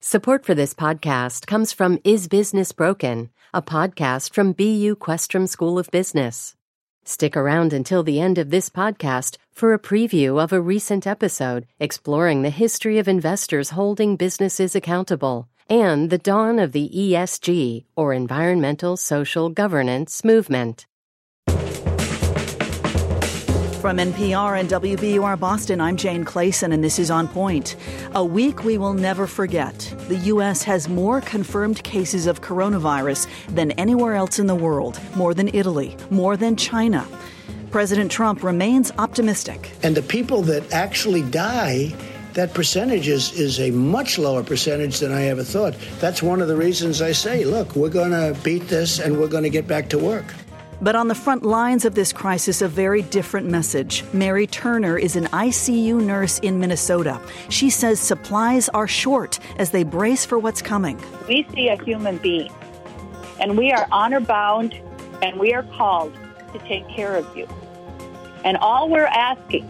Support 0.00 0.46
for 0.46 0.54
this 0.54 0.74
podcast 0.74 1.48
comes 1.48 1.72
from 1.72 1.98
Is 2.04 2.28
Business 2.28 2.70
Broken, 2.70 3.30
a 3.52 3.60
podcast 3.60 4.32
from 4.32 4.52
BU 4.52 4.94
Questrom 4.94 5.48
School 5.48 5.76
of 5.76 5.90
Business. 5.90 6.54
Stick 7.04 7.36
around 7.36 7.72
until 7.72 8.04
the 8.04 8.20
end 8.20 8.38
of 8.38 8.50
this 8.50 8.70
podcast 8.70 9.38
for 9.52 9.74
a 9.74 9.78
preview 9.78 10.40
of 10.40 10.52
a 10.52 10.60
recent 10.60 11.04
episode 11.04 11.66
exploring 11.80 12.42
the 12.42 12.50
history 12.50 13.00
of 13.00 13.08
investors 13.08 13.70
holding 13.70 14.14
businesses 14.14 14.76
accountable 14.76 15.48
and 15.68 16.10
the 16.10 16.18
dawn 16.18 16.60
of 16.60 16.70
the 16.70 16.88
ESG, 16.94 17.84
or 17.96 18.12
Environmental 18.12 18.96
Social 18.96 19.50
Governance, 19.50 20.22
movement. 20.24 20.86
From 23.80 23.98
NPR 23.98 24.58
and 24.58 24.68
WBUR 24.68 25.38
Boston, 25.38 25.80
I'm 25.80 25.96
Jane 25.96 26.24
Clayson, 26.24 26.74
and 26.74 26.82
this 26.82 26.98
is 26.98 27.12
On 27.12 27.28
Point. 27.28 27.76
A 28.16 28.24
week 28.24 28.64
we 28.64 28.76
will 28.76 28.92
never 28.92 29.24
forget. 29.28 29.78
The 30.08 30.16
U.S. 30.16 30.64
has 30.64 30.88
more 30.88 31.20
confirmed 31.20 31.84
cases 31.84 32.26
of 32.26 32.40
coronavirus 32.40 33.28
than 33.54 33.70
anywhere 33.72 34.16
else 34.16 34.40
in 34.40 34.48
the 34.48 34.54
world, 34.56 35.00
more 35.14 35.32
than 35.32 35.48
Italy, 35.54 35.96
more 36.10 36.36
than 36.36 36.56
China. 36.56 37.06
President 37.70 38.10
Trump 38.10 38.42
remains 38.42 38.90
optimistic. 38.98 39.70
And 39.84 39.96
the 39.96 40.02
people 40.02 40.42
that 40.42 40.72
actually 40.72 41.22
die, 41.22 41.94
that 42.32 42.54
percentage 42.54 43.06
is, 43.06 43.30
is 43.38 43.60
a 43.60 43.70
much 43.70 44.18
lower 44.18 44.42
percentage 44.42 44.98
than 44.98 45.12
I 45.12 45.26
ever 45.26 45.44
thought. 45.44 45.76
That's 46.00 46.20
one 46.20 46.42
of 46.42 46.48
the 46.48 46.56
reasons 46.56 47.00
I 47.00 47.12
say, 47.12 47.44
look, 47.44 47.76
we're 47.76 47.90
going 47.90 48.10
to 48.10 48.36
beat 48.42 48.66
this 48.66 48.98
and 48.98 49.20
we're 49.20 49.28
going 49.28 49.44
to 49.44 49.50
get 49.50 49.68
back 49.68 49.88
to 49.90 49.98
work. 49.98 50.24
But 50.80 50.94
on 50.94 51.08
the 51.08 51.14
front 51.14 51.42
lines 51.42 51.84
of 51.84 51.96
this 51.96 52.12
crisis, 52.12 52.62
a 52.62 52.68
very 52.68 53.02
different 53.02 53.48
message. 53.48 54.04
Mary 54.12 54.46
Turner 54.46 54.96
is 54.96 55.16
an 55.16 55.24
ICU 55.26 56.00
nurse 56.00 56.38
in 56.38 56.60
Minnesota. 56.60 57.20
She 57.48 57.68
says 57.68 57.98
supplies 57.98 58.68
are 58.68 58.86
short 58.86 59.40
as 59.56 59.70
they 59.70 59.82
brace 59.82 60.24
for 60.24 60.38
what's 60.38 60.62
coming. 60.62 61.02
We 61.26 61.46
see 61.52 61.68
a 61.68 61.82
human 61.82 62.18
being, 62.18 62.52
and 63.40 63.58
we 63.58 63.72
are 63.72 63.88
honor 63.90 64.20
bound, 64.20 64.74
and 65.20 65.40
we 65.40 65.52
are 65.52 65.64
called 65.64 66.16
to 66.52 66.58
take 66.60 66.88
care 66.88 67.16
of 67.16 67.36
you. 67.36 67.48
And 68.44 68.56
all 68.58 68.88
we're 68.88 69.06
asking 69.06 69.64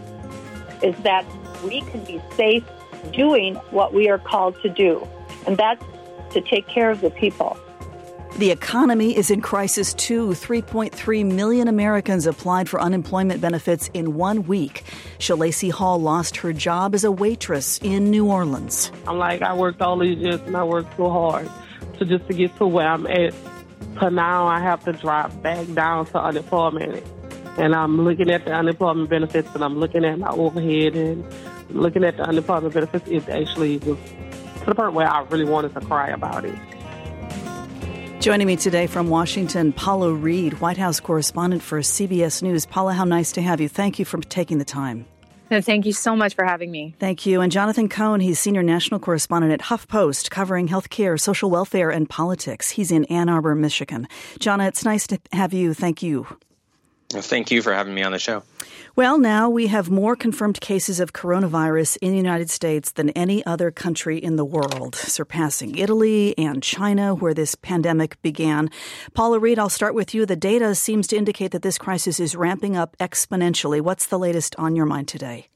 is 0.83 0.95
that 0.97 1.25
we 1.63 1.81
can 1.81 2.03
be 2.03 2.21
safe 2.37 2.63
doing 3.11 3.55
what 3.71 3.93
we 3.93 4.09
are 4.09 4.19
called 4.19 4.61
to 4.61 4.69
do, 4.69 5.07
and 5.47 5.57
that's 5.57 5.83
to 6.33 6.41
take 6.41 6.67
care 6.67 6.91
of 6.91 7.01
the 7.01 7.09
people. 7.09 7.57
The 8.37 8.51
economy 8.51 9.17
is 9.17 9.31
in 9.31 9.41
crisis 9.41 9.93
too. 9.93 10.29
3.3 10.29 11.29
million 11.29 11.67
Americans 11.67 12.25
applied 12.25 12.69
for 12.69 12.79
unemployment 12.79 13.41
benefits 13.41 13.89
in 13.93 14.13
one 14.13 14.43
week. 14.47 14.83
Shalacey 15.17 15.71
Hall 15.71 15.99
lost 15.99 16.37
her 16.37 16.53
job 16.53 16.95
as 16.95 17.03
a 17.03 17.11
waitress 17.11 17.79
in 17.79 18.09
New 18.09 18.27
Orleans. 18.27 18.91
I'm 19.07 19.17
like, 19.17 19.41
I 19.41 19.53
worked 19.53 19.81
all 19.81 19.97
these 19.99 20.17
years 20.17 20.39
and 20.41 20.55
I 20.55 20.63
worked 20.63 20.95
so 20.95 21.09
hard 21.09 21.49
to 21.97 22.05
just 22.05 22.27
to 22.27 22.33
get 22.33 22.55
to 22.57 22.67
where 22.67 22.87
I'm 22.87 23.05
at. 23.07 23.33
But 23.99 24.13
now 24.13 24.47
I 24.47 24.59
have 24.61 24.85
to 24.85 24.93
drop 24.93 25.41
back 25.41 25.67
down 25.73 26.05
to 26.07 26.21
unemployment. 26.21 27.03
And 27.57 27.75
I'm 27.75 28.01
looking 28.01 28.31
at 28.31 28.45
the 28.45 28.53
unemployment 28.53 29.09
benefits 29.09 29.49
and 29.53 29.63
I'm 29.65 29.77
looking 29.79 30.05
at 30.05 30.17
my 30.17 30.29
overhead 30.29 30.95
and 30.95 31.25
looking 31.71 32.05
at 32.05 32.15
the 32.15 32.23
unemployment 32.23 32.73
benefits. 32.73 33.05
It 33.09 33.27
actually 33.27 33.79
was 33.79 33.97
to 34.59 34.65
the 34.65 34.75
point 34.75 34.93
where 34.93 35.09
I 35.09 35.23
really 35.23 35.45
wanted 35.45 35.73
to 35.73 35.81
cry 35.81 36.09
about 36.09 36.45
it. 36.45 36.55
Joining 38.19 38.47
me 38.47 38.57
today 38.57 38.85
from 38.85 39.07
Washington, 39.07 39.71
Paula 39.71 40.13
Reid, 40.13 40.59
White 40.59 40.75
House 40.75 40.99
correspondent 40.99 41.63
for 41.63 41.79
CBS 41.79 42.43
News. 42.43 42.65
Paula, 42.65 42.91
how 42.91 43.05
nice 43.05 43.31
to 43.31 43.41
have 43.41 43.61
you. 43.61 43.69
Thank 43.69 43.97
you 43.97 44.03
for 44.03 44.19
taking 44.19 44.57
the 44.57 44.65
time. 44.65 45.05
Thank 45.49 45.85
you 45.85 45.93
so 45.93 46.17
much 46.17 46.35
for 46.35 46.43
having 46.43 46.69
me. 46.69 46.95
Thank 46.99 47.25
you. 47.25 47.39
And 47.39 47.49
Jonathan 47.49 47.87
Cohn, 47.87 48.19
he's 48.19 48.37
senior 48.37 48.61
national 48.61 48.99
correspondent 48.99 49.53
at 49.53 49.61
HuffPost, 49.61 50.29
covering 50.29 50.67
healthcare, 50.67 51.17
social 51.17 51.49
welfare, 51.49 51.89
and 51.89 52.09
politics. 52.09 52.71
He's 52.71 52.91
in 52.91 53.05
Ann 53.05 53.29
Arbor, 53.29 53.55
Michigan. 53.55 54.05
Jonna, 54.37 54.67
it's 54.67 54.83
nice 54.83 55.07
to 55.07 55.17
have 55.31 55.53
you. 55.53 55.73
Thank 55.73 56.03
you. 56.03 56.27
Thank 57.11 57.49
you 57.49 57.61
for 57.61 57.73
having 57.73 57.93
me 57.95 58.03
on 58.03 58.11
the 58.11 58.19
show. 58.19 58.43
Well, 58.95 59.17
now 59.17 59.49
we 59.49 59.67
have 59.67 59.89
more 59.89 60.15
confirmed 60.15 60.59
cases 60.61 60.99
of 60.99 61.13
coronavirus 61.13 61.97
in 62.01 62.11
the 62.11 62.17
United 62.17 62.49
States 62.49 62.91
than 62.91 63.09
any 63.11 63.45
other 63.45 63.71
country 63.71 64.17
in 64.17 64.35
the 64.35 64.45
world, 64.45 64.95
surpassing 64.95 65.77
Italy 65.77 66.37
and 66.37 66.61
China, 66.61 67.15
where 67.15 67.33
this 67.33 67.55
pandemic 67.55 68.21
began. 68.21 68.69
Paula 69.13 69.39
Reid, 69.39 69.57
I'll 69.57 69.69
start 69.69 69.95
with 69.95 70.13
you. 70.13 70.25
The 70.25 70.35
data 70.35 70.75
seems 70.75 71.07
to 71.07 71.17
indicate 71.17 71.51
that 71.51 71.61
this 71.61 71.77
crisis 71.77 72.19
is 72.19 72.35
ramping 72.35 72.75
up 72.75 72.97
exponentially. 72.99 73.81
What's 73.81 74.05
the 74.05 74.19
latest 74.19 74.55
on 74.57 74.75
your 74.75 74.85
mind 74.85 75.07
today? 75.07 75.47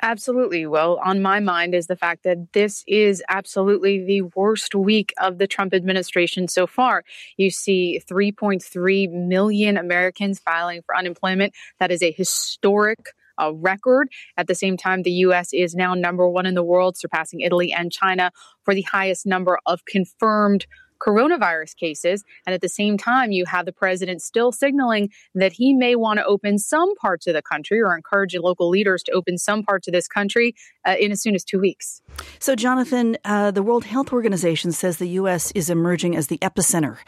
Absolutely. 0.00 0.64
Well, 0.66 1.00
on 1.04 1.22
my 1.22 1.40
mind 1.40 1.74
is 1.74 1.88
the 1.88 1.96
fact 1.96 2.22
that 2.22 2.52
this 2.52 2.84
is 2.86 3.22
absolutely 3.28 4.04
the 4.04 4.22
worst 4.36 4.74
week 4.74 5.12
of 5.20 5.38
the 5.38 5.46
Trump 5.48 5.74
administration 5.74 6.46
so 6.46 6.66
far. 6.68 7.02
You 7.36 7.50
see 7.50 8.00
3.3 8.08 9.10
million 9.10 9.76
Americans 9.76 10.38
filing 10.38 10.82
for 10.86 10.96
unemployment. 10.96 11.52
That 11.80 11.90
is 11.90 12.02
a 12.02 12.12
historic 12.12 13.08
uh, 13.40 13.52
record. 13.54 14.08
At 14.36 14.46
the 14.46 14.54
same 14.54 14.76
time, 14.76 15.02
the 15.02 15.10
U.S. 15.12 15.52
is 15.52 15.74
now 15.74 15.94
number 15.94 16.28
one 16.28 16.46
in 16.46 16.54
the 16.54 16.62
world, 16.62 16.96
surpassing 16.96 17.40
Italy 17.40 17.72
and 17.72 17.90
China 17.90 18.30
for 18.64 18.74
the 18.74 18.82
highest 18.82 19.26
number 19.26 19.58
of 19.66 19.84
confirmed 19.84 20.66
coronavirus 20.98 21.76
cases. 21.76 22.24
And 22.46 22.54
at 22.54 22.60
the 22.60 22.68
same 22.68 22.98
time, 22.98 23.32
you 23.32 23.44
have 23.46 23.66
the 23.66 23.72
president 23.72 24.22
still 24.22 24.52
signaling 24.52 25.10
that 25.34 25.52
he 25.52 25.72
may 25.72 25.96
want 25.96 26.18
to 26.18 26.24
open 26.24 26.58
some 26.58 26.94
parts 26.96 27.26
of 27.26 27.34
the 27.34 27.42
country 27.42 27.80
or 27.80 27.94
encourage 27.94 28.34
local 28.36 28.68
leaders 28.68 29.02
to 29.04 29.12
open 29.12 29.38
some 29.38 29.62
parts 29.62 29.88
of 29.88 29.92
this 29.92 30.08
country 30.08 30.54
uh, 30.86 30.96
in 30.98 31.12
as 31.12 31.22
soon 31.22 31.34
as 31.34 31.44
two 31.44 31.58
weeks. 31.58 32.02
So, 32.38 32.54
Jonathan, 32.54 33.16
uh, 33.24 33.50
the 33.50 33.62
World 33.62 33.84
Health 33.84 34.12
Organization 34.12 34.72
says 34.72 34.98
the 34.98 35.08
U.S. 35.08 35.50
is 35.52 35.70
emerging 35.70 36.16
as 36.16 36.28
the 36.28 36.38
epicenter 36.38 36.98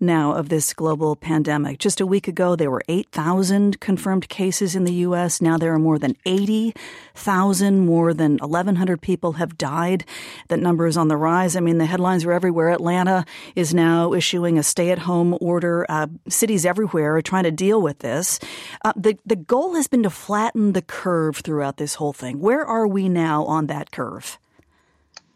now 0.00 0.32
of 0.32 0.48
this 0.48 0.72
global 0.72 1.16
pandemic. 1.16 1.78
Just 1.78 2.00
a 2.00 2.06
week 2.06 2.28
ago, 2.28 2.56
there 2.56 2.70
were 2.70 2.82
8,000 2.88 3.80
confirmed 3.80 4.28
cases 4.28 4.74
in 4.74 4.84
the 4.84 4.92
U.S. 4.94 5.40
Now 5.40 5.58
there 5.58 5.72
are 5.72 5.78
more 5.78 5.98
than 5.98 6.16
80,000. 6.24 7.86
More 7.86 8.14
than 8.14 8.38
1,100 8.38 9.00
people 9.00 9.32
have 9.32 9.58
died. 9.58 10.04
That 10.48 10.60
number 10.60 10.86
is 10.86 10.96
on 10.96 11.08
the 11.08 11.16
rise. 11.16 11.56
I 11.56 11.60
mean, 11.60 11.78
the 11.78 11.86
headlines 11.86 12.24
are 12.24 12.32
everywhere. 12.32 12.70
Atlanta 12.70 13.24
is 13.54 13.74
now 13.74 14.12
issuing 14.12 14.58
a 14.58 14.62
stay 14.62 14.90
at 14.90 15.00
home 15.00 15.36
order. 15.40 15.86
Uh, 15.88 16.06
cities 16.28 16.66
everywhere 16.66 17.16
are 17.16 17.22
trying 17.22 17.44
to 17.44 17.50
deal 17.50 17.80
with 17.80 18.00
this. 18.00 18.38
Uh, 18.84 18.92
the, 18.96 19.18
the 19.26 19.36
goal 19.36 19.74
has 19.74 19.88
been 19.88 20.02
to 20.02 20.10
flatten 20.10 20.72
the 20.72 20.82
curve 20.82 21.36
throughout 21.38 21.76
this 21.76 21.94
whole 21.94 22.12
thing. 22.12 22.40
Where 22.40 22.64
are 22.64 22.86
we 22.86 23.08
now 23.08 23.44
on 23.44 23.66
that 23.66 23.90
curve? 23.90 24.38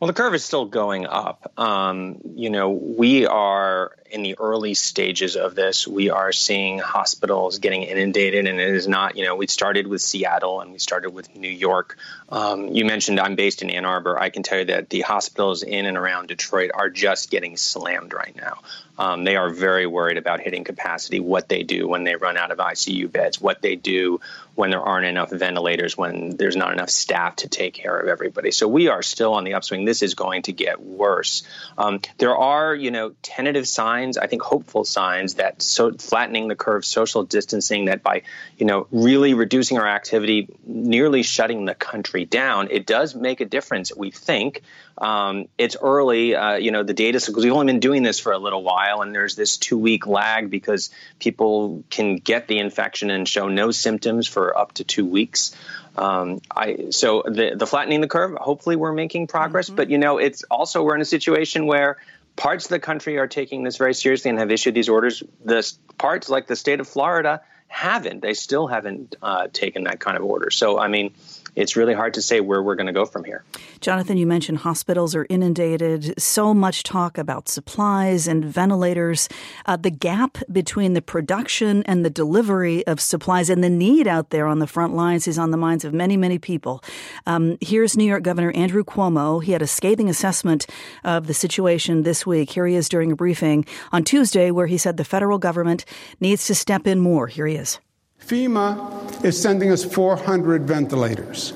Well, 0.01 0.07
the 0.07 0.15
curve 0.15 0.35
is 0.35 0.43
still 0.43 0.65
going 0.65 1.05
up. 1.05 1.53
Um, 1.59 2.23
you 2.35 2.49
know, 2.49 2.71
we 2.71 3.27
are 3.27 3.95
in 4.11 4.23
the 4.23 4.39
early 4.39 4.73
stages 4.73 5.37
of 5.37 5.55
this. 5.55 5.87
We 5.87 6.09
are 6.09 6.33
seeing 6.33 6.79
hospitals 6.79 7.59
getting 7.59 7.83
inundated, 7.83 8.47
and 8.47 8.59
it 8.59 8.75
is 8.75 8.89
not, 8.89 9.19
you 9.19 9.27
know, 9.27 9.37
we 9.37 9.47
started 9.47 9.87
with 9.87 10.01
Seattle 10.01 10.63
and 10.63 10.73
we 10.73 10.79
started 10.79 11.11
with 11.11 11.37
New 11.37 11.51
York. 11.51 11.99
Um, 12.31 12.69
you 12.69 12.87
mentioned 12.87 13.21
I'm 13.21 13.35
based 13.35 13.61
in 13.61 13.69
Ann 13.69 13.85
Arbor. 13.85 14.19
I 14.19 14.31
can 14.31 14.43
tell 14.43 14.61
you 14.61 14.65
that 14.67 14.89
the 14.89 15.03
hospitals 15.03 15.63
in 15.63 15.85
and 15.85 15.99
around 15.99 16.29
Detroit 16.29 16.71
are 16.73 16.89
just 16.89 17.31
getting 17.31 17.59
slammed 17.59 18.15
right 18.15 18.35
now. 18.35 18.63
Um, 18.99 19.25
they 19.25 19.37
are 19.37 19.51
very 19.51 19.87
worried 19.87 20.17
about 20.17 20.41
hitting 20.41 20.65
capacity, 20.65 21.21
what 21.21 21.49
they 21.49 21.63
do 21.63 21.89
when 21.89 22.05
they 22.05 22.17
run 22.17 22.39
out 22.39 22.51
of 22.51 22.59
ICU 22.59 23.13
beds, 23.13 23.41
what 23.41 23.61
they 23.61 23.77
do 23.77 24.21
when 24.55 24.71
there 24.71 24.81
aren't 24.81 25.07
enough 25.07 25.31
ventilators, 25.31 25.97
when 25.97 26.37
there's 26.37 26.57
not 26.57 26.73
enough 26.73 26.91
staff 26.91 27.37
to 27.37 27.49
take 27.49 27.75
care 27.75 27.99
of 27.99 28.09
everybody. 28.09 28.51
So 28.51 28.69
we 28.69 28.89
are 28.89 29.03
still 29.03 29.35
on 29.35 29.45
the 29.45 29.55
upswing. 29.55 29.85
This 29.85 30.03
is 30.03 30.15
going 30.15 30.43
to 30.43 30.53
get 30.53 30.81
worse. 30.81 31.43
Um, 31.79 32.01
there 32.19 32.37
are, 32.37 32.75
you 32.75 32.91
know, 32.91 33.13
tentative 33.23 33.67
signs, 33.67 34.19
I 34.19 34.27
think 34.27 34.43
hopeful 34.43 34.85
signs 34.85 35.35
that 35.35 35.63
so 35.63 35.93
flattening 35.93 36.49
the 36.49 36.57
curve, 36.57 36.85
social 36.85 37.25
distancing, 37.25 37.87
that 37.87 38.03
by, 38.03 38.23
you 38.59 38.67
know, 38.67 38.87
really 38.91 39.35
reducing 39.35 39.79
our 39.79 39.89
activity, 39.89 40.49
nearly 40.65 41.23
shutting 41.23 41.65
the 41.65 41.75
country 41.75 42.25
down, 42.25 42.69
it 42.71 42.87
does 42.87 43.15
make 43.15 43.41
a 43.41 43.47
difference, 43.47 43.95
we 43.95 44.11
think. 44.11 44.63
Um, 45.01 45.49
it's 45.57 45.77
early, 45.81 46.35
uh, 46.35 46.57
you 46.57 46.73
know, 46.73 46.83
the 46.83 46.93
data, 46.93 47.19
because 47.19 47.43
we've 47.43 47.53
only 47.53 47.73
been 47.73 47.81
doing 47.81 48.03
this 48.03 48.21
for 48.21 48.33
a 48.33 48.39
little 48.39 48.63
while, 48.63 49.01
and 49.01 49.15
there's 49.15 49.35
this 49.35 49.57
two 49.57 49.79
week 49.79 50.07
lag 50.07 50.51
because 50.51 50.91
people 51.19 51.85
can 51.89 52.17
get 52.17 52.49
the 52.49 52.59
infection 52.59 53.11
and 53.11 53.27
show 53.27 53.49
no 53.49 53.71
symptoms 53.71 54.27
for 54.27 54.57
up 54.57 54.73
to 54.75 54.85
two 54.85 55.07
weeks. 55.07 55.57
Um, 55.97 56.41
I 56.55 56.91
so 56.91 57.23
the 57.27 57.55
the 57.57 57.67
flattening 57.67 58.03
the 58.03 58.09
curve. 58.09 58.37
Hopefully, 58.39 58.77
we're 58.77 58.93
making 58.93 59.27
progress, 59.27 59.67
mm-hmm. 59.67 59.77
but 59.77 59.91
you 59.91 59.99
know, 59.99 60.19
it's 60.19 60.45
also 60.45 60.83
we're 60.83 60.97
in 60.97 61.01
a 61.01 61.07
situation 61.07 61.67
where 61.67 61.97
parts 62.37 62.67
of 62.67 62.71
the 62.71 62.79
country 62.79 63.19
are 63.19 63.27
taking 63.27 63.63
this 63.65 63.77
very 63.77 63.95
seriously 63.95 64.31
and 64.31 64.39
have 64.39 64.51
issued 64.51 64.75
these 64.75 64.89
orders. 64.89 65.23
The 65.45 65.71
parts 65.99 66.29
like 66.29 66.47
the 66.47 66.57
state 66.57 66.81
of 66.81 66.89
Florida 66.89 67.43
haven't. 67.69 68.21
They 68.21 68.35
still 68.35 68.67
haven't 68.67 69.17
uh, 69.23 69.49
taken 69.53 69.85
that 69.85 70.01
kind 70.01 70.17
of 70.17 70.25
order. 70.25 70.51
So, 70.51 70.79
I 70.79 70.89
mean, 70.89 71.15
it's 71.57 71.77
really 71.77 71.95
hard 71.95 72.15
to 72.15 72.23
say 72.23 72.41
where 72.41 72.63
we're 72.63 72.75
going 72.75 72.87
to 72.87 72.93
go 72.93 73.05
from 73.05 73.25
here. 73.25 73.45
Jonathan, 73.81 74.17
you 74.17 74.27
mentioned 74.27 74.59
hospitals 74.59 75.15
are 75.15 75.27
inundated. 75.29 76.15
So 76.21 76.53
much 76.55 76.83
talk 76.83 77.19
about 77.19 77.49
supplies 77.49 78.29
and 78.29 78.45
ventilators. 78.45 79.29
Uh, 79.67 79.77
the 79.77 79.91
gap 79.91 80.39
between 80.53 80.95
the 80.95 81.03
production 81.03 81.83
and 81.85 82.05
the 82.05 82.11
delivery 82.11 82.87
of 82.87 83.01
supplies 83.01 83.51
and 83.51 83.65
the 83.65 83.71
need 83.71 84.07
out 84.07 84.31
there 84.31 84.47
on 84.47 84.59
the 84.59 84.67
front 84.67 84.95
lines 84.95 85.27
is 85.27 85.39
on 85.39 85.51
the 85.51 85.57
minds 85.57 85.85
of 85.85 85.93
many, 85.93 86.17
many 86.17 86.39
people. 86.39 86.83
Um, 87.27 87.57
here's 87.61 87.97
New 87.97 88.05
York 88.05 88.23
Governor 88.23 88.53
Andrew 88.53 88.85
Cuomo. 88.85 89.43
He 89.43 89.53
had 89.53 89.63
a 89.63 89.67
scathing 89.67 90.09
assessment 90.09 90.67
of 91.05 91.27
the 91.27 91.35
situation 91.35 92.03
this 92.03 92.27
week. 92.27 92.51
Here 92.51 92.67
he 92.67 92.75
is 92.75 92.89
during 92.89 93.13
a 93.13 93.17
briefing 93.17 93.65
on 93.93 94.05
Tuesday 94.05 94.51
where 94.51 94.67
he 94.67 94.79
said 94.79 94.97
the 94.97 95.05
federal 95.05 95.39
government 95.39 95.85
needs 96.21 96.47
to 96.47 96.55
step 96.55 96.87
in 96.87 97.01
more. 97.01 97.27
Here 97.27 97.47
he 97.47 97.57
is. 97.57 97.81
FEMA 98.21 99.25
is 99.25 99.41
sending 99.41 99.71
us 99.73 99.85
400 99.85 100.63
ventilators. 100.63 101.53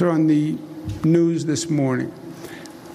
Are 0.00 0.08
on 0.08 0.26
the 0.26 0.56
news 1.04 1.44
this 1.44 1.68
morning. 1.68 2.12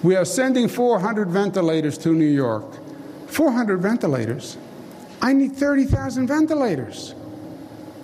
We 0.02 0.16
are 0.16 0.24
sending 0.24 0.68
400 0.68 1.28
ventilators 1.28 1.98
to 1.98 2.10
New 2.10 2.24
York. 2.24 2.64
400 3.28 3.78
ventilators? 3.78 4.56
I 5.20 5.32
need 5.32 5.56
30,000 5.56 6.26
ventilators. 6.26 7.14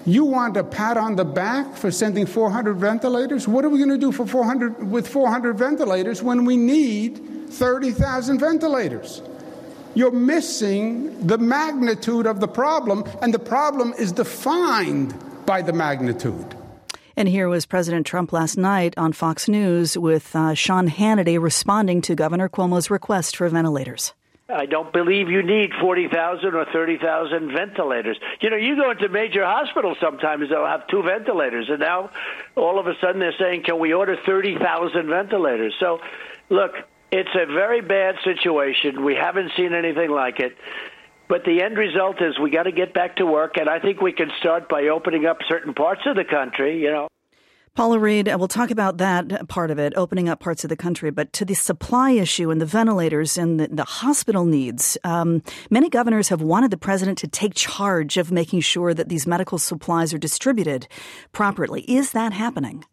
You 0.04 0.24
want 0.24 0.56
a 0.56 0.64
pat 0.64 0.96
on 0.96 1.14
the 1.14 1.24
back 1.24 1.76
for 1.76 1.90
sending 1.90 2.26
400 2.26 2.74
ventilators? 2.74 3.46
What 3.46 3.64
are 3.64 3.68
we 3.68 3.78
going 3.78 3.90
to 3.90 3.98
do 3.98 4.10
for 4.10 4.26
400 4.26 4.90
with 4.90 5.06
400 5.06 5.56
ventilators 5.56 6.22
when 6.22 6.44
we 6.44 6.56
need 6.56 7.48
30,000 7.50 8.38
ventilators? 8.38 9.22
You're 9.94 10.10
missing 10.10 11.26
the 11.26 11.36
magnitude 11.36 12.26
of 12.26 12.40
the 12.40 12.48
problem, 12.48 13.04
and 13.20 13.34
the 13.34 13.38
problem 13.38 13.92
is 13.98 14.10
defined 14.12 15.14
by 15.44 15.60
the 15.60 15.72
magnitude. 15.72 16.56
And 17.14 17.28
here 17.28 17.48
was 17.48 17.66
President 17.66 18.06
Trump 18.06 18.32
last 18.32 18.56
night 18.56 18.94
on 18.96 19.12
Fox 19.12 19.48
News 19.48 19.98
with 19.98 20.34
uh, 20.34 20.54
Sean 20.54 20.88
Hannity 20.88 21.38
responding 21.40 22.00
to 22.02 22.14
Governor 22.14 22.48
Cuomo's 22.48 22.90
request 22.90 23.36
for 23.36 23.46
ventilators. 23.50 24.14
I 24.48 24.66
don't 24.66 24.92
believe 24.92 25.28
you 25.28 25.42
need 25.42 25.70
40,000 25.78 26.54
or 26.54 26.64
30,000 26.72 27.52
ventilators. 27.52 28.18
You 28.40 28.50
know, 28.50 28.56
you 28.56 28.76
go 28.76 28.90
into 28.90 29.08
major 29.08 29.44
hospitals 29.44 29.98
sometimes, 30.00 30.48
they'll 30.48 30.66
have 30.66 30.86
two 30.88 31.02
ventilators, 31.02 31.68
and 31.68 31.80
now 31.80 32.10
all 32.56 32.78
of 32.78 32.86
a 32.86 32.94
sudden 33.00 33.20
they're 33.20 33.34
saying, 33.38 33.64
can 33.64 33.78
we 33.78 33.92
order 33.92 34.16
30,000 34.24 35.06
ventilators? 35.08 35.74
So, 35.78 36.00
look, 36.50 36.72
it's 37.12 37.34
a 37.34 37.46
very 37.46 37.82
bad 37.82 38.16
situation. 38.24 39.04
We 39.04 39.14
haven't 39.14 39.52
seen 39.56 39.74
anything 39.74 40.10
like 40.10 40.40
it. 40.40 40.56
But 41.28 41.44
the 41.44 41.62
end 41.62 41.76
result 41.78 42.20
is 42.20 42.38
we 42.38 42.50
got 42.50 42.64
to 42.64 42.72
get 42.72 42.92
back 42.92 43.16
to 43.16 43.26
work, 43.26 43.56
and 43.56 43.68
I 43.68 43.78
think 43.78 44.00
we 44.00 44.12
can 44.12 44.30
start 44.38 44.68
by 44.68 44.88
opening 44.88 45.26
up 45.26 45.38
certain 45.48 45.72
parts 45.72 46.02
of 46.06 46.16
the 46.16 46.24
country, 46.24 46.80
you 46.80 46.90
know. 46.90 47.08
Paula 47.74 47.98
Reid, 47.98 48.26
we'll 48.26 48.48
talk 48.48 48.70
about 48.70 48.98
that 48.98 49.48
part 49.48 49.70
of 49.70 49.78
it, 49.78 49.94
opening 49.96 50.28
up 50.28 50.40
parts 50.40 50.62
of 50.62 50.68
the 50.68 50.76
country, 50.76 51.10
but 51.10 51.32
to 51.32 51.46
the 51.46 51.54
supply 51.54 52.10
issue 52.10 52.50
and 52.50 52.60
the 52.60 52.66
ventilators 52.66 53.38
and 53.38 53.58
the, 53.58 53.68
the 53.68 53.84
hospital 53.84 54.44
needs, 54.44 54.98
um, 55.04 55.42
many 55.70 55.88
governors 55.88 56.28
have 56.28 56.42
wanted 56.42 56.70
the 56.70 56.76
president 56.76 57.16
to 57.18 57.28
take 57.28 57.54
charge 57.54 58.18
of 58.18 58.30
making 58.30 58.60
sure 58.60 58.92
that 58.92 59.08
these 59.08 59.26
medical 59.26 59.56
supplies 59.56 60.12
are 60.12 60.18
distributed 60.18 60.86
properly. 61.32 61.80
Is 61.82 62.12
that 62.12 62.34
happening? 62.34 62.84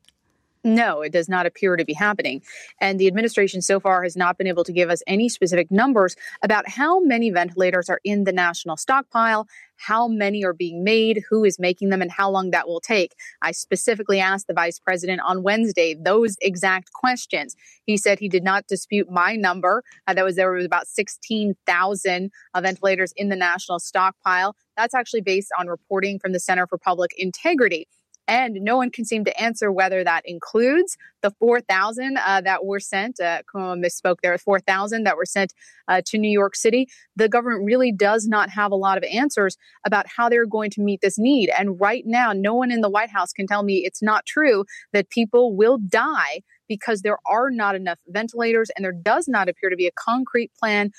No, 0.63 1.01
it 1.01 1.13
does 1.13 1.29
not 1.29 1.45
appear 1.45 1.77
to 1.77 1.85
be 1.85 1.93
happening. 1.93 2.41
And 2.81 2.99
the 2.99 3.07
administration 3.07 3.61
so 3.61 3.79
far 3.79 4.03
has 4.03 4.17
not 4.17 4.37
been 4.37 4.47
able 4.47 4.65
to 4.65 4.73
give 4.73 4.89
us 4.89 5.01
any 5.07 5.29
specific 5.29 5.71
numbers 5.71 6.17
about 6.41 6.67
how 6.67 6.99
many 6.99 7.29
ventilators 7.29 7.89
are 7.89 8.01
in 8.03 8.25
the 8.25 8.33
national 8.33 8.75
stockpile, 8.75 9.47
how 9.77 10.09
many 10.09 10.43
are 10.43 10.53
being 10.53 10.83
made, 10.83 11.23
who 11.29 11.45
is 11.45 11.59
making 11.59 11.89
them, 11.89 12.01
and 12.01 12.11
how 12.11 12.29
long 12.29 12.51
that 12.51 12.67
will 12.67 12.81
take. 12.81 13.15
I 13.41 13.53
specifically 13.53 14.19
asked 14.19 14.47
the 14.47 14.53
vice 14.53 14.79
president 14.79 15.21
on 15.25 15.43
Wednesday 15.43 15.95
those 15.95 16.35
exact 16.41 16.91
questions. 16.91 17.55
He 17.85 17.95
said 17.95 18.19
he 18.19 18.27
did 18.27 18.43
not 18.43 18.67
dispute 18.67 19.09
my 19.09 19.37
number. 19.37 19.81
Uh, 20.07 20.13
that 20.13 20.25
was 20.25 20.35
there 20.35 20.51
was 20.51 20.65
about 20.65 20.87
16,000 20.87 22.31
uh, 22.53 22.61
ventilators 22.61 23.13
in 23.15 23.29
the 23.29 23.37
national 23.37 23.79
stockpile. 23.79 24.57
That's 24.75 24.93
actually 24.93 25.21
based 25.21 25.51
on 25.57 25.67
reporting 25.67 26.19
from 26.19 26.33
the 26.33 26.39
Center 26.39 26.67
for 26.67 26.77
Public 26.77 27.11
Integrity. 27.17 27.87
And 28.29 28.59
no 28.61 28.77
one 28.77 28.91
can 28.91 29.05
seem 29.05 29.25
to 29.25 29.41
answer 29.41 29.71
whether 29.71 30.03
that 30.03 30.21
includes 30.23 30.97
the 31.21 31.31
4,000 31.31 32.17
uh, 32.17 32.41
that 32.41 32.63
were 32.63 32.79
sent. 32.79 33.19
Uh, 33.19 33.41
misspoke 33.55 34.17
there, 34.21 34.37
4,000 34.37 35.03
that 35.03 35.17
were 35.17 35.25
sent 35.25 35.51
uh, 35.87 36.01
to 36.05 36.19
New 36.19 36.29
York 36.29 36.55
City. 36.55 36.87
The 37.15 37.27
government 37.27 37.65
really 37.65 37.91
does 37.91 38.27
not 38.27 38.51
have 38.51 38.71
a 38.71 38.75
lot 38.75 38.99
of 38.99 39.03
answers 39.05 39.57
about 39.83 40.05
how 40.07 40.29
they're 40.29 40.45
going 40.45 40.69
to 40.71 40.81
meet 40.81 41.01
this 41.01 41.17
need. 41.17 41.49
And 41.57 41.81
right 41.81 42.03
now, 42.05 42.31
no 42.31 42.53
one 42.53 42.71
in 42.71 42.81
the 42.81 42.89
White 42.89 43.09
House 43.09 43.33
can 43.33 43.47
tell 43.47 43.63
me 43.63 43.77
it's 43.77 44.03
not 44.03 44.27
true 44.27 44.63
that 44.93 45.09
people 45.09 45.55
will 45.55 45.79
die 45.79 46.41
because 46.67 47.01
there 47.01 47.17
are 47.25 47.49
not 47.49 47.75
enough 47.75 47.97
ventilators 48.07 48.69
and 48.75 48.85
there 48.85 48.91
does 48.91 49.27
not 49.27 49.49
appear 49.49 49.71
to 49.71 49.75
be 49.75 49.87
a 49.87 49.91
concrete 49.91 50.51
plan 50.53 50.91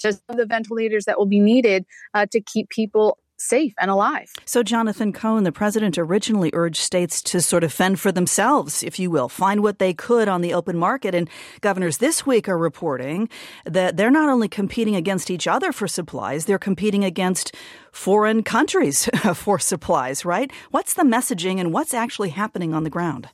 just 0.00 0.20
the 0.26 0.44
ventilators 0.44 1.04
that 1.04 1.16
will 1.16 1.26
be 1.26 1.38
needed 1.38 1.86
uh, 2.12 2.26
to 2.26 2.40
keep 2.40 2.68
people 2.68 3.18
safe 3.42 3.74
and 3.78 3.90
alive. 3.90 4.30
So, 4.44 4.62
Jonathan 4.62 5.12
Cohn, 5.12 5.44
the 5.44 5.52
president 5.52 5.98
originally 5.98 6.50
urged 6.54 6.80
states 6.80 7.20
to 7.22 7.40
sort 7.40 7.64
of 7.64 7.72
fend 7.72 8.00
for 8.00 8.12
themselves, 8.12 8.82
if 8.82 8.98
you 8.98 9.10
will, 9.10 9.28
find 9.28 9.62
what 9.62 9.78
they 9.78 9.92
could 9.92 10.28
on 10.28 10.40
the 10.40 10.54
open 10.54 10.78
market. 10.78 11.14
And 11.14 11.28
governors 11.60 11.98
this 11.98 12.26
week 12.26 12.48
are 12.48 12.58
reporting 12.58 13.28
that 13.64 13.96
they're 13.96 14.10
not 14.10 14.28
only 14.28 14.48
competing 14.48 14.96
against 14.96 15.30
each 15.30 15.46
other 15.46 15.72
for 15.72 15.88
supplies, 15.88 16.44
they're 16.44 16.58
competing 16.58 17.04
against 17.04 17.54
foreign 17.90 18.42
countries 18.42 19.06
for 19.34 19.58
supplies, 19.58 20.24
right? 20.24 20.50
What's 20.70 20.94
the 20.94 21.02
messaging 21.02 21.58
and 21.58 21.72
what's 21.72 21.94
actually 21.94 22.30
happening 22.30 22.74
on 22.74 22.84
the 22.84 22.90
ground? 22.90 23.28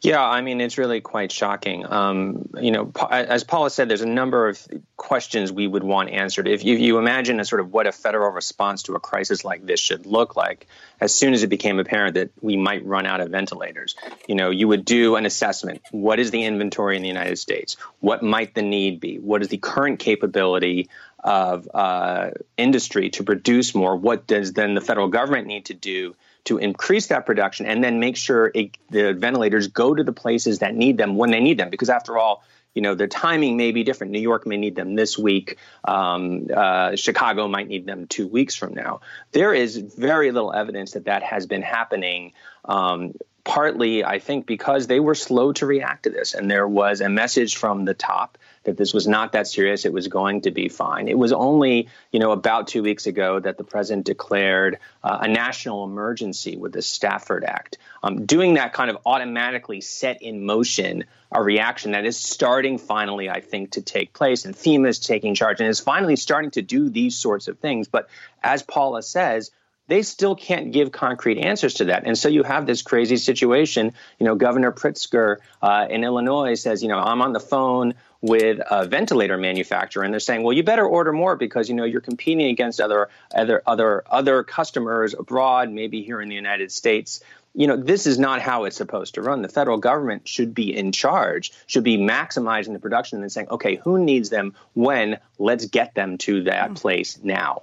Yeah, 0.00 0.22
I 0.22 0.40
mean, 0.40 0.60
it's 0.60 0.78
really 0.78 1.00
quite 1.00 1.30
shocking. 1.30 1.86
Um, 1.86 2.48
you 2.60 2.72
know, 2.72 2.90
as 3.10 3.44
Paula 3.44 3.70
said, 3.70 3.88
there's 3.88 4.00
a 4.00 4.06
number 4.06 4.48
of 4.48 4.60
questions 4.96 5.52
we 5.52 5.66
would 5.66 5.84
want 5.84 6.10
answered. 6.10 6.48
If 6.48 6.64
you, 6.64 6.76
you, 6.76 6.98
imagine 6.98 7.38
a 7.38 7.44
sort 7.44 7.60
of 7.60 7.72
what 7.72 7.86
a 7.86 7.92
federal 7.92 8.30
response 8.32 8.82
to 8.84 8.94
a 8.94 9.00
crisis 9.00 9.44
like 9.44 9.64
this 9.64 9.78
should 9.78 10.04
look 10.04 10.34
like, 10.34 10.66
as 11.00 11.14
soon 11.14 11.34
as 11.34 11.44
it 11.44 11.48
became 11.48 11.78
apparent 11.78 12.14
that 12.14 12.30
we 12.40 12.56
might 12.56 12.84
run 12.84 13.06
out 13.06 13.20
of 13.20 13.30
ventilators, 13.30 13.94
you 14.26 14.34
know, 14.34 14.50
you 14.50 14.66
would 14.66 14.84
do 14.84 15.14
an 15.14 15.24
assessment. 15.24 15.80
What 15.92 16.18
is 16.18 16.32
the 16.32 16.44
inventory 16.44 16.96
in 16.96 17.02
the 17.02 17.08
United 17.08 17.36
States? 17.38 17.76
What 18.00 18.22
might 18.22 18.54
the 18.54 18.62
need 18.62 18.98
be? 18.98 19.18
What 19.18 19.42
is 19.42 19.48
the 19.48 19.58
current 19.58 20.00
capability 20.00 20.88
of 21.22 21.68
uh, 21.72 22.30
industry 22.56 23.10
to 23.10 23.22
produce 23.22 23.74
more? 23.74 23.94
What 23.96 24.26
does 24.26 24.52
then 24.52 24.74
the 24.74 24.80
federal 24.80 25.08
government 25.08 25.46
need 25.46 25.66
to 25.66 25.74
do? 25.74 26.16
To 26.44 26.58
increase 26.58 27.06
that 27.08 27.24
production 27.26 27.66
and 27.66 27.82
then 27.82 28.00
make 28.00 28.16
sure 28.16 28.50
it, 28.54 28.76
the 28.90 29.12
ventilators 29.12 29.68
go 29.68 29.94
to 29.94 30.02
the 30.02 30.12
places 30.12 30.58
that 30.58 30.74
need 30.74 30.96
them 30.96 31.16
when 31.16 31.30
they 31.30 31.40
need 31.40 31.58
them. 31.58 31.70
Because 31.70 31.88
after 31.88 32.18
all, 32.18 32.42
you 32.74 32.82
know, 32.82 32.94
the 32.94 33.06
timing 33.06 33.56
may 33.56 33.70
be 33.70 33.84
different. 33.84 34.12
New 34.12 34.20
York 34.20 34.46
may 34.46 34.56
need 34.56 34.74
them 34.74 34.94
this 34.94 35.18
week. 35.18 35.58
Um, 35.84 36.48
uh, 36.54 36.96
Chicago 36.96 37.46
might 37.46 37.68
need 37.68 37.86
them 37.86 38.06
two 38.06 38.26
weeks 38.26 38.54
from 38.54 38.74
now. 38.74 39.00
There 39.32 39.52
is 39.52 39.76
very 39.76 40.32
little 40.32 40.52
evidence 40.52 40.92
that 40.92 41.04
that 41.04 41.22
has 41.22 41.46
been 41.46 41.62
happening. 41.62 42.32
Um, 42.64 43.12
partly, 43.44 44.04
I 44.04 44.18
think, 44.18 44.46
because 44.46 44.86
they 44.86 45.00
were 45.00 45.14
slow 45.14 45.52
to 45.54 45.66
react 45.66 46.04
to 46.04 46.10
this, 46.10 46.32
and 46.34 46.50
there 46.50 46.66
was 46.66 47.00
a 47.00 47.08
message 47.08 47.56
from 47.56 47.84
the 47.84 47.94
top 47.94 48.38
that 48.64 48.76
this 48.76 48.94
was 48.94 49.08
not 49.08 49.32
that 49.32 49.46
serious. 49.46 49.84
It 49.84 49.92
was 49.92 50.08
going 50.08 50.42
to 50.42 50.50
be 50.50 50.68
fine. 50.68 51.08
It 51.08 51.18
was 51.18 51.32
only, 51.32 51.88
you 52.10 52.20
know, 52.20 52.32
about 52.32 52.68
two 52.68 52.82
weeks 52.82 53.06
ago 53.06 53.40
that 53.40 53.58
the 53.58 53.64
president 53.64 54.06
declared 54.06 54.78
uh, 55.02 55.18
a 55.22 55.28
national 55.28 55.84
emergency 55.84 56.56
with 56.56 56.72
the 56.72 56.82
Stafford 56.82 57.44
Act. 57.44 57.78
Um, 58.02 58.26
doing 58.26 58.54
that 58.54 58.72
kind 58.72 58.90
of 58.90 58.98
automatically 59.04 59.80
set 59.80 60.22
in 60.22 60.44
motion 60.44 61.04
a 61.34 61.42
reaction 61.42 61.92
that 61.92 62.04
is 62.04 62.16
starting 62.16 62.78
finally, 62.78 63.30
I 63.30 63.40
think, 63.40 63.72
to 63.72 63.82
take 63.82 64.12
place. 64.12 64.44
And 64.44 64.54
FEMA 64.54 64.88
is 64.88 64.98
taking 64.98 65.34
charge 65.34 65.60
and 65.60 65.68
is 65.68 65.80
finally 65.80 66.16
starting 66.16 66.50
to 66.52 66.62
do 66.62 66.90
these 66.90 67.16
sorts 67.16 67.48
of 67.48 67.58
things. 67.58 67.88
But 67.88 68.08
as 68.42 68.62
Paula 68.62 69.02
says, 69.02 69.50
they 69.88 70.02
still 70.02 70.36
can't 70.36 70.72
give 70.72 70.92
concrete 70.92 71.38
answers 71.38 71.74
to 71.74 71.86
that. 71.86 72.06
And 72.06 72.16
so 72.16 72.28
you 72.28 72.44
have 72.44 72.66
this 72.66 72.82
crazy 72.82 73.16
situation. 73.16 73.92
You 74.18 74.26
know, 74.26 74.34
Governor 74.34 74.72
Pritzker 74.72 75.38
uh, 75.60 75.86
in 75.90 76.04
Illinois 76.04 76.54
says, 76.54 76.82
you 76.82 76.88
know, 76.88 76.98
I'm 76.98 77.20
on 77.20 77.32
the 77.32 77.40
phone 77.40 77.94
with 78.22 78.60
a 78.70 78.86
ventilator 78.86 79.36
manufacturer 79.36 80.04
and 80.04 80.14
they're 80.14 80.20
saying 80.20 80.44
well 80.44 80.52
you 80.52 80.62
better 80.62 80.86
order 80.86 81.12
more 81.12 81.36
because 81.36 81.68
you 81.68 81.74
know 81.74 81.84
you're 81.84 82.00
competing 82.00 82.46
against 82.46 82.80
other 82.80 83.10
other 83.34 83.62
other 83.66 84.04
other 84.08 84.44
customers 84.44 85.12
abroad 85.12 85.70
maybe 85.70 86.02
here 86.02 86.20
in 86.20 86.28
the 86.28 86.34
United 86.34 86.70
States. 86.70 87.20
You 87.54 87.66
know 87.66 87.76
this 87.76 88.06
is 88.06 88.18
not 88.18 88.40
how 88.40 88.64
it's 88.64 88.76
supposed 88.76 89.14
to 89.14 89.22
run. 89.22 89.42
The 89.42 89.48
federal 89.48 89.76
government 89.76 90.26
should 90.26 90.54
be 90.54 90.74
in 90.74 90.92
charge 90.92 91.52
should 91.66 91.84
be 91.84 91.98
maximizing 91.98 92.72
the 92.72 92.78
production 92.78 93.20
and 93.20 93.30
saying 93.30 93.48
okay 93.50 93.76
who 93.76 93.98
needs 93.98 94.30
them 94.30 94.54
when? 94.74 95.18
Let's 95.38 95.66
get 95.66 95.94
them 95.94 96.16
to 96.18 96.44
that 96.44 96.68
hmm. 96.68 96.74
place 96.74 97.18
now 97.22 97.62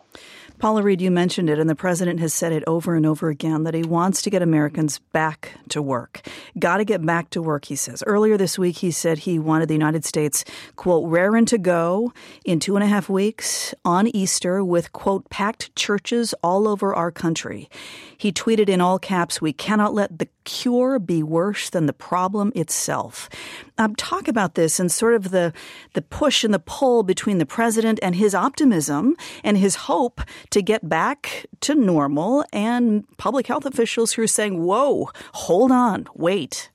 Paula 0.59 0.83
Reid, 0.83 0.99
you 0.99 1.09
mentioned 1.09 1.49
it, 1.49 1.57
and 1.57 1.69
the 1.69 1.75
president 1.75 2.19
has 2.19 2.33
said 2.33 2.51
it 2.51 2.65
over 2.67 2.93
and 2.93 3.05
over 3.05 3.29
again 3.29 3.63
that 3.63 3.73
he 3.73 3.83
wants 3.83 4.21
to 4.23 4.29
get 4.29 4.41
Americans 4.41 4.99
back 5.13 5.53
to 5.69 5.81
work. 5.81 6.27
Got 6.59 6.77
to 6.77 6.85
get 6.85 7.05
back 7.05 7.29
to 7.29 7.41
work, 7.41 7.63
he 7.63 7.77
says. 7.77 8.03
Earlier 8.05 8.35
this 8.35 8.59
week, 8.59 8.75
he 8.79 8.91
said 8.91 9.19
he 9.19 9.39
wanted 9.39 9.69
the 9.69 9.73
United 9.73 10.03
States, 10.03 10.43
quote, 10.75 11.09
raring 11.09 11.45
to 11.45 11.57
go 11.57 12.11
in 12.43 12.59
two 12.59 12.75
and 12.75 12.83
a 12.83 12.87
half 12.87 13.07
weeks 13.07 13.73
on 13.85 14.07
Easter 14.07 14.61
with, 14.61 14.91
quote, 14.91 15.29
packed 15.29 15.73
churches 15.77 16.35
all 16.43 16.67
over 16.67 16.93
our 16.93 17.09
country. 17.09 17.69
He 18.17 18.33
tweeted 18.33 18.67
in 18.67 18.81
all 18.81 18.99
caps, 18.99 19.41
We 19.41 19.53
cannot 19.53 19.93
let 19.93 20.19
the 20.19 20.27
cure 20.49 20.97
be 20.97 21.21
worse 21.21 21.69
than 21.69 21.85
the 21.85 21.93
problem 21.93 22.51
itself? 22.55 23.29
Um, 23.77 23.95
talk 23.95 24.27
about 24.27 24.55
this 24.55 24.79
and 24.79 24.91
sort 24.91 25.13
of 25.13 25.29
the 25.29 25.53
the 25.93 26.01
push 26.01 26.43
and 26.43 26.53
the 26.53 26.59
pull 26.59 27.03
between 27.03 27.37
the 27.37 27.45
president 27.45 27.99
and 28.01 28.15
his 28.15 28.33
optimism 28.33 29.15
and 29.43 29.57
his 29.57 29.75
hope 29.75 30.21
to 30.49 30.61
get 30.61 30.89
back 30.89 31.45
to 31.61 31.75
normal, 31.75 32.43
and 32.51 33.05
public 33.17 33.45
health 33.45 33.65
officials 33.65 34.13
who 34.13 34.23
are 34.23 34.27
saying, 34.27 34.63
"Whoa, 34.65 35.09
hold 35.33 35.71
on, 35.71 36.07
wait." 36.15 36.71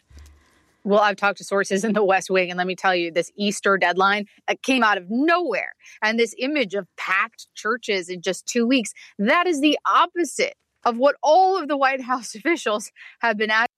Well, 0.87 1.01
I've 1.01 1.17
talked 1.17 1.39
to 1.39 1.45
sources 1.45 1.83
in 1.83 1.95
the 1.95 2.05
West 2.05 2.29
Wing, 2.29 2.51
and 2.51 2.59
let 2.59 2.67
me 2.67 2.77
tell 2.77 2.95
you, 2.95 3.11
this 3.11 3.33
Easter 3.37 3.79
deadline 3.79 4.27
came 4.63 4.85
out 4.85 4.99
of 4.99 5.07
nowhere. 5.09 5.73
And 6.03 6.19
this 6.19 6.35
image 6.39 6.75
of 6.75 6.87
packed 6.99 7.47
churches 7.55 8.11
in 8.11 8.21
just 8.21 8.47
two 8.47 8.67
weeks, 8.67 8.93
that 9.19 9.47
is 9.47 9.63
the 9.63 9.79
opposite 9.87 10.57
of 10.85 10.97
what 10.97 11.17
all 11.23 11.61
of 11.61 11.69
the 11.69 11.77
White 11.77 12.01
House 12.01 12.35
officials 12.35 12.91
have 13.21 13.37
been 13.37 13.51
asking 13.51 13.69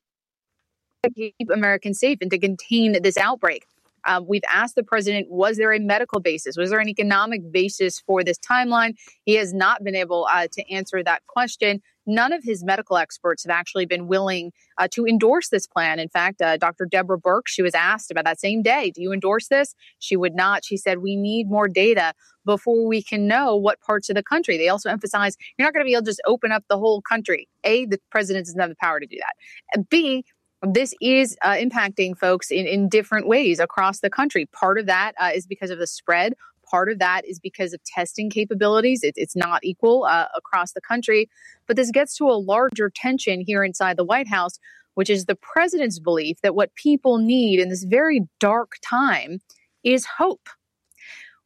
to 1.04 1.10
keep 1.10 1.50
Americans 1.52 1.98
safe 1.98 2.18
and 2.20 2.30
to 2.30 2.38
contain 2.38 3.00
this 3.02 3.16
outbreak. 3.16 3.64
Um, 4.06 4.26
we've 4.28 4.42
asked 4.52 4.74
the 4.74 4.82
president, 4.82 5.28
was 5.30 5.56
there 5.56 5.72
a 5.72 5.80
medical 5.80 6.20
basis? 6.20 6.56
Was 6.56 6.70
there 6.70 6.80
an 6.80 6.88
economic 6.88 7.50
basis 7.50 8.00
for 8.00 8.24
this 8.24 8.38
timeline? 8.38 8.94
He 9.24 9.34
has 9.34 9.52
not 9.52 9.84
been 9.84 9.96
able 9.96 10.26
uh, 10.32 10.48
to 10.52 10.72
answer 10.72 11.02
that 11.02 11.26
question 11.26 11.82
none 12.06 12.32
of 12.32 12.42
his 12.44 12.64
medical 12.64 12.96
experts 12.96 13.42
have 13.44 13.50
actually 13.50 13.84
been 13.84 14.06
willing 14.06 14.52
uh, 14.78 14.88
to 14.92 15.04
endorse 15.06 15.48
this 15.48 15.66
plan. 15.66 15.98
In 15.98 16.08
fact, 16.08 16.40
uh, 16.40 16.56
Dr. 16.56 16.86
Deborah 16.86 17.18
Birx, 17.18 17.42
she 17.46 17.62
was 17.62 17.74
asked 17.74 18.10
about 18.10 18.24
that 18.24 18.40
same 18.40 18.62
day, 18.62 18.92
do 18.94 19.02
you 19.02 19.12
endorse 19.12 19.48
this? 19.48 19.74
She 19.98 20.16
would 20.16 20.34
not. 20.34 20.64
She 20.64 20.76
said, 20.76 20.98
we 20.98 21.16
need 21.16 21.50
more 21.50 21.68
data 21.68 22.14
before 22.44 22.86
we 22.86 23.02
can 23.02 23.26
know 23.26 23.56
what 23.56 23.80
parts 23.80 24.08
of 24.08 24.14
the 24.14 24.22
country. 24.22 24.56
They 24.56 24.68
also 24.68 24.88
emphasize 24.88 25.36
you're 25.58 25.66
not 25.66 25.74
going 25.74 25.84
to 25.84 25.88
be 25.88 25.94
able 25.94 26.04
to 26.04 26.10
just 26.10 26.22
open 26.26 26.52
up 26.52 26.64
the 26.68 26.78
whole 26.78 27.02
country. 27.02 27.48
A, 27.64 27.86
the 27.86 27.98
president 28.10 28.46
doesn't 28.46 28.60
have 28.60 28.70
the 28.70 28.76
power 28.80 29.00
to 29.00 29.06
do 29.06 29.16
that. 29.18 29.88
B, 29.88 30.24
this 30.62 30.94
is 31.00 31.36
uh, 31.42 31.52
impacting 31.52 32.16
folks 32.16 32.50
in, 32.50 32.66
in 32.66 32.88
different 32.88 33.26
ways 33.26 33.58
across 33.58 34.00
the 34.00 34.10
country. 34.10 34.46
Part 34.46 34.78
of 34.78 34.86
that 34.86 35.12
uh, 35.20 35.30
is 35.34 35.46
because 35.46 35.70
of 35.70 35.78
the 35.78 35.86
spread. 35.86 36.34
Part 36.68 36.90
of 36.90 36.98
that 36.98 37.24
is 37.26 37.38
because 37.38 37.72
of 37.72 37.84
testing 37.84 38.30
capabilities. 38.30 39.02
It, 39.02 39.14
it's 39.16 39.36
not 39.36 39.62
equal 39.62 40.04
uh, 40.04 40.26
across 40.34 40.72
the 40.72 40.80
country. 40.80 41.28
But 41.66 41.76
this 41.76 41.90
gets 41.90 42.16
to 42.16 42.24
a 42.24 42.40
larger 42.40 42.90
tension 42.90 43.40
here 43.40 43.62
inside 43.62 43.96
the 43.96 44.04
White 44.04 44.28
House, 44.28 44.58
which 44.94 45.10
is 45.10 45.26
the 45.26 45.36
president's 45.36 45.98
belief 45.98 46.40
that 46.42 46.54
what 46.54 46.74
people 46.74 47.18
need 47.18 47.60
in 47.60 47.68
this 47.68 47.84
very 47.84 48.26
dark 48.40 48.76
time 48.82 49.40
is 49.84 50.06
hope. 50.18 50.48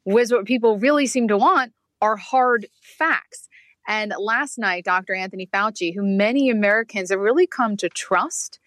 Whereas 0.04 0.32
what 0.32 0.46
people 0.46 0.78
really 0.78 1.06
seem 1.06 1.28
to 1.28 1.36
want 1.36 1.72
are 2.00 2.16
hard 2.16 2.66
facts. 2.80 3.48
And 3.86 4.14
last 4.18 4.58
night, 4.58 4.84
Dr. 4.84 5.14
Anthony 5.14 5.46
Fauci, 5.46 5.94
who 5.94 6.02
many 6.02 6.48
Americans 6.48 7.10
have 7.10 7.18
really 7.18 7.46
come 7.46 7.76
to 7.78 7.88
trust 7.88 8.58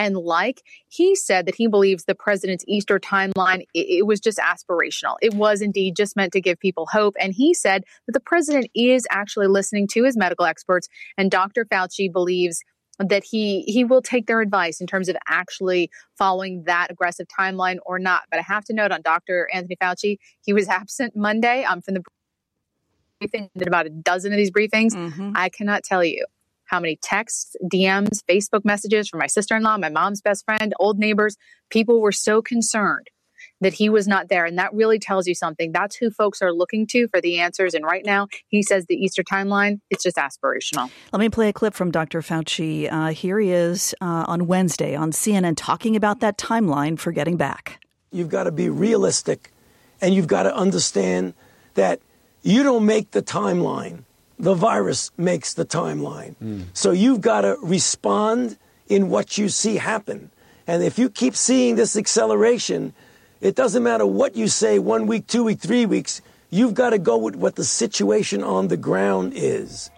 and 0.00 0.16
like. 0.16 0.62
He 0.88 1.14
said 1.14 1.44
that 1.46 1.54
he 1.54 1.66
believes 1.66 2.04
the 2.04 2.14
president's 2.14 2.64
Easter 2.66 2.98
timeline 2.98 3.66
it, 3.74 3.98
it 3.98 4.06
was 4.06 4.18
just 4.18 4.38
aspirational. 4.38 5.16
It 5.20 5.34
was 5.34 5.60
indeed 5.60 5.94
just 5.94 6.16
meant 6.16 6.32
to 6.32 6.40
give 6.40 6.58
people 6.58 6.88
hope. 6.90 7.14
And 7.20 7.34
he 7.34 7.52
said 7.52 7.84
that 8.06 8.12
the 8.12 8.20
president 8.20 8.68
is 8.74 9.06
actually 9.10 9.46
listening 9.46 9.86
to 9.88 10.04
his 10.04 10.16
medical 10.16 10.46
experts, 10.46 10.88
and 11.18 11.30
Dr. 11.30 11.66
Fauci 11.66 12.10
believes 12.10 12.62
that 12.98 13.24
he 13.24 13.62
he 13.62 13.84
will 13.84 14.02
take 14.02 14.26
their 14.26 14.40
advice 14.40 14.80
in 14.80 14.86
terms 14.86 15.08
of 15.08 15.16
actually 15.28 15.90
following 16.16 16.64
that 16.64 16.90
aggressive 16.90 17.26
timeline 17.28 17.76
or 17.84 17.98
not. 17.98 18.22
But 18.30 18.40
I 18.40 18.42
have 18.42 18.64
to 18.64 18.72
note 18.72 18.92
on 18.92 19.02
Dr. 19.02 19.50
Anthony 19.52 19.76
Fauci, 19.76 20.16
he 20.40 20.54
was 20.54 20.66
absent 20.66 21.14
Monday 21.14 21.64
um, 21.64 21.82
from 21.82 21.94
the 21.94 22.02
briefing. 23.20 23.50
Did 23.56 23.68
about 23.68 23.84
a 23.84 23.90
dozen 23.90 24.32
of 24.32 24.38
these 24.38 24.50
briefings. 24.50 24.92
Mm-hmm. 24.92 25.32
I 25.34 25.50
cannot 25.50 25.84
tell 25.84 26.02
you 26.02 26.24
how 26.70 26.80
many 26.80 26.96
texts, 27.02 27.56
DMs, 27.72 28.22
Facebook 28.28 28.64
messages 28.64 29.08
from 29.08 29.18
my 29.18 29.26
sister 29.26 29.56
in 29.56 29.62
law, 29.62 29.76
my 29.76 29.88
mom's 29.88 30.20
best 30.20 30.44
friend, 30.44 30.72
old 30.78 30.98
neighbors. 30.98 31.36
People 31.68 32.00
were 32.00 32.12
so 32.12 32.40
concerned 32.40 33.08
that 33.60 33.74
he 33.74 33.88
was 33.88 34.06
not 34.06 34.28
there. 34.28 34.44
And 34.44 34.58
that 34.58 34.72
really 34.72 34.98
tells 34.98 35.26
you 35.26 35.34
something. 35.34 35.72
That's 35.72 35.96
who 35.96 36.10
folks 36.10 36.40
are 36.42 36.52
looking 36.52 36.86
to 36.88 37.08
for 37.08 37.20
the 37.20 37.40
answers. 37.40 37.74
And 37.74 37.84
right 37.84 38.04
now, 38.04 38.28
he 38.48 38.62
says 38.62 38.86
the 38.86 38.94
Easter 38.94 39.22
timeline, 39.22 39.80
it's 39.90 40.02
just 40.02 40.16
aspirational. 40.16 40.90
Let 41.12 41.20
me 41.20 41.28
play 41.28 41.48
a 41.48 41.52
clip 41.52 41.74
from 41.74 41.90
Dr. 41.90 42.20
Fauci. 42.22 42.90
Uh, 42.90 43.08
here 43.08 43.38
he 43.38 43.50
is 43.50 43.94
uh, 44.00 44.24
on 44.28 44.46
Wednesday 44.46 44.94
on 44.94 45.10
CNN 45.12 45.54
talking 45.56 45.96
about 45.96 46.20
that 46.20 46.38
timeline 46.38 46.98
for 46.98 47.12
getting 47.12 47.36
back. 47.36 47.84
You've 48.12 48.28
got 48.28 48.44
to 48.44 48.52
be 48.52 48.68
realistic 48.68 49.50
and 50.00 50.14
you've 50.14 50.26
got 50.26 50.44
to 50.44 50.54
understand 50.54 51.34
that 51.74 52.00
you 52.42 52.62
don't 52.62 52.86
make 52.86 53.10
the 53.10 53.22
timeline 53.22 54.04
the 54.40 54.54
virus 54.54 55.10
makes 55.16 55.54
the 55.54 55.64
timeline. 55.64 56.34
Mm. 56.42 56.64
So 56.72 56.90
you've 56.90 57.20
got 57.20 57.42
to 57.42 57.56
respond 57.62 58.56
in 58.88 59.10
what 59.10 59.38
you 59.38 59.48
see 59.48 59.76
happen. 59.76 60.30
And 60.66 60.82
if 60.82 60.98
you 60.98 61.10
keep 61.10 61.36
seeing 61.36 61.76
this 61.76 61.96
acceleration, 61.96 62.92
it 63.40 63.54
doesn't 63.54 63.82
matter 63.82 64.06
what 64.06 64.36
you 64.36 64.48
say 64.48 64.78
one 64.78 65.06
week, 65.06 65.26
two 65.26 65.44
weeks, 65.44 65.64
three 65.64 65.86
weeks, 65.86 66.20
you've 66.50 66.74
got 66.74 66.90
to 66.90 66.98
go 66.98 67.16
with 67.16 67.36
what 67.36 67.56
the 67.56 67.64
situation 67.64 68.42
on 68.42 68.68
the 68.68 68.76
ground 68.76 69.32
is. 69.34 69.90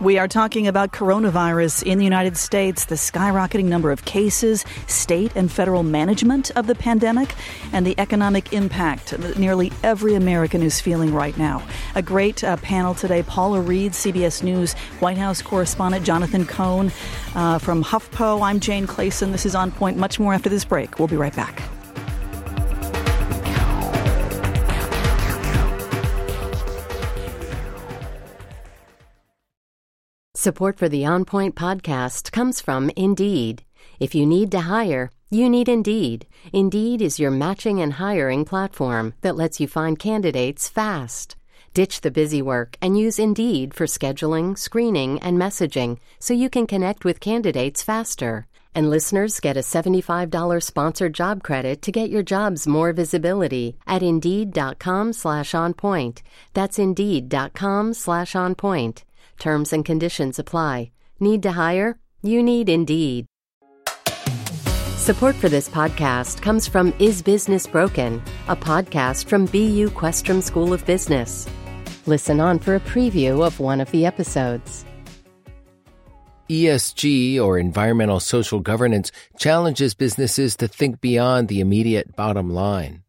We 0.00 0.16
are 0.16 0.28
talking 0.28 0.66
about 0.66 0.92
coronavirus 0.92 1.82
in 1.82 1.98
the 1.98 2.04
United 2.04 2.38
States, 2.38 2.86
the 2.86 2.94
skyrocketing 2.94 3.66
number 3.66 3.92
of 3.92 4.06
cases, 4.06 4.64
state 4.86 5.30
and 5.34 5.52
federal 5.52 5.82
management 5.82 6.50
of 6.56 6.66
the 6.66 6.74
pandemic, 6.74 7.34
and 7.74 7.86
the 7.86 7.94
economic 7.98 8.54
impact 8.54 9.10
that 9.10 9.38
nearly 9.38 9.70
every 9.82 10.14
American 10.14 10.62
is 10.62 10.80
feeling 10.80 11.12
right 11.12 11.36
now. 11.36 11.62
A 11.96 12.00
great 12.00 12.42
uh, 12.42 12.56
panel 12.56 12.94
today. 12.94 13.22
Paula 13.22 13.60
Reid, 13.60 13.92
CBS 13.92 14.42
News 14.42 14.72
White 15.00 15.18
House 15.18 15.42
correspondent 15.42 16.06
Jonathan 16.06 16.46
Cohn 16.46 16.90
uh, 17.34 17.58
from 17.58 17.84
HuffPo. 17.84 18.40
I'm 18.40 18.58
Jane 18.58 18.86
Clayson. 18.86 19.32
This 19.32 19.44
is 19.44 19.54
On 19.54 19.70
Point. 19.70 19.98
Much 19.98 20.18
more 20.18 20.32
after 20.32 20.48
this 20.48 20.64
break. 20.64 20.98
We'll 20.98 21.08
be 21.08 21.16
right 21.16 21.36
back. 21.36 21.62
Support 30.40 30.78
for 30.78 30.88
the 30.88 31.04
On 31.04 31.26
Point 31.26 31.54
podcast 31.54 32.32
comes 32.32 32.62
from 32.62 32.90
Indeed. 32.96 33.62
If 33.98 34.14
you 34.14 34.24
need 34.24 34.50
to 34.52 34.60
hire, 34.60 35.10
you 35.28 35.50
need 35.50 35.68
Indeed. 35.68 36.24
Indeed 36.50 37.02
is 37.02 37.18
your 37.18 37.30
matching 37.30 37.82
and 37.82 37.92
hiring 37.92 38.46
platform 38.46 39.12
that 39.20 39.36
lets 39.36 39.60
you 39.60 39.68
find 39.68 39.98
candidates 39.98 40.66
fast. 40.66 41.36
Ditch 41.74 42.00
the 42.00 42.10
busy 42.10 42.40
work 42.40 42.78
and 42.80 42.98
use 42.98 43.18
Indeed 43.18 43.74
for 43.74 43.84
scheduling, 43.84 44.56
screening, 44.56 45.18
and 45.18 45.36
messaging 45.36 45.98
so 46.18 46.32
you 46.32 46.48
can 46.48 46.66
connect 46.66 47.04
with 47.04 47.20
candidates 47.20 47.82
faster. 47.82 48.46
And 48.74 48.88
listeners 48.88 49.40
get 49.40 49.58
a 49.58 49.60
$75 49.60 50.62
sponsored 50.62 51.12
job 51.12 51.42
credit 51.42 51.82
to 51.82 51.92
get 51.92 52.08
your 52.08 52.22
jobs 52.22 52.66
more 52.66 52.94
visibility 52.94 53.76
at 53.86 54.02
Indeed.com 54.02 55.12
slash 55.12 55.54
on 55.54 55.74
point. 55.74 56.22
That's 56.54 56.78
Indeed.com 56.78 57.92
slash 57.92 58.34
on 58.34 58.54
point. 58.54 59.04
Terms 59.40 59.72
and 59.72 59.84
conditions 59.86 60.38
apply. 60.38 60.92
Need 61.18 61.42
to 61.44 61.52
hire? 61.52 61.98
You 62.20 62.42
need 62.42 62.68
Indeed. 62.68 63.24
Support 64.98 65.34
for 65.34 65.48
this 65.48 65.66
podcast 65.66 66.42
comes 66.42 66.68
from 66.68 66.92
Is 66.98 67.22
Business 67.22 67.66
Broken, 67.66 68.22
a 68.48 68.54
podcast 68.54 69.24
from 69.24 69.46
BU 69.46 69.88
Questrom 69.90 70.42
School 70.42 70.74
of 70.74 70.84
Business. 70.84 71.48
Listen 72.06 72.38
on 72.38 72.58
for 72.58 72.74
a 72.74 72.80
preview 72.80 73.42
of 73.42 73.58
one 73.60 73.80
of 73.80 73.90
the 73.92 74.04
episodes. 74.04 74.84
ESG, 76.50 77.40
or 77.40 77.58
environmental 77.58 78.20
social 78.20 78.60
governance, 78.60 79.10
challenges 79.38 79.94
businesses 79.94 80.54
to 80.56 80.68
think 80.68 81.00
beyond 81.00 81.48
the 81.48 81.60
immediate 81.60 82.14
bottom 82.14 82.50
line. 82.50 83.02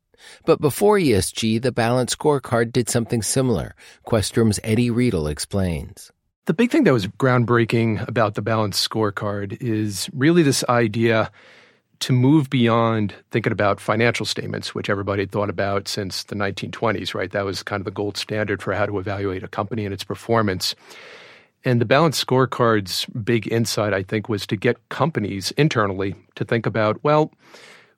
But 0.46 0.62
before 0.62 0.98
ESG, 0.98 1.62
the 1.62 1.74
Balance 1.74 2.16
Scorecard 2.16 2.72
did 2.72 2.88
something 2.88 3.22
similar. 3.22 3.76
Questrom's 4.08 4.62
Eddie 4.64 4.92
Riedl 4.92 5.30
explains. 5.30 6.10
The 6.46 6.56
big 6.56 6.72
thing 6.72 6.86
that 6.86 6.94
was 6.94 7.06
groundbreaking 7.06 8.08
about 8.08 8.34
the 8.34 8.42
balanced 8.42 8.90
scorecard 8.90 9.62
is 9.62 10.10
really 10.12 10.42
this 10.42 10.64
idea 10.68 11.30
to 12.00 12.14
move 12.14 12.50
beyond 12.50 13.14
thinking 13.30 13.52
about 13.52 13.80
financial 13.80 14.26
statements, 14.26 14.74
which 14.74 14.90
everybody 14.90 15.22
had 15.22 15.32
thought 15.32 15.52
about 15.52 15.88
since 15.88 16.24
the 16.24 16.34
1920s, 16.34 17.14
right? 17.14 17.32
That 17.32 17.46
was 17.46 17.62
kind 17.62 17.80
of 17.80 17.86
the 17.86 17.92
gold 17.92 18.18
standard 18.18 18.64
for 18.64 18.74
how 18.74 18.88
to 18.88 18.98
evaluate 18.98 19.44
a 19.44 19.48
company 19.48 19.86
and 19.86 19.94
its 19.94 20.04
performance. 20.04 20.74
And 21.64 21.80
the 21.80 21.86
balanced 21.86 22.26
scorecard's 22.26 23.06
big 23.06 23.48
insight, 23.52 23.94
I 23.94 24.02
think, 24.02 24.28
was 24.28 24.48
to 24.48 24.56
get 24.56 24.90
companies 24.90 25.52
internally 25.58 26.16
to 26.34 26.44
think 26.44 26.66
about, 26.66 27.04
well, 27.04 27.32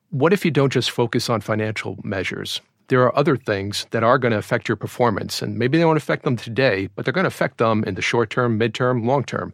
what 0.10 0.34
if 0.34 0.44
you 0.44 0.52
don't 0.52 0.74
just 0.74 0.92
focus 0.92 1.30
on 1.30 1.40
financial 1.40 1.98
measures? 2.04 2.60
There 2.94 3.02
are 3.02 3.18
other 3.18 3.36
things 3.36 3.88
that 3.90 4.04
are 4.04 4.20
going 4.20 4.34
to 4.34 4.38
affect 4.38 4.70
your 4.70 4.76
performance. 4.76 5.42
And 5.42 5.58
maybe 5.58 5.80
they 5.80 5.86
won't 5.86 5.98
affect 5.98 6.26
them 6.26 6.38
today, 6.38 6.90
but 6.96 7.06
they're 7.06 7.12
going 7.12 7.24
to 7.24 7.28
affect 7.28 7.58
them 7.58 7.84
in 7.86 7.96
the 7.96 8.04
short 8.04 8.30
term, 8.30 8.60
midterm, 8.60 9.04
long 9.04 9.24
term. 9.24 9.52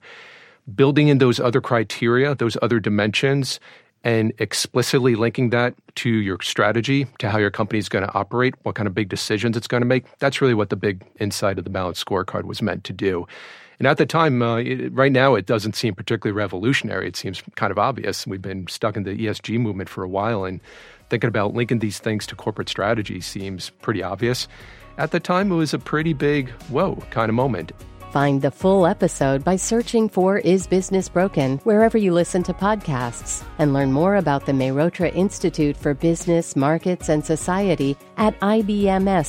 Building 0.75 1.07
in 1.07 1.19
those 1.19 1.39
other 1.39 1.61
criteria, 1.61 2.35
those 2.35 2.57
other 2.61 2.81
dimensions, 2.81 3.61
and 4.03 4.33
explicitly 4.39 5.15
linking 5.15 5.51
that 5.51 5.73
to 5.95 6.09
your 6.09 6.37
strategy, 6.41 7.07
to 7.19 7.29
how 7.29 7.37
your 7.37 7.49
company 7.49 7.79
is 7.79 7.87
going 7.87 8.05
to 8.05 8.13
operate, 8.13 8.55
what 8.63 8.75
kind 8.75 8.87
of 8.87 8.93
big 8.93 9.07
decisions 9.07 9.55
it's 9.55 9.67
going 9.67 9.81
to 9.81 9.87
make. 9.87 10.03
That's 10.19 10.41
really 10.41 10.53
what 10.53 10.69
the 10.69 10.75
big 10.75 11.05
insight 11.21 11.57
of 11.57 11.63
the 11.63 11.69
balanced 11.69 12.05
scorecard 12.05 12.43
was 12.43 12.61
meant 12.61 12.83
to 12.83 12.93
do. 12.93 13.25
And 13.79 13.87
at 13.87 13.97
the 13.97 14.05
time, 14.05 14.41
uh, 14.41 14.57
it, 14.57 14.93
right 14.93 15.13
now, 15.13 15.35
it 15.35 15.45
doesn't 15.45 15.77
seem 15.77 15.95
particularly 15.95 16.35
revolutionary. 16.35 17.07
It 17.07 17.15
seems 17.15 17.41
kind 17.55 17.71
of 17.71 17.79
obvious. 17.79 18.27
We've 18.27 18.41
been 18.41 18.67
stuck 18.67 18.97
in 18.97 19.03
the 19.03 19.11
ESG 19.11 19.57
movement 19.61 19.87
for 19.87 20.03
a 20.03 20.09
while, 20.09 20.43
and 20.43 20.59
thinking 21.09 21.27
about 21.27 21.53
linking 21.53 21.79
these 21.79 21.99
things 21.99 22.25
to 22.27 22.35
corporate 22.35 22.69
strategy 22.69 23.21
seems 23.21 23.69
pretty 23.81 24.03
obvious. 24.03 24.47
At 24.97 25.11
the 25.11 25.19
time, 25.19 25.51
it 25.51 25.55
was 25.55 25.73
a 25.73 25.79
pretty 25.79 26.13
big, 26.13 26.49
whoa 26.69 26.95
kind 27.09 27.29
of 27.29 27.35
moment. 27.35 27.71
Find 28.11 28.41
the 28.41 28.51
full 28.51 28.87
episode 28.87 29.43
by 29.43 29.55
searching 29.55 30.09
for 30.09 30.39
Is 30.39 30.65
Business 30.65 31.07
Broken 31.07 31.59
wherever 31.59 31.97
you 31.97 32.11
listen 32.11 32.41
to 32.43 32.53
podcasts 32.53 33.43
and 33.59 33.71
learn 33.71 33.91
more 33.91 34.15
about 34.15 34.45
the 34.47 34.51
Mehrotra 34.51 35.13
Institute 35.15 35.77
for 35.77 35.93
Business, 35.93 36.55
Markets, 36.55 37.09
and 37.09 37.23
Society 37.23 37.95
at 38.17 38.39
ibms.bu.edu. 38.39 39.19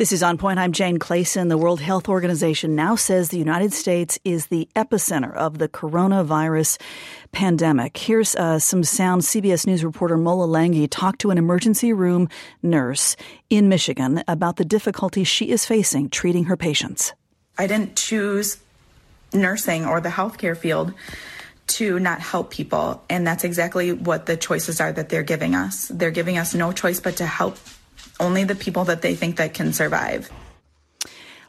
This 0.00 0.12
is 0.12 0.22
On 0.22 0.38
Point. 0.38 0.58
I'm 0.58 0.72
Jane 0.72 0.98
Clayson. 0.98 1.50
The 1.50 1.58
World 1.58 1.78
Health 1.78 2.08
Organization 2.08 2.74
now 2.74 2.96
says 2.96 3.28
the 3.28 3.36
United 3.36 3.74
States 3.74 4.18
is 4.24 4.46
the 4.46 4.66
epicenter 4.74 5.34
of 5.34 5.58
the 5.58 5.68
coronavirus 5.68 6.80
pandemic. 7.32 7.98
Here's 7.98 8.34
uh, 8.34 8.58
some 8.60 8.82
sound. 8.82 9.20
CBS 9.20 9.66
News 9.66 9.84
reporter 9.84 10.16
Mola 10.16 10.46
Lenghi 10.46 10.88
talked 10.90 11.20
to 11.20 11.30
an 11.30 11.36
emergency 11.36 11.92
room 11.92 12.30
nurse 12.62 13.14
in 13.50 13.68
Michigan 13.68 14.24
about 14.26 14.56
the 14.56 14.64
difficulties 14.64 15.28
she 15.28 15.50
is 15.50 15.66
facing 15.66 16.08
treating 16.08 16.44
her 16.44 16.56
patients. 16.56 17.12
I 17.58 17.66
didn't 17.66 17.94
choose 17.94 18.56
nursing 19.34 19.84
or 19.84 20.00
the 20.00 20.08
healthcare 20.08 20.56
field 20.56 20.94
to 21.66 21.98
not 21.98 22.20
help 22.20 22.52
people. 22.52 23.04
And 23.10 23.26
that's 23.26 23.44
exactly 23.44 23.92
what 23.92 24.24
the 24.24 24.38
choices 24.38 24.80
are 24.80 24.92
that 24.92 25.10
they're 25.10 25.22
giving 25.22 25.54
us. 25.54 25.88
They're 25.88 26.10
giving 26.10 26.38
us 26.38 26.54
no 26.54 26.72
choice 26.72 27.00
but 27.00 27.18
to 27.18 27.26
help 27.26 27.58
only 28.18 28.44
the 28.44 28.54
people 28.54 28.84
that 28.84 29.02
they 29.02 29.14
think 29.14 29.36
that 29.36 29.54
can 29.54 29.72
survive. 29.72 30.30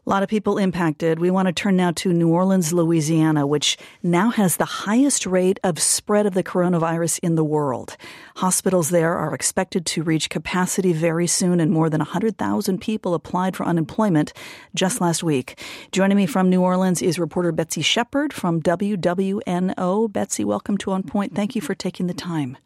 A 0.03 0.09
lot 0.09 0.23
of 0.23 0.29
people 0.29 0.57
impacted. 0.57 1.19
We 1.19 1.29
want 1.29 1.45
to 1.45 1.53
turn 1.53 1.75
now 1.75 1.91
to 1.91 2.11
New 2.11 2.29
Orleans, 2.29 2.73
Louisiana, 2.73 3.45
which 3.45 3.77
now 4.01 4.31
has 4.31 4.57
the 4.57 4.65
highest 4.65 5.27
rate 5.27 5.59
of 5.63 5.77
spread 5.77 6.25
of 6.25 6.33
the 6.33 6.43
coronavirus 6.43 7.19
in 7.21 7.35
the 7.35 7.43
world. 7.43 7.97
Hospitals 8.37 8.89
there 8.89 9.15
are 9.15 9.35
expected 9.35 9.85
to 9.85 10.01
reach 10.01 10.31
capacity 10.31 10.91
very 10.91 11.27
soon, 11.27 11.59
and 11.59 11.69
more 11.71 11.87
than 11.87 11.99
100,000 11.99 12.81
people 12.81 13.13
applied 13.13 13.55
for 13.55 13.63
unemployment 13.63 14.33
just 14.73 15.01
last 15.01 15.21
week. 15.21 15.59
Joining 15.91 16.17
me 16.17 16.25
from 16.25 16.49
New 16.49 16.63
Orleans 16.63 17.03
is 17.03 17.19
reporter 17.19 17.51
Betsy 17.51 17.83
Shepard 17.83 18.33
from 18.33 18.59
WWNO. 18.59 20.11
Betsy, 20.11 20.43
welcome 20.43 20.79
to 20.79 20.93
On 20.93 21.03
Point. 21.03 21.35
Thank 21.35 21.55
you 21.55 21.61
for 21.61 21.75
taking 21.75 22.07
the 22.07 22.15
time. 22.15 22.57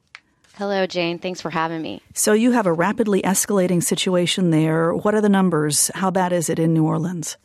Hello, 0.58 0.88
Jane. 0.88 1.20
Thanks 1.20 1.42
for 1.42 1.50
having 1.50 1.82
me. 1.82 2.02
So, 2.14 2.32
you 2.32 2.52
have 2.52 2.66
a 2.66 2.72
rapidly 2.72 3.22
escalating 3.22 3.84
situation 3.84 4.52
there. 4.52 4.94
What 4.94 5.14
are 5.14 5.20
the 5.20 5.28
numbers? 5.28 5.92
How 5.96 6.12
bad 6.12 6.32
is 6.32 6.50
it 6.50 6.60
in 6.60 6.74
New 6.74 6.86
Orleans? 6.86 7.38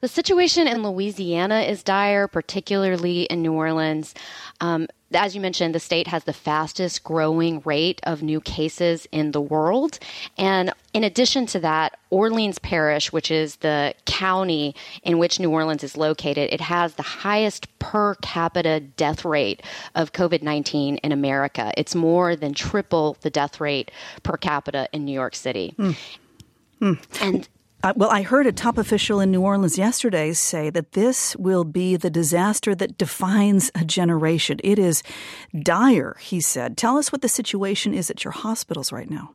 The 0.00 0.08
situation 0.08 0.66
in 0.66 0.82
Louisiana 0.82 1.60
is 1.60 1.82
dire, 1.82 2.26
particularly 2.26 3.22
in 3.22 3.42
New 3.42 3.52
Orleans. 3.52 4.14
Um, 4.60 4.88
as 5.14 5.34
you 5.34 5.40
mentioned, 5.40 5.74
the 5.74 5.80
state 5.80 6.06
has 6.06 6.24
the 6.24 6.32
fastest 6.32 7.02
growing 7.02 7.60
rate 7.64 8.00
of 8.04 8.22
new 8.22 8.40
cases 8.40 9.06
in 9.10 9.32
the 9.32 9.40
world. 9.40 9.98
And 10.36 10.72
in 10.92 11.04
addition 11.04 11.46
to 11.46 11.60
that, 11.60 11.98
Orleans 12.10 12.58
Parish, 12.58 13.12
which 13.12 13.30
is 13.30 13.56
the 13.56 13.94
county 14.04 14.74
in 15.02 15.18
which 15.18 15.40
New 15.40 15.50
Orleans 15.50 15.82
is 15.82 15.96
located, 15.96 16.52
it 16.52 16.60
has 16.60 16.94
the 16.94 17.02
highest 17.02 17.78
per 17.78 18.16
capita 18.16 18.80
death 18.80 19.24
rate 19.24 19.62
of 19.94 20.12
COVID 20.12 20.42
19 20.42 20.96
in 20.96 21.12
America. 21.12 21.72
It's 21.76 21.94
more 21.94 22.36
than 22.36 22.52
triple 22.52 23.16
the 23.22 23.30
death 23.30 23.60
rate 23.60 23.90
per 24.22 24.36
capita 24.36 24.88
in 24.92 25.04
New 25.04 25.12
York 25.12 25.34
City. 25.34 25.74
Mm. 25.78 25.96
Mm. 26.80 27.22
And 27.22 27.48
uh, 27.82 27.92
well, 27.96 28.10
I 28.10 28.22
heard 28.22 28.46
a 28.46 28.52
top 28.52 28.76
official 28.76 29.20
in 29.20 29.30
New 29.30 29.42
Orleans 29.42 29.78
yesterday 29.78 30.32
say 30.32 30.68
that 30.70 30.92
this 30.92 31.36
will 31.36 31.64
be 31.64 31.96
the 31.96 32.10
disaster 32.10 32.74
that 32.74 32.98
defines 32.98 33.70
a 33.74 33.84
generation. 33.84 34.58
It 34.64 34.78
is 34.78 35.02
dire, 35.62 36.16
he 36.20 36.40
said. 36.40 36.76
Tell 36.76 36.98
us 36.98 37.12
what 37.12 37.22
the 37.22 37.28
situation 37.28 37.94
is 37.94 38.10
at 38.10 38.24
your 38.24 38.32
hospitals 38.32 38.90
right 38.90 39.08
now. 39.08 39.34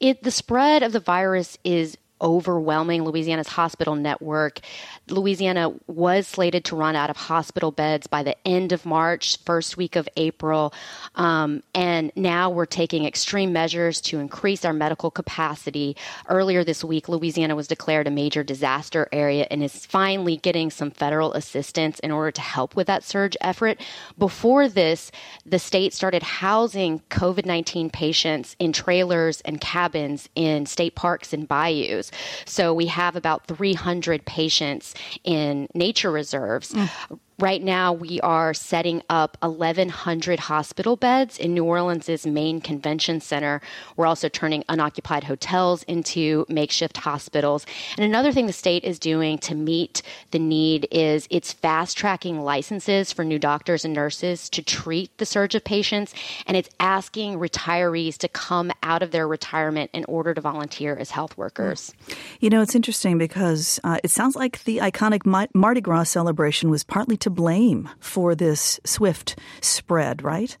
It, 0.00 0.24
the 0.24 0.30
spread 0.30 0.82
of 0.82 0.92
the 0.92 1.00
virus 1.00 1.56
is 1.62 1.96
overwhelming 2.20 3.04
Louisiana's 3.04 3.48
hospital 3.48 3.94
network. 3.94 4.60
Louisiana 5.08 5.72
was 5.86 6.26
slated 6.26 6.64
to 6.66 6.76
run 6.76 6.96
out 6.96 7.10
of 7.10 7.16
hospital 7.16 7.70
beds 7.70 8.06
by 8.06 8.22
the 8.22 8.36
end 8.46 8.72
of 8.72 8.86
March, 8.86 9.38
first 9.44 9.76
week 9.76 9.96
of 9.96 10.08
April. 10.16 10.72
Um, 11.14 11.62
and 11.74 12.12
now 12.16 12.50
we're 12.50 12.66
taking 12.66 13.04
extreme 13.04 13.52
measures 13.52 14.00
to 14.02 14.18
increase 14.18 14.64
our 14.64 14.72
medical 14.72 15.10
capacity. 15.10 15.96
Earlier 16.28 16.64
this 16.64 16.84
week, 16.84 17.08
Louisiana 17.08 17.56
was 17.56 17.68
declared 17.68 18.06
a 18.06 18.10
major 18.10 18.42
disaster 18.42 19.08
area 19.12 19.46
and 19.50 19.62
is 19.62 19.86
finally 19.86 20.36
getting 20.36 20.70
some 20.70 20.90
federal 20.90 21.32
assistance 21.34 21.98
in 22.00 22.10
order 22.10 22.30
to 22.30 22.40
help 22.40 22.76
with 22.76 22.86
that 22.86 23.04
surge 23.04 23.36
effort. 23.40 23.80
Before 24.18 24.68
this, 24.68 25.10
the 25.44 25.58
state 25.58 25.92
started 25.92 26.22
housing 26.22 27.00
COVID 27.10 27.46
19 27.46 27.90
patients 27.90 28.56
in 28.58 28.72
trailers 28.72 29.40
and 29.42 29.60
cabins 29.60 30.28
in 30.34 30.66
state 30.66 30.94
parks 30.94 31.32
and 31.32 31.48
bayous. 31.48 32.09
So 32.44 32.72
we 32.72 32.86
have 32.86 33.16
about 33.16 33.46
300 33.46 34.24
patients 34.24 34.94
in 35.24 35.68
nature 35.74 36.10
reserves. 36.10 36.72
Mm. 36.72 37.18
Right 37.40 37.62
now, 37.62 37.94
we 37.94 38.20
are 38.20 38.52
setting 38.52 39.02
up 39.08 39.38
1,100 39.40 40.40
hospital 40.40 40.96
beds 40.96 41.38
in 41.38 41.54
New 41.54 41.64
Orleans' 41.64 42.26
main 42.26 42.60
convention 42.60 43.22
center. 43.22 43.62
We're 43.96 44.04
also 44.04 44.28
turning 44.28 44.62
unoccupied 44.68 45.24
hotels 45.24 45.82
into 45.84 46.44
makeshift 46.50 46.98
hospitals. 46.98 47.64
And 47.96 48.04
another 48.04 48.30
thing 48.30 48.46
the 48.46 48.52
state 48.52 48.84
is 48.84 48.98
doing 48.98 49.38
to 49.38 49.54
meet 49.54 50.02
the 50.32 50.38
need 50.38 50.86
is 50.90 51.26
it's 51.30 51.50
fast 51.50 51.96
tracking 51.96 52.42
licenses 52.42 53.10
for 53.10 53.24
new 53.24 53.38
doctors 53.38 53.86
and 53.86 53.94
nurses 53.94 54.50
to 54.50 54.62
treat 54.62 55.16
the 55.16 55.24
surge 55.24 55.54
of 55.54 55.64
patients. 55.64 56.12
And 56.46 56.58
it's 56.58 56.68
asking 56.78 57.38
retirees 57.38 58.18
to 58.18 58.28
come 58.28 58.70
out 58.82 59.02
of 59.02 59.12
their 59.12 59.26
retirement 59.26 59.90
in 59.94 60.04
order 60.04 60.34
to 60.34 60.42
volunteer 60.42 60.94
as 60.94 61.10
health 61.10 61.38
workers. 61.38 61.94
You 62.40 62.50
know, 62.50 62.60
it's 62.60 62.74
interesting 62.74 63.16
because 63.16 63.80
uh, 63.82 63.96
it 64.04 64.10
sounds 64.10 64.36
like 64.36 64.62
the 64.64 64.76
iconic 64.78 65.24
Mardi 65.54 65.80
Gras 65.80 66.04
celebration 66.04 66.68
was 66.68 66.84
partly 66.84 67.16
to 67.16 67.29
blame 67.30 67.88
for 67.98 68.34
this 68.34 68.80
swift 68.84 69.38
spread, 69.60 70.22
right? 70.22 70.56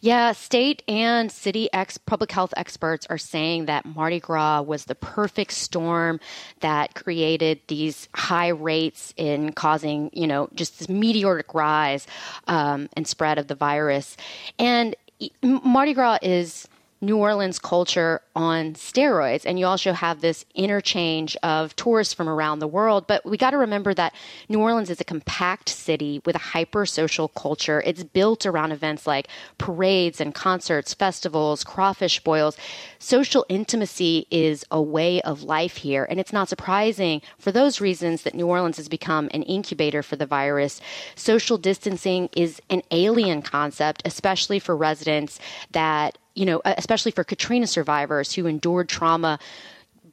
Yeah, 0.00 0.32
state 0.32 0.82
and 0.88 1.30
city 1.30 1.68
ex 1.72 1.96
public 1.96 2.32
health 2.32 2.52
experts 2.56 3.06
are 3.08 3.18
saying 3.18 3.66
that 3.66 3.84
Mardi 3.84 4.18
Gras 4.18 4.62
was 4.62 4.86
the 4.86 4.94
perfect 4.94 5.52
storm 5.52 6.18
that 6.60 6.94
created 6.94 7.60
these 7.68 8.08
high 8.14 8.48
rates 8.48 9.14
in 9.16 9.52
causing, 9.52 10.10
you 10.12 10.26
know, 10.26 10.48
just 10.54 10.80
this 10.80 10.88
meteoric 10.88 11.54
rise 11.54 12.06
um, 12.48 12.88
and 12.94 13.06
spread 13.06 13.38
of 13.38 13.46
the 13.46 13.54
virus. 13.54 14.16
And 14.58 14.96
Mardi 15.42 15.94
Gras 15.94 16.18
is 16.22 16.68
New 17.02 17.16
Orleans 17.16 17.58
culture 17.58 18.20
on 18.36 18.74
steroids. 18.74 19.42
And 19.44 19.58
you 19.58 19.66
also 19.66 19.92
have 19.92 20.20
this 20.20 20.44
interchange 20.54 21.36
of 21.42 21.74
tourists 21.74 22.14
from 22.14 22.28
around 22.28 22.60
the 22.60 22.68
world. 22.68 23.08
But 23.08 23.26
we 23.26 23.36
got 23.36 23.50
to 23.50 23.58
remember 23.58 23.92
that 23.92 24.14
New 24.48 24.60
Orleans 24.60 24.88
is 24.88 25.00
a 25.00 25.04
compact 25.04 25.68
city 25.68 26.22
with 26.24 26.36
a 26.36 26.38
hyper 26.38 26.86
social 26.86 27.26
culture. 27.26 27.82
It's 27.84 28.04
built 28.04 28.46
around 28.46 28.70
events 28.70 29.04
like 29.04 29.26
parades 29.58 30.20
and 30.20 30.32
concerts, 30.32 30.94
festivals, 30.94 31.64
crawfish 31.64 32.20
boils. 32.20 32.56
Social 33.00 33.44
intimacy 33.48 34.28
is 34.30 34.64
a 34.70 34.80
way 34.80 35.20
of 35.22 35.42
life 35.42 35.78
here. 35.78 36.06
And 36.08 36.20
it's 36.20 36.32
not 36.32 36.48
surprising 36.48 37.20
for 37.36 37.50
those 37.50 37.80
reasons 37.80 38.22
that 38.22 38.34
New 38.34 38.46
Orleans 38.46 38.76
has 38.76 38.88
become 38.88 39.28
an 39.34 39.42
incubator 39.42 40.04
for 40.04 40.14
the 40.14 40.24
virus. 40.24 40.80
Social 41.16 41.58
distancing 41.58 42.28
is 42.36 42.62
an 42.70 42.82
alien 42.92 43.42
concept, 43.42 44.02
especially 44.04 44.60
for 44.60 44.76
residents 44.76 45.40
that 45.72 46.16
you 46.34 46.46
know, 46.46 46.62
especially 46.64 47.12
for 47.12 47.24
Katrina 47.24 47.66
survivors 47.66 48.32
who 48.32 48.46
endured 48.46 48.88
trauma 48.88 49.38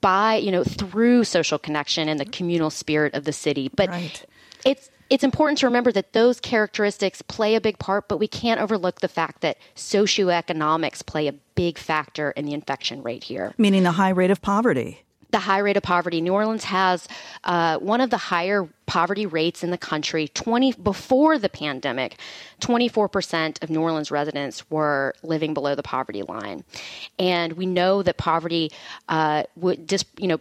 by, 0.02 0.36
you 0.36 0.52
know, 0.52 0.64
through 0.64 1.24
social 1.24 1.60
connection 1.60 2.08
and 2.10 2.20
the 2.20 2.26
mm-hmm. 2.26 2.32
communal 2.32 2.70
spirit 2.70 3.14
of 3.14 3.24
the 3.24 3.34
city. 3.34 3.70
But 3.74 3.90
right. 3.90 4.26
it's 4.66 4.90
it's 5.10 5.24
important 5.24 5.58
to 5.60 5.66
remember 5.66 5.92
that 5.92 6.14
those 6.14 6.40
characteristics 6.40 7.22
play 7.24 7.56
a 7.56 7.62
big 7.62 7.80
part, 7.80 8.08
but 8.08 8.18
we 8.18 8.28
can't 8.28 8.62
overlook 8.62 9.02
the 9.02 9.08
fact 9.08 9.42
that 9.42 9.58
socioeconomics 9.76 11.04
play 11.06 11.28
a 11.28 11.34
big 11.56 11.78
factor 11.78 12.32
in 12.32 12.46
the 12.46 12.54
infection 12.54 13.02
rate 13.02 13.24
here. 13.24 13.54
Meaning 13.58 13.84
the 13.84 13.94
high 13.94 14.10
rate 14.10 14.30
of 14.30 14.42
poverty. 14.42 15.04
The 15.32 15.40
high 15.40 15.60
rate 15.60 15.78
of 15.78 15.84
poverty. 15.84 16.22
New 16.22 16.34
Orleans 16.34 16.64
has 16.66 17.08
uh, 17.44 17.78
one 17.78 18.02
of 18.02 18.10
the 18.10 18.18
higher 18.18 18.68
poverty 18.86 19.26
rates 19.26 19.64
in 19.64 19.70
the 19.70 19.78
country. 19.78 20.28
Twenty 20.30 20.74
before 20.74 21.38
the 21.38 21.50
pandemic, 21.50 22.18
twenty 22.60 22.88
four 22.88 23.08
percent 23.08 23.62
of 23.62 23.70
New 23.70 23.82
Orleans 23.82 24.12
residents 24.12 24.70
were 24.70 25.14
living 25.24 25.54
below 25.54 25.76
the 25.76 25.84
poverty 25.84 26.24
line, 26.24 26.64
and 27.18 27.54
we 27.54 27.66
know 27.66 28.02
that 28.04 28.18
poverty 28.18 28.72
uh, 29.08 29.44
would 29.56 29.88
just 29.88 30.06
you 30.18 30.28
know 30.28 30.40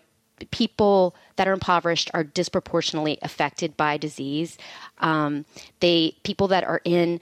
people 0.51 1.15
that 1.37 1.49
are 1.49 1.53
impoverished 1.53 2.11
are 2.15 2.25
disproportionately 2.25 3.19
affected 3.23 3.77
by 3.77 3.97
disease. 3.97 4.57
Um, 4.99 5.45
they 5.81 6.17
people 6.23 6.49
that 6.49 6.65
are 6.65 6.81
in 6.85 7.21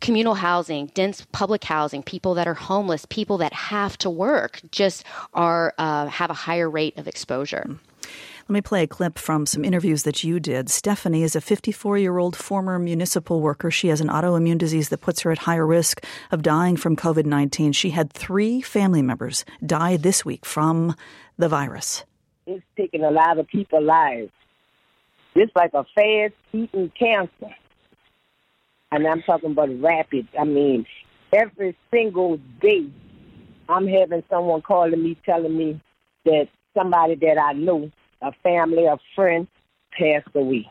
communal 0.00 0.34
housing, 0.34 0.86
dense 0.94 1.26
public 1.32 1.64
housing, 1.64 2.02
people 2.02 2.34
that 2.34 2.46
are 2.46 2.54
homeless, 2.54 3.04
people 3.06 3.38
that 3.38 3.52
have 3.52 3.98
to 3.98 4.10
work, 4.10 4.60
just 4.70 5.04
are 5.34 5.74
uh, 5.78 6.06
have 6.06 6.30
a 6.30 6.34
higher 6.34 6.68
rate 6.68 6.96
of 6.98 7.08
exposure. 7.08 7.78
Let 8.48 8.54
me 8.54 8.60
play 8.62 8.84
a 8.84 8.86
clip 8.86 9.18
from 9.18 9.44
some 9.44 9.62
interviews 9.62 10.04
that 10.04 10.24
you 10.24 10.40
did. 10.40 10.70
Stephanie 10.70 11.22
is 11.22 11.36
a 11.36 11.40
54 11.40 11.98
year 11.98 12.16
old 12.16 12.34
former 12.34 12.78
municipal 12.78 13.42
worker. 13.42 13.70
She 13.70 13.88
has 13.88 14.00
an 14.00 14.08
autoimmune 14.08 14.56
disease 14.56 14.88
that 14.88 15.02
puts 15.02 15.20
her 15.20 15.30
at 15.30 15.38
higher 15.38 15.66
risk 15.66 16.02
of 16.30 16.42
dying 16.42 16.78
from 16.78 16.96
COVID 16.96 17.26
19. 17.26 17.72
She 17.72 17.90
had 17.90 18.10
three 18.10 18.62
family 18.62 19.02
members 19.02 19.44
die 19.64 19.98
this 19.98 20.24
week 20.24 20.46
from 20.46 20.96
the 21.36 21.48
virus. 21.48 22.04
It's 22.46 22.64
taking 22.74 23.04
a 23.04 23.10
lot 23.10 23.38
of 23.38 23.46
people's 23.48 23.84
lives. 23.84 24.30
It's 25.34 25.52
like 25.54 25.72
a 25.74 25.84
fast 25.94 26.34
eating 26.54 26.90
cancer 26.98 27.54
and 28.90 29.06
I'm 29.06 29.22
talking 29.22 29.52
about 29.52 29.80
rapid. 29.80 30.28
I 30.38 30.44
mean, 30.44 30.86
every 31.32 31.76
single 31.90 32.38
day, 32.60 32.88
I'm 33.68 33.86
having 33.86 34.22
someone 34.30 34.62
calling 34.62 35.02
me 35.02 35.16
telling 35.24 35.56
me 35.56 35.80
that 36.24 36.48
somebody 36.74 37.14
that 37.16 37.38
I 37.38 37.52
know, 37.52 37.90
a 38.22 38.32
family, 38.42 38.86
a 38.86 38.98
friend, 39.14 39.46
passed 39.92 40.28
away. 40.34 40.70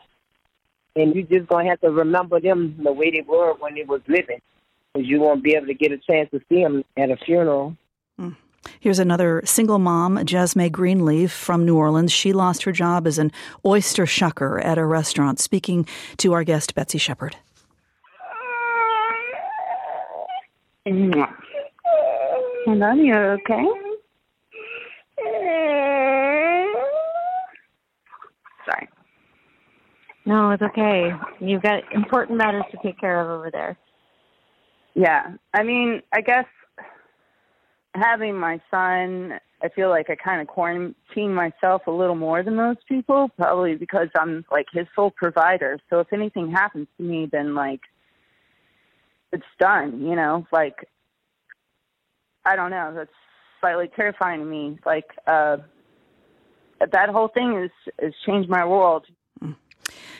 And 0.96 1.14
you 1.14 1.22
just 1.22 1.48
gonna 1.48 1.68
have 1.68 1.80
to 1.82 1.90
remember 1.90 2.40
them 2.40 2.76
the 2.82 2.92
way 2.92 3.10
they 3.10 3.24
were 3.26 3.54
when 3.54 3.74
they 3.74 3.84
was 3.84 4.00
living, 4.08 4.40
because 4.92 5.08
you 5.08 5.20
won't 5.20 5.44
be 5.44 5.54
able 5.54 5.66
to 5.66 5.74
get 5.74 5.92
a 5.92 5.98
chance 5.98 6.30
to 6.32 6.40
see 6.48 6.62
them 6.62 6.84
at 6.96 7.10
a 7.10 7.16
funeral. 7.16 7.76
Mm. 8.20 8.34
Here's 8.80 8.98
another 8.98 9.42
single 9.44 9.78
mom, 9.78 10.24
Jasmine 10.24 10.72
Greenleaf 10.72 11.32
from 11.32 11.64
New 11.64 11.76
Orleans. 11.76 12.12
She 12.12 12.32
lost 12.32 12.64
her 12.64 12.72
job 12.72 13.06
as 13.06 13.18
an 13.18 13.30
oyster 13.64 14.04
shucker 14.04 14.62
at 14.64 14.76
a 14.76 14.84
restaurant. 14.84 15.38
Speaking 15.38 15.86
to 16.18 16.32
our 16.32 16.42
guest, 16.42 16.74
Betsy 16.74 16.98
Shepard. 16.98 17.36
Hello, 20.90 21.26
you 22.94 23.14
okay? 23.14 23.64
Sorry. 28.64 28.88
No, 30.24 30.52
it's 30.52 30.62
okay. 30.62 31.10
You've 31.40 31.60
got 31.60 31.82
important 31.92 32.38
matters 32.38 32.64
to 32.70 32.78
take 32.82 32.98
care 32.98 33.20
of 33.20 33.38
over 33.38 33.50
there. 33.50 33.76
Yeah. 34.94 35.34
I 35.52 35.62
mean, 35.62 36.00
I 36.14 36.22
guess 36.22 36.46
having 37.94 38.38
my 38.38 38.58
son, 38.70 39.38
I 39.62 39.68
feel 39.68 39.90
like 39.90 40.08
I 40.08 40.14
kind 40.14 40.40
of 40.40 40.46
quarantine 40.46 41.34
myself 41.34 41.82
a 41.86 41.90
little 41.90 42.16
more 42.16 42.42
than 42.42 42.56
most 42.56 42.80
people, 42.88 43.28
probably 43.36 43.74
because 43.74 44.08
I'm 44.18 44.46
like 44.50 44.68
his 44.72 44.86
sole 44.96 45.10
provider. 45.10 45.78
So 45.90 46.00
if 46.00 46.14
anything 46.14 46.50
happens 46.50 46.88
to 46.96 47.02
me, 47.02 47.28
then 47.30 47.54
like 47.54 47.82
it's 49.32 49.44
done, 49.58 50.00
you 50.02 50.16
know, 50.16 50.46
like 50.52 50.88
I 52.44 52.56
don't 52.56 52.70
know, 52.70 52.92
that's 52.94 53.10
slightly 53.60 53.90
terrifying 53.94 54.40
to 54.40 54.46
me. 54.46 54.78
Like 54.84 55.10
uh 55.26 55.58
that 56.80 57.08
whole 57.08 57.28
thing 57.28 57.54
has 57.54 57.92
has 58.00 58.12
changed 58.26 58.48
my 58.48 58.64
world. 58.64 59.06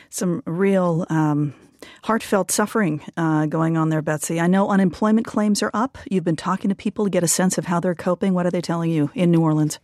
Some 0.09 0.43
real 0.45 1.05
um 1.09 1.53
heartfelt 2.03 2.51
suffering 2.51 3.01
uh, 3.17 3.45
going 3.45 3.77
on 3.77 3.89
there, 3.89 4.01
Betsy. 4.01 4.39
I 4.39 4.47
know 4.47 4.69
unemployment 4.69 5.25
claims 5.25 5.63
are 5.63 5.71
up. 5.73 5.97
You've 6.09 6.23
been 6.23 6.35
talking 6.35 6.69
to 6.69 6.75
people 6.75 7.05
to 7.05 7.09
get 7.09 7.23
a 7.23 7.27
sense 7.27 7.57
of 7.57 7.65
how 7.65 7.79
they're 7.79 7.95
coping. 7.95 8.33
What 8.33 8.45
are 8.45 8.51
they 8.51 8.61
telling 8.61 8.91
you 8.91 9.11
in 9.13 9.31
New 9.31 9.41
Orleans? 9.41 9.79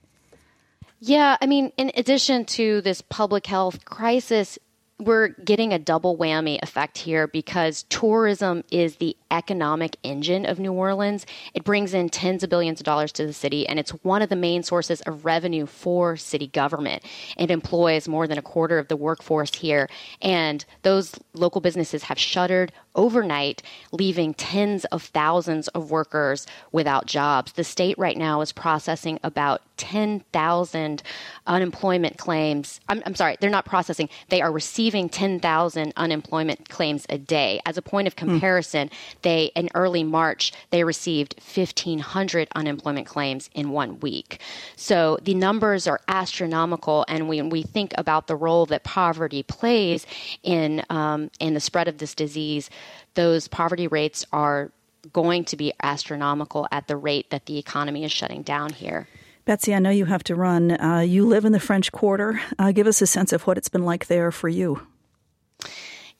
Yeah, 1.00 1.38
I 1.42 1.46
mean, 1.46 1.72
in 1.78 1.92
addition 1.96 2.46
to 2.46 2.82
this 2.82 3.02
public 3.02 3.46
health 3.46 3.86
crisis, 3.86 4.58
we're 5.00 5.30
getting 5.30 5.74
a 5.74 5.80
double 5.80 6.18
whammy 6.18 6.62
effect 6.64 6.98
here 6.98 7.28
because 7.28 7.84
tourism 7.90 8.64
is 8.72 8.98
the 8.98 9.18
economic 9.36 9.98
engine 10.02 10.46
of 10.46 10.60
New 10.60 10.72
Orleans. 10.72 11.26
It 11.54 11.66
brings 11.66 11.94
in 11.94 12.08
tens 12.08 12.42
of 12.42 12.50
billions 12.50 12.80
of 12.80 12.86
dollars 12.86 13.12
to 13.14 13.28
the 13.28 13.34
city, 13.34 13.68
and 13.68 13.78
it's 13.78 13.92
one 14.04 14.22
of 14.22 14.30
the 14.30 14.36
main 14.38 14.64
sources 14.64 15.02
of 15.02 15.26
revenue 15.26 15.66
for 15.66 16.16
city 16.16 16.48
government. 16.48 17.04
It 17.38 17.52
employs 17.52 18.08
more 18.08 18.28
than 18.28 18.38
a 18.38 18.42
quarter 18.42 18.80
of 18.80 18.88
the 18.88 18.96
workforce 18.96 19.54
here, 19.54 19.90
and 20.22 20.64
those 20.84 21.14
local 21.34 21.60
businesses 21.60 22.04
have 22.04 22.18
shuttered 22.18 22.72
overnight, 22.96 23.62
leaving 23.92 24.34
tens 24.34 24.86
of 24.86 25.04
thousands 25.04 25.68
of 25.70 25.92
workers 25.92 26.48
without 26.72 27.06
jobs. 27.06 27.52
The 27.52 27.64
state 27.64 27.98
right 27.98 28.18
now 28.18 28.40
is 28.40 28.54
processing 28.54 29.20
about 29.22 29.62
10,000 29.78 31.04
unemployment 31.48 32.18
claims. 32.18 32.80
I'm, 32.88 33.04
I'm, 33.06 33.16
sorry, 33.16 33.36
they're 33.40 33.50
not 33.50 33.66
processing, 33.66 34.10
they 34.30 34.42
are 34.42 34.52
receiving 34.52 35.10
10,000 35.10 35.94
unemployment 35.98 36.70
claims 36.70 37.06
a 37.10 37.18
day. 37.18 37.60
As 37.66 37.78
a 37.78 37.82
point 37.82 38.08
of 38.08 38.14
hmm. 38.14 38.30
comparison, 38.30 38.88
mm. 38.88 39.22
They 39.26 39.52
in 39.56 39.70
early 39.76 40.04
March, 40.04 40.54
they 40.70 40.86
received 40.86 41.36
1,500 41.54 42.48
unemployment 42.56 43.08
claims 43.08 43.50
in 43.54 43.72
one 43.72 44.00
week. 44.00 44.40
So 44.78 45.18
the 45.22 45.34
numbers 45.34 45.88
are 45.88 46.00
astronomical, 46.08 47.04
and 47.10 47.28
when 47.28 47.50
we 47.50 47.64
think 47.64 47.94
about 47.98 48.28
the 48.28 48.36
role 48.36 48.66
that 48.68 48.84
poverty 48.84 49.44
plays 49.44 50.06
in, 50.44 50.84
um, 50.90 51.32
in 51.40 51.56
the 51.56 51.60
spread 51.60 51.88
of 51.88 51.98
this 51.98 52.14
disease, 52.14 52.70
those 53.16 53.48
poverty 53.48 53.88
rates 53.88 54.26
are 54.32 54.72
going 55.12 55.44
to 55.46 55.58
be 55.58 55.74
astronomical 55.82 56.68
at 56.72 56.88
the 56.88 56.96
rate 56.96 57.32
that 57.32 57.48
the 57.48 57.58
economy 57.58 58.04
is 58.04 58.12
shutting 58.12 58.44
down 58.44 58.72
here. 58.72 59.08
Betsy, 59.46 59.74
I 59.74 59.80
know 59.80 59.90
you 59.90 60.06
have 60.06 60.24
to 60.26 60.36
run. 60.36 60.72
Uh, 60.72 61.00
you 61.00 61.26
live 61.26 61.46
in 61.46 61.52
the 61.52 61.60
French 61.60 61.92
Quarter. 61.92 62.40
Uh, 62.58 62.72
give 62.72 62.88
us 62.88 63.02
a 63.02 63.08
sense 63.08 63.34
of 63.34 63.46
what 63.48 63.58
it's 63.58 63.70
been 63.70 63.86
like 63.86 64.06
there 64.08 64.32
for 64.32 64.50
you. 64.50 64.86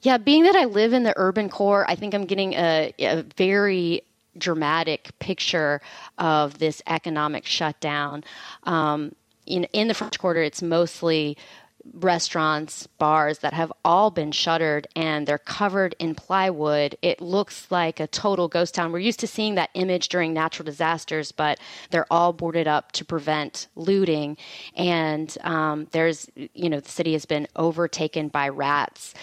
Yeah, 0.06 0.18
being 0.18 0.44
that 0.44 0.54
I 0.54 0.66
live 0.66 0.92
in 0.92 1.02
the 1.02 1.12
urban 1.16 1.48
core, 1.48 1.84
I 1.90 1.96
think 1.96 2.14
I'm 2.14 2.26
getting 2.26 2.52
a, 2.52 2.94
a 3.00 3.24
very 3.36 4.02
dramatic 4.38 5.10
picture 5.18 5.80
of 6.16 6.60
this 6.60 6.80
economic 6.86 7.44
shutdown. 7.44 8.22
Um, 8.62 9.16
in, 9.46 9.64
in 9.72 9.88
the 9.88 9.94
French 9.94 10.16
Quarter, 10.20 10.44
it's 10.44 10.62
mostly 10.62 11.36
restaurants, 11.94 12.86
bars 12.98 13.40
that 13.40 13.52
have 13.52 13.72
all 13.84 14.10
been 14.10 14.32
shuttered 14.32 14.86
and 14.96 15.26
they're 15.26 15.38
covered 15.38 15.94
in 15.98 16.14
plywood. 16.14 16.96
It 17.02 17.20
looks 17.20 17.70
like 17.70 18.00
a 18.00 18.06
total 18.06 18.48
ghost 18.48 18.74
town. 18.74 18.92
We're 18.92 18.98
used 18.98 19.20
to 19.20 19.26
seeing 19.26 19.54
that 19.56 19.70
image 19.74 20.08
during 20.08 20.32
natural 20.32 20.64
disasters, 20.64 21.32
but 21.32 21.58
they're 21.90 22.06
all 22.12 22.32
boarded 22.32 22.66
up 22.66 22.92
to 22.92 23.04
prevent 23.04 23.68
looting. 23.76 24.36
And 24.74 25.36
um, 25.42 25.86
there's, 25.92 26.28
you 26.54 26.68
know, 26.68 26.80
the 26.80 26.90
city 26.90 27.12
has 27.12 27.24
been 27.24 27.46
overtaken 27.56 28.28
by 28.28 28.48
rats. 28.48 29.14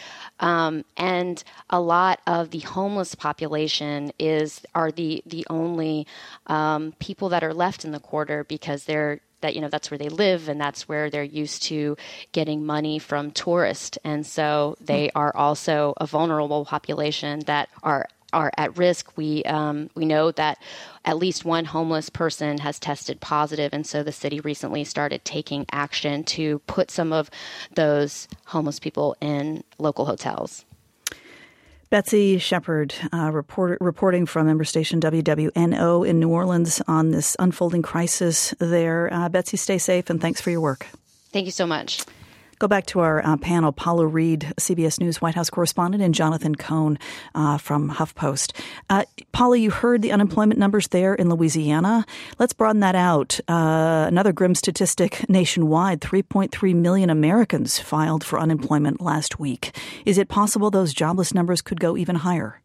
Um, 0.43 0.83
and 0.97 1.41
a 1.69 1.79
lot 1.79 2.19
of 2.27 2.51
the 2.51 2.59
homeless 2.59 3.15
population 3.15 4.11
is 4.19 4.61
are 4.75 4.91
the 4.91 5.23
the 5.25 5.47
only 5.49 6.05
um, 6.47 6.93
people 6.99 7.29
that 7.29 7.45
are 7.45 7.53
left 7.53 7.85
in 7.85 7.91
the 7.91 7.99
quarter 8.01 8.43
because 8.43 8.83
they're 8.83 9.21
that 9.39 9.55
you 9.55 9.61
know 9.61 9.69
that's 9.69 9.89
where 9.89 9.97
they 9.97 10.09
live 10.09 10.49
and 10.49 10.59
that's 10.59 10.87
where 10.87 11.09
they're 11.09 11.23
used 11.23 11.63
to 11.63 11.95
getting 12.33 12.65
money 12.65 12.99
from 12.99 13.31
tourists 13.31 13.97
and 14.03 14.25
so 14.25 14.75
they 14.81 15.05
hmm. 15.05 15.17
are 15.17 15.35
also 15.35 15.93
a 15.97 16.05
vulnerable 16.05 16.65
population 16.65 17.39
that 17.45 17.69
are 17.81 18.07
are 18.33 18.51
at 18.57 18.77
risk. 18.77 19.15
We 19.15 19.43
um, 19.43 19.89
we 19.95 20.05
know 20.05 20.31
that 20.31 20.57
at 21.05 21.17
least 21.17 21.45
one 21.45 21.65
homeless 21.65 22.09
person 22.09 22.57
has 22.59 22.79
tested 22.79 23.21
positive, 23.21 23.73
and 23.73 23.85
so 23.85 24.03
the 24.03 24.11
city 24.11 24.39
recently 24.39 24.83
started 24.83 25.23
taking 25.23 25.65
action 25.71 26.23
to 26.25 26.59
put 26.59 26.91
some 26.91 27.13
of 27.13 27.29
those 27.75 28.27
homeless 28.45 28.79
people 28.79 29.15
in 29.21 29.63
local 29.77 30.05
hotels. 30.05 30.65
Betsy 31.89 32.39
Shepard, 32.39 32.95
uh, 33.13 33.29
report, 33.31 33.77
reporting 33.79 34.25
from 34.25 34.47
member 34.47 34.63
station 34.63 34.99
WWNO 34.99 36.07
in 36.07 36.19
New 36.19 36.29
Orleans 36.29 36.81
on 36.87 37.11
this 37.11 37.35
unfolding 37.37 37.83
crisis 37.83 38.51
there. 38.57 39.13
Uh, 39.13 39.29
Betsy, 39.29 39.57
stay 39.57 39.77
safe 39.77 40.09
and 40.09 40.19
thanks 40.19 40.41
for 40.41 40.49
your 40.49 40.59
work. 40.59 40.87
Thank 41.31 41.45
you 41.45 41.51
so 41.51 41.67
much. 41.67 42.03
Go 42.63 42.69
back 42.69 42.85
to 42.85 43.01
our 43.01 43.21
uh, 43.25 43.35
panel, 43.35 43.73
Paula 43.73 44.07
Reid, 44.07 44.53
CBS 44.57 44.97
News 44.97 45.21
White 45.21 45.35
House 45.35 45.49
correspondent, 45.49 46.01
and 46.01 46.15
Jonathan 46.15 46.55
Cohn 46.55 46.97
uh, 47.35 47.57
from 47.57 47.89
HuffPost. 47.89 48.57
Uh, 48.89 49.03
Paula, 49.33 49.57
you 49.57 49.69
heard 49.69 50.01
the 50.01 50.13
unemployment 50.13 50.57
numbers 50.57 50.87
there 50.87 51.13
in 51.13 51.27
Louisiana. 51.27 52.05
Let's 52.39 52.53
broaden 52.53 52.79
that 52.79 52.95
out. 52.95 53.37
Uh, 53.49 54.05
another 54.07 54.31
grim 54.31 54.55
statistic 54.55 55.27
nationwide 55.27 55.99
3.3 55.99 56.73
million 56.73 57.09
Americans 57.09 57.79
filed 57.79 58.23
for 58.23 58.39
unemployment 58.39 59.01
last 59.01 59.41
week. 59.41 59.77
Is 60.05 60.17
it 60.17 60.29
possible 60.29 60.71
those 60.71 60.93
jobless 60.93 61.33
numbers 61.33 61.61
could 61.61 61.81
go 61.81 61.97
even 61.97 62.15
higher? 62.15 62.61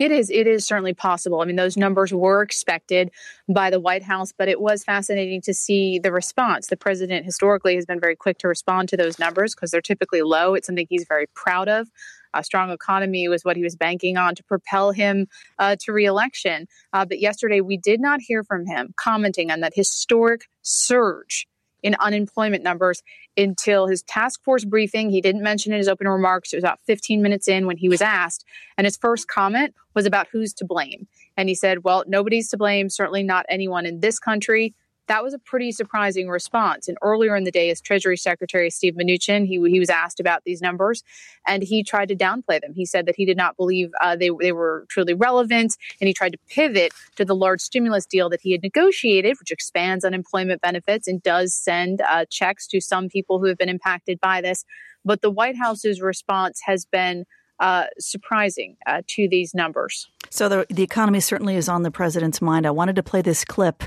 It 0.00 0.10
is. 0.12 0.30
It 0.30 0.46
is 0.46 0.66
certainly 0.66 0.94
possible. 0.94 1.42
I 1.42 1.44
mean, 1.44 1.56
those 1.56 1.76
numbers 1.76 2.10
were 2.10 2.40
expected 2.40 3.10
by 3.50 3.68
the 3.68 3.78
White 3.78 4.02
House, 4.02 4.32
but 4.32 4.48
it 4.48 4.58
was 4.58 4.82
fascinating 4.82 5.42
to 5.42 5.52
see 5.52 5.98
the 5.98 6.10
response. 6.10 6.68
The 6.68 6.78
president 6.78 7.26
historically 7.26 7.74
has 7.74 7.84
been 7.84 8.00
very 8.00 8.16
quick 8.16 8.38
to 8.38 8.48
respond 8.48 8.88
to 8.88 8.96
those 8.96 9.18
numbers 9.18 9.54
because 9.54 9.70
they're 9.70 9.82
typically 9.82 10.22
low. 10.22 10.54
It's 10.54 10.66
something 10.66 10.86
he's 10.88 11.04
very 11.06 11.26
proud 11.34 11.68
of. 11.68 11.90
A 12.32 12.42
strong 12.42 12.70
economy 12.70 13.28
was 13.28 13.44
what 13.44 13.58
he 13.58 13.62
was 13.62 13.76
banking 13.76 14.16
on 14.16 14.34
to 14.36 14.44
propel 14.44 14.92
him 14.92 15.26
uh, 15.58 15.76
to 15.80 15.92
reelection. 15.92 16.66
Uh, 16.94 17.04
but 17.04 17.20
yesterday, 17.20 17.60
we 17.60 17.76
did 17.76 18.00
not 18.00 18.22
hear 18.22 18.42
from 18.42 18.64
him 18.64 18.94
commenting 18.96 19.50
on 19.50 19.60
that 19.60 19.74
historic 19.76 20.46
surge 20.62 21.46
in 21.82 21.96
unemployment 22.00 22.62
numbers 22.62 23.02
until 23.36 23.86
his 23.86 24.02
task 24.02 24.42
force 24.44 24.64
briefing. 24.64 25.10
He 25.10 25.20
didn't 25.20 25.42
mention 25.42 25.72
in 25.72 25.78
his 25.78 25.88
opening 25.88 26.12
remarks. 26.12 26.52
It 26.52 26.56
was 26.56 26.64
about 26.64 26.80
15 26.86 27.22
minutes 27.22 27.48
in 27.48 27.66
when 27.66 27.76
he 27.76 27.88
was 27.88 28.02
asked. 28.02 28.44
And 28.76 28.84
his 28.84 28.96
first 28.96 29.28
comment 29.28 29.74
was 29.94 30.06
about 30.06 30.28
who's 30.30 30.52
to 30.54 30.64
blame. 30.64 31.06
And 31.36 31.48
he 31.48 31.54
said, 31.54 31.84
well, 31.84 32.04
nobody's 32.06 32.48
to 32.50 32.56
blame, 32.56 32.88
certainly 32.88 33.22
not 33.22 33.46
anyone 33.48 33.86
in 33.86 34.00
this 34.00 34.18
country 34.18 34.74
that 35.10 35.24
was 35.24 35.34
a 35.34 35.40
pretty 35.40 35.72
surprising 35.72 36.28
response. 36.28 36.86
And 36.86 36.96
earlier 37.02 37.34
in 37.34 37.42
the 37.42 37.50
day, 37.50 37.68
as 37.70 37.80
Treasury 37.80 38.16
Secretary 38.16 38.70
Steve 38.70 38.94
Mnuchin, 38.94 39.44
he, 39.44 39.60
he 39.68 39.80
was 39.80 39.90
asked 39.90 40.20
about 40.20 40.44
these 40.44 40.62
numbers 40.62 41.02
and 41.48 41.64
he 41.64 41.82
tried 41.82 42.06
to 42.10 42.14
downplay 42.14 42.60
them. 42.60 42.74
He 42.74 42.86
said 42.86 43.06
that 43.06 43.16
he 43.16 43.24
did 43.24 43.36
not 43.36 43.56
believe 43.56 43.90
uh, 44.00 44.14
they, 44.14 44.30
they 44.40 44.52
were 44.52 44.86
truly 44.88 45.12
relevant 45.12 45.76
and 46.00 46.06
he 46.06 46.14
tried 46.14 46.30
to 46.30 46.38
pivot 46.48 46.92
to 47.16 47.24
the 47.24 47.34
large 47.34 47.60
stimulus 47.60 48.06
deal 48.06 48.28
that 48.28 48.40
he 48.40 48.52
had 48.52 48.62
negotiated, 48.62 49.36
which 49.40 49.50
expands 49.50 50.04
unemployment 50.04 50.60
benefits 50.60 51.08
and 51.08 51.20
does 51.24 51.56
send 51.56 52.00
uh, 52.02 52.24
checks 52.30 52.68
to 52.68 52.80
some 52.80 53.08
people 53.08 53.40
who 53.40 53.46
have 53.46 53.58
been 53.58 53.68
impacted 53.68 54.20
by 54.20 54.40
this. 54.40 54.64
But 55.04 55.22
the 55.22 55.30
White 55.30 55.56
House's 55.56 56.00
response 56.00 56.60
has 56.66 56.84
been 56.86 57.24
uh, 57.60 57.84
surprising 57.98 58.76
uh, 58.86 59.02
to 59.06 59.28
these 59.28 59.54
numbers. 59.54 60.08
So 60.30 60.48
the, 60.48 60.66
the 60.70 60.82
economy 60.82 61.20
certainly 61.20 61.56
is 61.56 61.68
on 61.68 61.82
the 61.82 61.90
president's 61.90 62.40
mind. 62.40 62.66
I 62.66 62.70
wanted 62.70 62.96
to 62.96 63.02
play 63.02 63.20
this 63.20 63.44
clip. 63.44 63.82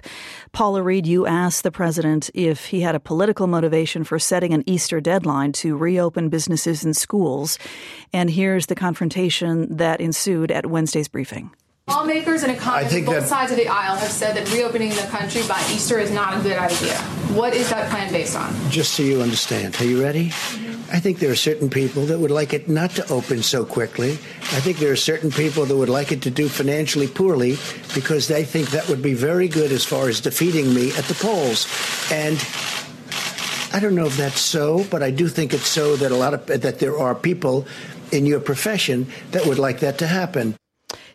Paula 0.51 0.83
Reid, 0.83 1.07
you 1.07 1.25
asked 1.25 1.63
the 1.63 1.71
president 1.71 2.29
if 2.33 2.65
he 2.67 2.81
had 2.81 2.95
a 2.95 2.99
political 2.99 3.47
motivation 3.47 4.03
for 4.03 4.19
setting 4.19 4.53
an 4.53 4.63
Easter 4.65 4.99
deadline 4.99 5.53
to 5.53 5.77
reopen 5.77 6.29
businesses 6.29 6.83
and 6.83 6.95
schools. 6.95 7.57
And 8.11 8.29
here's 8.29 8.67
the 8.67 8.75
confrontation 8.75 9.77
that 9.77 10.01
ensued 10.01 10.51
at 10.51 10.65
Wednesday's 10.65 11.07
briefing. 11.07 11.51
Lawmakers 11.87 12.43
and 12.43 12.51
economists 12.51 12.95
on 12.95 13.03
both 13.03 13.15
that, 13.15 13.27
sides 13.27 13.51
of 13.51 13.57
the 13.57 13.67
aisle 13.67 13.97
have 13.97 14.09
said 14.09 14.37
that 14.37 14.49
reopening 14.53 14.89
the 14.91 15.07
country 15.11 15.41
by 15.49 15.59
Easter 15.73 15.99
is 15.99 16.11
not 16.11 16.37
a 16.37 16.41
good 16.41 16.57
idea. 16.57 16.95
What 17.35 17.53
is 17.53 17.69
that 17.71 17.89
plan 17.89 18.11
based 18.11 18.37
on? 18.37 18.53
Just 18.69 18.93
so 18.93 19.03
you 19.03 19.21
understand. 19.21 19.75
Are 19.81 19.85
you 19.85 20.01
ready? 20.01 20.29
Mm-hmm. 20.29 20.95
I 20.95 20.99
think 20.99 21.19
there 21.19 21.29
are 21.29 21.35
certain 21.35 21.69
people 21.69 22.05
that 22.05 22.19
would 22.19 22.31
like 22.31 22.53
it 22.53 22.69
not 22.69 22.91
to 22.91 23.11
open 23.11 23.43
so 23.43 23.65
quickly. 23.65 24.11
I 24.11 24.61
think 24.61 24.77
there 24.77 24.93
are 24.93 24.95
certain 24.95 25.29
people 25.29 25.65
that 25.65 25.75
would 25.75 25.89
like 25.89 26.13
it 26.13 26.21
to 26.21 26.31
do 26.31 26.47
financially 26.47 27.07
poorly 27.07 27.57
because 27.93 28.29
they 28.29 28.45
think 28.45 28.69
that 28.69 28.87
would 28.87 29.01
be 29.01 29.13
very 29.13 29.49
good 29.49 29.73
as 29.73 29.83
far 29.83 30.07
as 30.07 30.21
defeating 30.21 30.73
me 30.73 30.91
at 30.91 31.03
the 31.05 31.15
polls. 31.15 31.67
And 32.11 32.37
I 33.73 33.81
don't 33.81 33.95
know 33.95 34.05
if 34.05 34.15
that's 34.15 34.39
so, 34.39 34.85
but 34.89 35.03
I 35.03 35.11
do 35.11 35.27
think 35.27 35.53
it's 35.53 35.67
so 35.67 35.97
that 35.97 36.11
a 36.11 36.15
lot 36.15 36.33
of 36.33 36.45
that 36.45 36.79
there 36.79 36.97
are 36.97 37.13
people 37.13 37.67
in 38.11 38.25
your 38.25 38.39
profession 38.39 39.07
that 39.31 39.45
would 39.45 39.59
like 39.59 39.79
that 39.81 39.97
to 39.97 40.07
happen. 40.07 40.55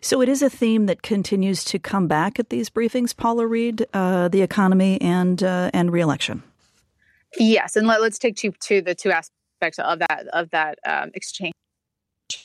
So 0.01 0.21
it 0.21 0.29
is 0.29 0.41
a 0.41 0.49
theme 0.49 0.85
that 0.85 1.01
continues 1.01 1.63
to 1.65 1.79
come 1.79 2.07
back 2.07 2.39
at 2.39 2.49
these 2.49 2.69
briefings, 2.69 3.15
Paula 3.15 3.45
Reid, 3.45 3.85
uh, 3.93 4.27
the 4.27 4.41
economy 4.41 4.99
and 5.01 5.41
uh, 5.43 5.71
and 5.73 5.91
reelection. 5.91 6.43
Yes, 7.37 7.75
and 7.75 7.85
let, 7.85 8.01
us 8.01 8.17
take 8.17 8.35
two, 8.35 8.51
two 8.59 8.81
the 8.81 8.95
two 8.95 9.11
aspects 9.11 9.77
of 9.79 9.99
that 9.99 10.27
of 10.33 10.49
that 10.51 10.79
um, 10.85 11.11
exchange 11.13 11.53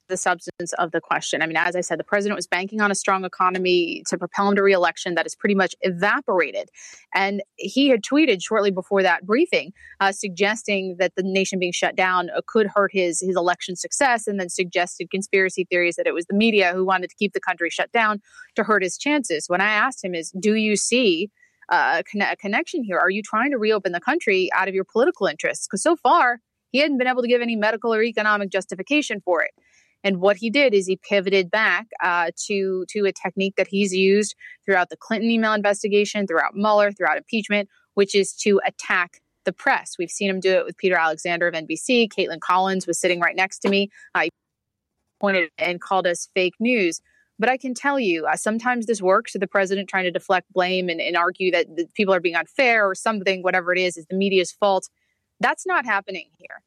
the 0.08 0.16
substance 0.16 0.72
of 0.74 0.92
the 0.92 1.00
question. 1.00 1.42
I 1.42 1.46
mean, 1.46 1.56
as 1.56 1.76
I 1.76 1.80
said, 1.80 1.98
the 1.98 2.04
president 2.04 2.36
was 2.36 2.46
banking 2.46 2.80
on 2.80 2.90
a 2.90 2.94
strong 2.94 3.24
economy 3.24 4.02
to 4.08 4.18
propel 4.18 4.48
him 4.48 4.56
to 4.56 4.62
reelection 4.62 5.14
that 5.14 5.24
has 5.24 5.34
pretty 5.34 5.54
much 5.54 5.74
evaporated. 5.80 6.68
And 7.14 7.42
he 7.56 7.88
had 7.88 8.02
tweeted 8.02 8.42
shortly 8.42 8.70
before 8.70 9.02
that 9.02 9.26
briefing, 9.26 9.72
uh, 10.00 10.12
suggesting 10.12 10.96
that 10.98 11.14
the 11.16 11.22
nation 11.22 11.58
being 11.58 11.72
shut 11.72 11.96
down 11.96 12.30
uh, 12.30 12.40
could 12.46 12.66
hurt 12.74 12.90
his 12.92 13.20
his 13.20 13.36
election 13.36 13.76
success, 13.76 14.26
and 14.26 14.38
then 14.38 14.48
suggested 14.48 15.10
conspiracy 15.10 15.64
theories 15.64 15.96
that 15.96 16.06
it 16.06 16.14
was 16.14 16.26
the 16.26 16.34
media 16.34 16.72
who 16.74 16.84
wanted 16.84 17.10
to 17.10 17.16
keep 17.16 17.32
the 17.32 17.40
country 17.40 17.70
shut 17.70 17.90
down 17.92 18.20
to 18.56 18.64
hurt 18.64 18.82
his 18.82 18.98
chances. 18.98 19.48
When 19.48 19.60
I 19.60 19.72
asked 19.72 20.04
him, 20.04 20.14
"Is 20.14 20.30
do 20.30 20.54
you 20.54 20.76
see?" 20.76 21.30
Uh, 21.70 22.02
a 22.20 22.36
connection 22.36 22.84
here? 22.84 22.98
Are 22.98 23.08
you 23.08 23.22
trying 23.22 23.50
to 23.50 23.56
reopen 23.56 23.92
the 23.92 24.00
country 24.00 24.50
out 24.52 24.68
of 24.68 24.74
your 24.74 24.84
political 24.84 25.26
interests? 25.26 25.66
Because 25.66 25.82
so 25.82 25.96
far, 25.96 26.40
he 26.74 26.80
hadn't 26.80 26.98
been 26.98 27.06
able 27.06 27.22
to 27.22 27.28
give 27.28 27.40
any 27.40 27.54
medical 27.54 27.94
or 27.94 28.02
economic 28.02 28.50
justification 28.50 29.22
for 29.24 29.42
it. 29.42 29.52
And 30.04 30.20
what 30.20 30.36
he 30.36 30.50
did 30.50 30.74
is 30.74 30.86
he 30.86 30.96
pivoted 30.96 31.50
back 31.50 31.86
uh, 32.02 32.30
to 32.46 32.84
to 32.90 33.06
a 33.06 33.12
technique 33.12 33.54
that 33.56 33.66
he's 33.66 33.92
used 33.92 34.36
throughout 34.64 34.90
the 34.90 34.96
Clinton 34.96 35.30
email 35.30 35.54
investigation, 35.54 36.26
throughout 36.26 36.54
Mueller, 36.54 36.92
throughout 36.92 37.16
impeachment, 37.16 37.68
which 37.94 38.14
is 38.14 38.34
to 38.34 38.60
attack 38.66 39.22
the 39.44 39.52
press. 39.52 39.96
We've 39.98 40.10
seen 40.10 40.30
him 40.30 40.40
do 40.40 40.52
it 40.52 40.64
with 40.64 40.76
Peter 40.76 40.96
Alexander 40.96 41.48
of 41.48 41.54
NBC. 41.54 42.08
Kaitlan 42.08 42.40
Collins 42.40 42.86
was 42.86 43.00
sitting 43.00 43.20
right 43.20 43.36
next 43.36 43.60
to 43.60 43.68
me. 43.68 43.90
I 44.14 44.28
pointed 45.20 45.50
and 45.58 45.80
called 45.80 46.06
us 46.06 46.28
fake 46.34 46.54
news. 46.60 47.00
But 47.38 47.48
I 47.48 47.56
can 47.56 47.74
tell 47.74 47.98
you, 47.98 48.26
uh, 48.26 48.36
sometimes 48.36 48.86
this 48.86 49.02
works. 49.02 49.32
The 49.32 49.46
president 49.46 49.88
trying 49.88 50.04
to 50.04 50.12
deflect 50.12 50.52
blame 50.52 50.88
and, 50.88 51.00
and 51.00 51.16
argue 51.16 51.50
that 51.50 51.66
people 51.94 52.14
are 52.14 52.20
being 52.20 52.36
unfair 52.36 52.88
or 52.88 52.94
something, 52.94 53.42
whatever 53.42 53.72
it 53.72 53.78
is, 53.80 53.96
is 53.96 54.06
the 54.06 54.16
media's 54.16 54.52
fault. 54.52 54.88
That's 55.40 55.66
not 55.66 55.84
happening 55.84 56.28
here. 56.38 56.62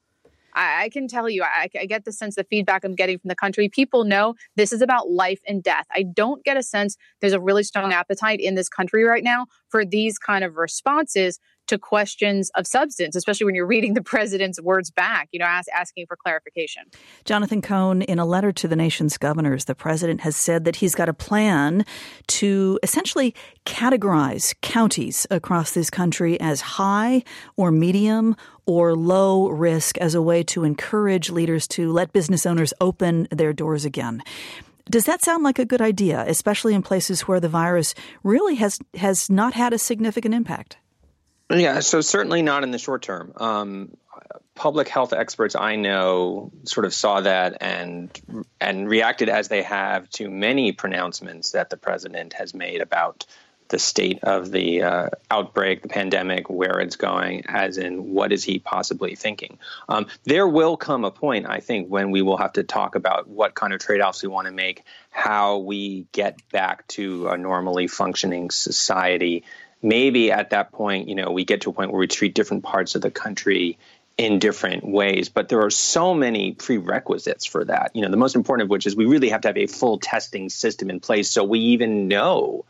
I, 0.57 0.83
I 0.83 0.89
can 0.89 1.07
tell 1.07 1.29
you, 1.29 1.43
I, 1.43 1.69
I 1.79 1.85
get 1.85 2.03
the 2.05 2.11
sense 2.11 2.35
the 2.35 2.43
feedback 2.43 2.83
I'm 2.83 2.95
getting 2.95 3.19
from 3.19 3.29
the 3.29 3.35
country. 3.35 3.69
People 3.69 4.03
know 4.03 4.33
this 4.55 4.73
is 4.73 4.81
about 4.81 5.09
life 5.09 5.39
and 5.47 5.63
death. 5.63 5.85
I 5.93 6.03
don't 6.03 6.43
get 6.43 6.57
a 6.57 6.63
sense 6.63 6.97
there's 7.21 7.33
a 7.33 7.39
really 7.39 7.63
strong 7.63 7.93
appetite 7.93 8.39
in 8.39 8.55
this 8.55 8.67
country 8.67 9.03
right 9.03 9.23
now 9.23 9.45
for 9.69 9.85
these 9.85 10.17
kind 10.17 10.43
of 10.43 10.57
responses 10.57 11.39
to 11.67 11.77
questions 11.77 12.49
of 12.55 12.65
substance, 12.67 13.15
especially 13.15 13.45
when 13.45 13.55
you're 13.55 13.67
reading 13.67 13.93
the 13.93 14.01
president's 14.01 14.59
words 14.61 14.89
back, 14.89 15.29
you 15.31 15.39
know, 15.39 15.45
ask, 15.45 15.69
asking 15.75 16.05
for 16.07 16.15
clarification. 16.15 16.83
Jonathan 17.25 17.61
Cohn, 17.61 18.01
in 18.01 18.19
a 18.19 18.25
letter 18.25 18.51
to 18.51 18.67
the 18.67 18.75
nation's 18.75 19.17
governors, 19.17 19.65
the 19.65 19.75
president 19.75 20.21
has 20.21 20.35
said 20.35 20.65
that 20.65 20.77
he's 20.77 20.95
got 20.95 21.09
a 21.09 21.13
plan 21.13 21.85
to 22.27 22.79
essentially 22.83 23.35
categorize 23.65 24.55
counties 24.61 25.27
across 25.29 25.71
this 25.71 25.89
country 25.89 26.39
as 26.39 26.61
high 26.61 27.23
or 27.55 27.71
medium 27.71 28.35
or 28.65 28.95
low 28.95 29.49
risk 29.49 29.97
as 29.97 30.13
a 30.13 30.21
way 30.21 30.43
to 30.43 30.63
encourage 30.63 31.29
leaders 31.29 31.67
to 31.67 31.91
let 31.91 32.11
business 32.11 32.45
owners 32.45 32.73
open 32.81 33.27
their 33.31 33.53
doors 33.53 33.85
again. 33.85 34.21
Does 34.89 35.05
that 35.05 35.21
sound 35.21 35.43
like 35.43 35.59
a 35.59 35.65
good 35.65 35.81
idea, 35.81 36.23
especially 36.27 36.73
in 36.73 36.81
places 36.81 37.21
where 37.21 37.39
the 37.39 37.49
virus 37.49 37.93
really 38.23 38.55
has 38.55 38.79
has 38.95 39.29
not 39.29 39.53
had 39.53 39.73
a 39.73 39.77
significant 39.77 40.33
impact? 40.33 40.77
Yeah, 41.49 41.79
so 41.79 42.01
certainly 42.01 42.41
not 42.41 42.63
in 42.63 42.71
the 42.71 42.77
short 42.77 43.03
term. 43.03 43.33
Um, 43.37 43.97
public 44.55 44.89
health 44.89 45.13
experts 45.13 45.55
I 45.55 45.75
know 45.75 46.51
sort 46.63 46.85
of 46.85 46.93
saw 46.93 47.21
that 47.21 47.57
and 47.61 48.09
and 48.59 48.89
reacted 48.89 49.29
as 49.29 49.47
they 49.47 49.61
have 49.61 50.09
to 50.11 50.29
many 50.29 50.71
pronouncements 50.71 51.51
that 51.51 51.69
the 51.69 51.77
president 51.77 52.33
has 52.33 52.53
made 52.53 52.81
about 52.81 53.25
the 53.69 53.79
state 53.79 54.23
of 54.23 54.49
the 54.51 54.81
uh, 54.81 55.09
outbreak, 55.29 55.81
the 55.81 55.89
pandemic, 55.89 56.49
where 56.49 56.79
it's 56.79 56.95
going, 56.95 57.43
as 57.47 57.77
in 57.77 58.13
what 58.13 58.31
is 58.31 58.43
he 58.43 58.59
possibly 58.59 59.15
thinking. 59.15 59.59
Um, 59.89 60.07
there 60.23 60.47
will 60.47 60.77
come 60.77 61.03
a 61.03 61.11
point, 61.11 61.47
I 61.49 61.59
think, 61.59 61.89
when 61.89 62.11
we 62.11 62.21
will 62.21 62.37
have 62.37 62.53
to 62.53 62.63
talk 62.63 62.95
about 62.95 63.27
what 63.27 63.55
kind 63.55 63.73
of 63.73 63.79
trade 63.79 63.99
offs 64.01 64.23
we 64.23 64.29
want 64.29 64.47
to 64.47 64.53
make, 64.53 64.83
how 65.09 65.57
we 65.57 66.07
get 66.13 66.37
back 66.49 66.87
to 66.89 67.27
a 67.27 67.37
normally 67.37 67.87
functioning 67.87 68.51
society 68.51 69.43
maybe 69.81 70.31
at 70.31 70.51
that 70.51 70.71
point, 70.71 71.07
you 71.07 71.15
know, 71.15 71.31
we 71.31 71.45
get 71.45 71.61
to 71.61 71.69
a 71.69 71.73
point 71.73 71.91
where 71.91 71.99
we 71.99 72.07
treat 72.07 72.33
different 72.33 72.63
parts 72.63 72.95
of 72.95 73.01
the 73.01 73.11
country 73.11 73.77
in 74.17 74.39
different 74.39 74.83
ways. 74.83 75.29
But 75.29 75.49
there 75.49 75.61
are 75.61 75.69
so 75.69 76.13
many 76.13 76.53
prerequisites 76.53 77.45
for 77.45 77.63
that. 77.65 77.91
You 77.95 78.01
know, 78.01 78.09
the 78.09 78.17
most 78.17 78.35
important 78.35 78.65
of 78.65 78.69
which 78.69 78.87
is 78.87 78.95
we 78.95 79.05
really 79.05 79.29
have 79.29 79.41
to 79.41 79.49
have 79.49 79.57
a 79.57 79.67
full 79.67 79.99
testing 79.99 80.49
system 80.49 80.89
in 80.89 80.99
place 80.99 81.29
so 81.29 81.43
we 81.43 81.59
even 81.59 82.07
know 82.07 82.65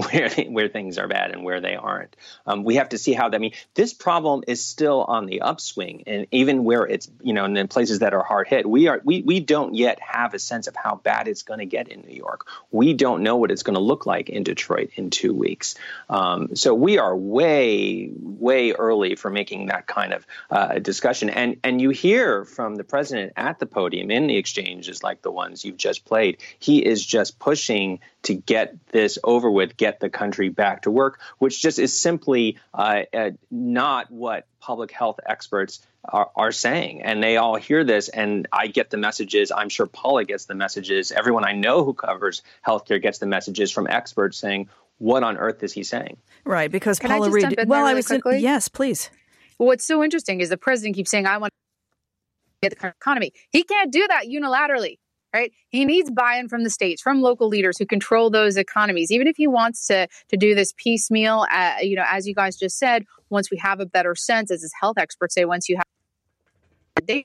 where 0.12 0.30
where 0.30 0.68
things 0.68 0.98
are 0.98 1.08
bad 1.08 1.32
and 1.32 1.44
where 1.44 1.60
they 1.60 1.76
aren't. 1.76 2.16
Um, 2.46 2.64
we 2.64 2.76
have 2.76 2.90
to 2.90 2.98
see 2.98 3.12
how 3.12 3.28
that. 3.28 3.36
I 3.36 3.38
mean, 3.38 3.52
this 3.74 3.92
problem 3.92 4.44
is 4.46 4.64
still 4.64 5.04
on 5.04 5.26
the 5.26 5.42
upswing, 5.42 6.04
and 6.06 6.26
even 6.30 6.64
where 6.64 6.86
it's 6.86 7.10
you 7.22 7.32
know 7.32 7.44
and 7.44 7.56
in 7.56 7.68
places 7.68 8.00
that 8.00 8.14
are 8.14 8.22
hard 8.22 8.48
hit, 8.48 8.68
we 8.68 8.88
are 8.88 9.00
we 9.04 9.22
we 9.22 9.40
don't 9.40 9.74
yet 9.74 9.98
have 10.00 10.34
a 10.34 10.38
sense 10.38 10.66
of 10.66 10.76
how 10.76 10.96
bad 10.96 11.28
it's 11.28 11.42
going 11.42 11.60
to 11.60 11.66
get 11.66 11.88
in 11.88 12.02
New 12.02 12.14
York. 12.14 12.46
We 12.70 12.94
don't 12.94 13.22
know 13.22 13.36
what 13.36 13.50
it's 13.50 13.62
going 13.62 13.74
to 13.74 13.80
look 13.80 14.06
like 14.06 14.28
in 14.28 14.42
Detroit 14.44 14.90
in 14.94 15.10
two 15.10 15.34
weeks. 15.34 15.74
Um, 16.08 16.54
so 16.56 16.74
we 16.74 16.98
are 16.98 17.16
way 17.16 18.10
way 18.14 18.72
early 18.72 19.16
for 19.16 19.30
making 19.30 19.66
that 19.66 19.86
kind 19.86 20.12
of 20.12 20.26
uh, 20.50 20.78
discussion. 20.78 21.30
And 21.30 21.56
and 21.64 21.80
you 21.80 21.90
hear 21.90 22.44
from 22.44 22.76
the 22.76 22.84
president 22.84 23.32
at 23.36 23.58
the 23.58 23.66
podium 23.66 24.10
in 24.10 24.26
the 24.26 24.36
exchanges 24.36 25.02
like 25.02 25.22
the 25.22 25.30
ones 25.30 25.64
you've 25.64 25.76
just 25.76 26.04
played. 26.04 26.38
He 26.58 26.84
is 26.84 27.04
just 27.04 27.38
pushing 27.38 28.00
to 28.22 28.34
get 28.34 28.74
this 28.88 29.18
over 29.24 29.50
with, 29.50 29.76
get 29.76 29.89
get 29.90 30.00
the 30.00 30.10
country 30.10 30.48
back 30.48 30.82
to 30.82 30.90
work, 30.90 31.20
which 31.38 31.60
just 31.60 31.78
is 31.78 31.98
simply 31.98 32.58
uh, 32.72 33.02
uh, 33.12 33.30
not 33.50 34.10
what 34.10 34.46
public 34.60 34.92
health 34.92 35.18
experts 35.26 35.84
are, 36.04 36.30
are, 36.36 36.52
saying. 36.52 37.02
And 37.02 37.22
they 37.22 37.36
all 37.36 37.56
hear 37.56 37.82
this, 37.82 38.08
and 38.08 38.46
I 38.52 38.68
get 38.68 38.90
the 38.90 38.96
messages. 38.96 39.50
I'm 39.50 39.68
sure 39.68 39.86
Paula 39.86 40.24
gets 40.24 40.44
the 40.44 40.54
messages. 40.54 41.10
Everyone 41.10 41.44
I 41.44 41.52
know 41.52 41.84
who 41.84 41.92
covers 41.92 42.42
healthcare 42.66 43.02
gets 43.02 43.18
the 43.18 43.26
messages 43.26 43.70
from 43.72 43.86
experts 43.88 44.38
saying, 44.38 44.68
what 44.98 45.24
on 45.24 45.36
earth 45.36 45.62
is 45.62 45.72
he 45.72 45.82
saying? 45.82 46.18
Right, 46.44 46.70
because 46.70 46.98
Can 46.98 47.10
Paula 47.10 47.30
Reid. 47.30 47.58
Well, 47.66 47.80
really 47.80 47.92
I 47.92 47.94
was 47.94 48.06
quickly? 48.06 48.38
yes, 48.38 48.68
please. 48.68 49.10
What's 49.56 49.84
so 49.84 50.04
interesting 50.04 50.40
is 50.40 50.50
the 50.50 50.56
president 50.56 50.94
keeps 50.94 51.10
saying, 51.10 51.26
"I 51.26 51.38
want 51.38 51.52
to 51.52 52.68
get 52.68 52.78
the 52.78 52.88
economy." 52.88 53.32
He 53.50 53.62
can't 53.62 53.90
do 53.90 54.06
that 54.08 54.26
unilaterally, 54.26 54.98
right? 55.32 55.52
He 55.68 55.84
needs 55.84 56.10
buy-in 56.10 56.48
from 56.48 56.64
the 56.64 56.70
states, 56.70 57.00
from 57.00 57.22
local 57.22 57.48
leaders 57.48 57.78
who 57.78 57.86
control 57.86 58.30
those 58.30 58.56
economies. 58.56 59.10
Even 59.10 59.26
if 59.26 59.36
he 59.36 59.46
wants 59.46 59.86
to 59.86 60.06
to 60.28 60.36
do 60.36 60.54
this 60.54 60.72
piecemeal, 60.76 61.46
uh, 61.50 61.74
you 61.80 61.96
know, 61.96 62.04
as 62.10 62.26
you 62.26 62.34
guys 62.34 62.56
just 62.56 62.78
said, 62.78 63.04
once 63.30 63.50
we 63.50 63.56
have 63.56 63.80
a 63.80 63.86
better 63.86 64.14
sense, 64.14 64.50
as 64.50 64.62
his 64.62 64.72
health 64.80 64.98
experts 64.98 65.34
say, 65.34 65.44
once 65.44 65.68
you 65.68 65.76
have 65.76 65.84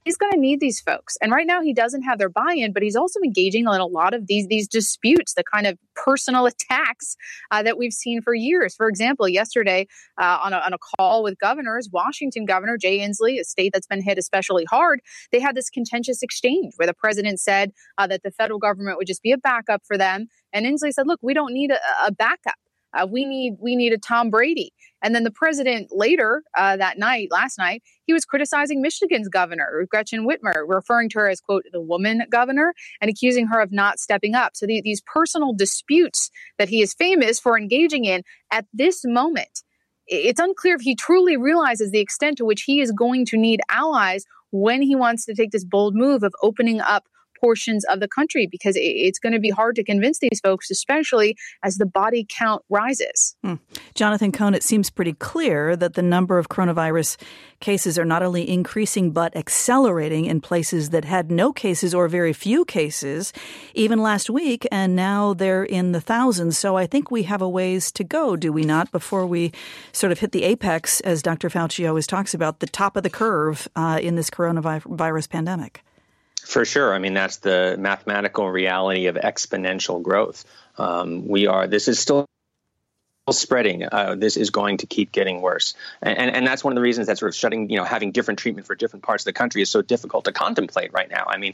he's 0.03 0.17
going 0.17 0.31
to 0.31 0.39
need 0.39 0.59
these 0.59 0.79
folks. 0.79 1.17
And 1.21 1.31
right 1.31 1.47
now 1.47 1.61
he 1.61 1.73
doesn't 1.73 2.03
have 2.03 2.17
their 2.17 2.29
buy-in, 2.29 2.73
but 2.73 2.83
he's 2.83 2.95
also 2.95 3.19
engaging 3.23 3.65
in 3.65 3.67
a 3.67 3.85
lot 3.85 4.13
of 4.13 4.27
these 4.27 4.47
these 4.47 4.67
disputes, 4.67 5.33
the 5.33 5.43
kind 5.43 5.67
of 5.67 5.77
personal 5.95 6.45
attacks 6.55 7.15
uh, 7.51 7.63
that 7.63 7.77
we've 7.77 7.93
seen 7.93 8.21
for 8.21 8.33
years. 8.33 8.75
For 8.75 8.87
example, 8.87 9.27
yesterday 9.27 9.87
uh, 10.19 10.39
on, 10.43 10.53
a, 10.53 10.57
on 10.57 10.73
a 10.73 10.77
call 10.77 11.23
with 11.23 11.37
governors, 11.39 11.89
Washington 11.91 12.45
Governor 12.45 12.77
Jay 12.77 12.99
Inslee, 12.99 13.39
a 13.39 13.43
state 13.43 13.71
that's 13.73 13.87
been 13.87 14.01
hit 14.01 14.17
especially 14.17 14.65
hard, 14.65 15.01
they 15.31 15.39
had 15.39 15.55
this 15.55 15.69
contentious 15.69 16.21
exchange 16.21 16.73
where 16.77 16.87
the 16.87 16.93
president 16.93 17.39
said 17.39 17.71
uh, 17.97 18.07
that 18.07 18.23
the 18.23 18.31
federal 18.31 18.59
government 18.59 18.97
would 18.97 19.07
just 19.07 19.21
be 19.21 19.31
a 19.31 19.37
backup 19.37 19.81
for 19.85 19.97
them, 19.97 20.27
and 20.53 20.65
Inslee 20.65 20.91
said, 20.91 21.07
"Look, 21.07 21.19
we 21.21 21.33
don't 21.33 21.53
need 21.53 21.71
a, 21.71 21.79
a 22.05 22.11
backup." 22.11 22.55
Uh, 22.95 23.05
we 23.05 23.25
need 23.25 23.57
we 23.59 23.75
need 23.75 23.93
a 23.93 23.97
Tom 23.97 24.29
Brady. 24.29 24.71
And 25.03 25.13
then 25.13 25.23
the 25.23 25.31
president 25.31 25.89
later 25.91 26.41
uh, 26.57 26.77
that 26.77 26.97
night, 26.97 27.27
last 27.29 27.59
night, 27.59 27.83
he 28.05 28.13
was 28.13 28.25
criticizing 28.25 28.81
Michigan's 28.81 29.27
governor 29.27 29.85
Gretchen 29.89 30.27
Whitmer, 30.27 30.63
referring 30.67 31.09
to 31.09 31.19
her 31.19 31.29
as 31.29 31.41
quote 31.41 31.63
the 31.71 31.81
woman 31.81 32.23
governor, 32.31 32.73
and 33.01 33.09
accusing 33.09 33.47
her 33.47 33.59
of 33.61 33.71
not 33.71 33.99
stepping 33.99 34.33
up. 34.33 34.53
So 34.55 34.65
the, 34.65 34.81
these 34.83 35.01
personal 35.01 35.53
disputes 35.53 36.31
that 36.57 36.69
he 36.69 36.81
is 36.81 36.93
famous 36.93 37.39
for 37.39 37.57
engaging 37.57 38.05
in 38.05 38.23
at 38.51 38.65
this 38.73 39.01
moment, 39.05 39.63
it's 40.07 40.39
unclear 40.39 40.75
if 40.75 40.81
he 40.81 40.95
truly 40.95 41.37
realizes 41.37 41.91
the 41.91 41.99
extent 41.99 42.37
to 42.37 42.45
which 42.45 42.63
he 42.63 42.79
is 42.79 42.91
going 42.91 43.25
to 43.27 43.37
need 43.37 43.61
allies 43.69 44.25
when 44.51 44.81
he 44.81 44.95
wants 44.95 45.25
to 45.25 45.35
take 45.35 45.51
this 45.51 45.65
bold 45.65 45.95
move 45.95 46.23
of 46.23 46.33
opening 46.41 46.79
up 46.79 47.03
portions 47.39 47.85
of 47.85 47.99
the 47.99 48.07
country 48.07 48.47
because 48.47 48.75
it's 48.77 49.19
going 49.19 49.33
to 49.33 49.39
be 49.39 49.49
hard 49.49 49.75
to 49.75 49.83
convince 49.83 50.19
these 50.19 50.39
folks, 50.43 50.69
especially 50.71 51.35
as 51.63 51.77
the 51.77 51.85
body 51.85 52.25
count 52.29 52.63
rises. 52.69 53.35
Hmm. 53.43 53.55
Jonathan 53.93 54.31
Cohn, 54.31 54.53
it 54.53 54.63
seems 54.63 54.89
pretty 54.89 55.13
clear 55.13 55.75
that 55.75 55.93
the 55.93 56.01
number 56.01 56.37
of 56.37 56.49
coronavirus 56.49 57.17
cases 57.59 57.97
are 57.97 58.05
not 58.05 58.21
only 58.21 58.47
increasing 58.47 59.11
but 59.11 59.35
accelerating 59.35 60.25
in 60.25 60.41
places 60.41 60.89
that 60.89 61.05
had 61.05 61.31
no 61.31 61.53
cases 61.53 61.93
or 61.93 62.07
very 62.07 62.33
few 62.33 62.65
cases, 62.65 63.33
even 63.73 63.99
last 63.99 64.29
week, 64.29 64.67
and 64.71 64.95
now 64.95 65.33
they're 65.33 65.63
in 65.63 65.91
the 65.91 66.01
thousands. 66.01 66.57
So 66.57 66.75
I 66.75 66.85
think 66.85 67.09
we 67.09 67.23
have 67.23 67.41
a 67.41 67.49
ways 67.49 67.91
to 67.93 68.03
go, 68.03 68.35
do 68.35 68.51
we 68.51 68.63
not, 68.63 68.91
before 68.91 69.25
we 69.25 69.51
sort 69.91 70.11
of 70.11 70.19
hit 70.19 70.31
the 70.31 70.43
apex, 70.43 70.99
as 71.01 71.21
Dr. 71.21 71.49
Fauci 71.49 71.87
always 71.87 72.07
talks 72.07 72.33
about, 72.33 72.59
the 72.59 72.67
top 72.67 72.97
of 72.97 73.03
the 73.03 73.09
curve 73.09 73.67
uh, 73.75 73.99
in 74.01 74.15
this 74.15 74.29
coronavirus 74.29 75.29
pandemic? 75.29 75.84
For 76.43 76.65
sure. 76.65 76.93
I 76.93 76.99
mean, 76.99 77.13
that's 77.13 77.37
the 77.37 77.75
mathematical 77.79 78.49
reality 78.49 79.07
of 79.07 79.15
exponential 79.15 80.01
growth. 80.01 80.45
Um, 80.77 81.27
we 81.27 81.47
are, 81.47 81.67
this 81.67 81.87
is 81.87 81.99
still 81.99 82.25
spreading, 83.31 83.83
uh, 83.91 84.15
this 84.15 84.37
is 84.37 84.51
going 84.51 84.77
to 84.77 84.85
keep 84.85 85.11
getting 85.11 85.41
worse. 85.41 85.73
And, 86.01 86.17
and, 86.17 86.35
and, 86.35 86.47
that's 86.47 86.63
one 86.63 86.73
of 86.73 86.75
the 86.75 86.81
reasons 86.81 87.07
that 87.07 87.17
sort 87.17 87.29
of 87.29 87.35
shutting, 87.35 87.69
you 87.71 87.77
know, 87.77 87.83
having 87.83 88.11
different 88.11 88.39
treatment 88.39 88.67
for 88.67 88.75
different 88.75 89.03
parts 89.03 89.23
of 89.23 89.25
the 89.25 89.33
country 89.33 89.63
is 89.63 89.69
so 89.69 89.81
difficult 89.81 90.25
to 90.25 90.31
contemplate 90.31 90.93
right 90.93 91.09
now. 91.09 91.25
I 91.27 91.37
mean, 91.37 91.53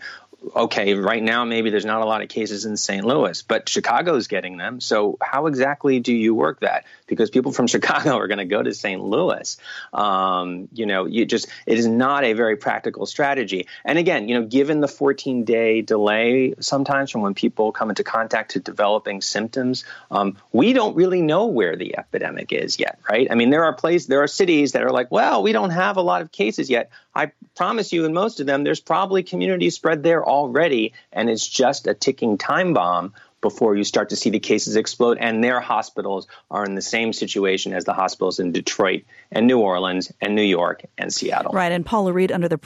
okay, 0.56 0.96
right 0.96 1.22
now 1.22 1.46
maybe 1.46 1.70
there's 1.70 1.86
not 1.86 2.02
a 2.02 2.06
lot 2.06 2.22
of 2.22 2.30
cases 2.30 2.66
in 2.66 2.76
St. 2.76 3.06
Louis, 3.06 3.42
but 3.44 3.70
Chicago's 3.70 4.28
getting 4.28 4.58
them. 4.58 4.80
So 4.80 5.18
how 5.22 5.46
exactly 5.48 6.00
do 6.00 6.14
you 6.14 6.34
work 6.34 6.62
that? 6.62 6.86
Because 7.08 7.30
people 7.30 7.52
from 7.52 7.68
Chicago 7.72 8.18
are 8.18 8.28
going 8.28 8.40
to 8.40 8.46
go 8.46 8.62
to 8.62 8.74
St. 8.74 9.02
Louis. 9.02 9.58
Um, 9.94 10.68
you 10.74 10.86
know, 10.86 11.06
you 11.06 11.26
just 11.26 11.48
it 11.66 11.78
is 11.78 11.88
not 11.88 12.24
a 12.24 12.34
very 12.34 12.58
practical 12.58 13.06
strategy. 13.06 13.68
And 13.86 13.98
again, 13.98 14.28
you 14.28 14.40
know, 14.40 14.46
given 14.46 14.80
the 14.82 14.88
14 14.88 15.44
day 15.44 15.82
delay 15.82 16.56
sometimes 16.60 17.12
from 17.12 17.22
when 17.22 17.34
people 17.34 17.72
come 17.72 17.90
into 17.90 18.04
contact 18.04 18.52
to 18.52 18.60
developing 18.60 19.22
symptoms, 19.22 19.86
um, 20.10 20.38
we 20.52 20.74
don't 20.74 20.96
really 20.96 21.22
know 21.22 21.46
where 21.46 21.76
the 21.76 21.98
epidemic 21.98 22.52
is 22.52 22.80
yet, 22.80 23.00
right? 23.10 23.28
I 23.30 23.36
mean, 23.36 23.52
there 23.52 23.66
are 23.66 23.74
places, 23.74 24.08
there 24.08 24.24
are 24.24 24.28
cities 24.28 24.72
that 24.72 24.84
are 24.84 24.92
like, 24.92 25.12
well, 25.12 25.44
we 25.44 25.52
don't 25.52 25.70
have 25.70 25.98
a 25.98 26.02
lot 26.02 26.22
of 26.22 26.32
cases 26.32 26.70
yet. 26.70 26.90
I 27.14 27.32
promise 27.56 27.92
you, 27.92 28.06
in 28.06 28.14
most 28.14 28.40
of 28.40 28.46
them, 28.46 28.64
there's 28.64 28.80
probably 28.80 29.24
community 29.24 29.70
spread 29.70 30.04
there 30.04 30.26
already, 30.26 30.94
and 31.12 31.30
it's 31.30 31.48
just 31.48 31.88
a 31.88 31.94
ticking 31.94 32.38
time 32.38 32.74
bomb 32.74 33.14
before 33.42 33.76
you 33.76 33.84
start 33.84 34.10
to 34.10 34.16
see 34.16 34.30
the 34.30 34.40
cases 34.40 34.76
explode. 34.76 35.18
And 35.20 35.44
their 35.44 35.60
hospitals 35.60 36.28
are 36.50 36.64
in 36.64 36.76
the 36.76 36.82
same 36.82 37.12
situation 37.14 37.74
as 37.74 37.86
the 37.86 37.94
hospitals 37.94 38.40
in 38.40 38.52
Detroit 38.52 39.04
and 39.32 39.48
New 39.48 39.60
Orleans 39.60 40.12
and 40.22 40.36
New 40.36 40.44
York 40.44 40.84
and 40.98 41.14
Seattle. 41.14 41.52
Right. 41.52 41.72
And 41.72 41.86
Paula 41.86 42.14
Reid, 42.14 42.32
under 42.32 42.48
the 42.48 42.58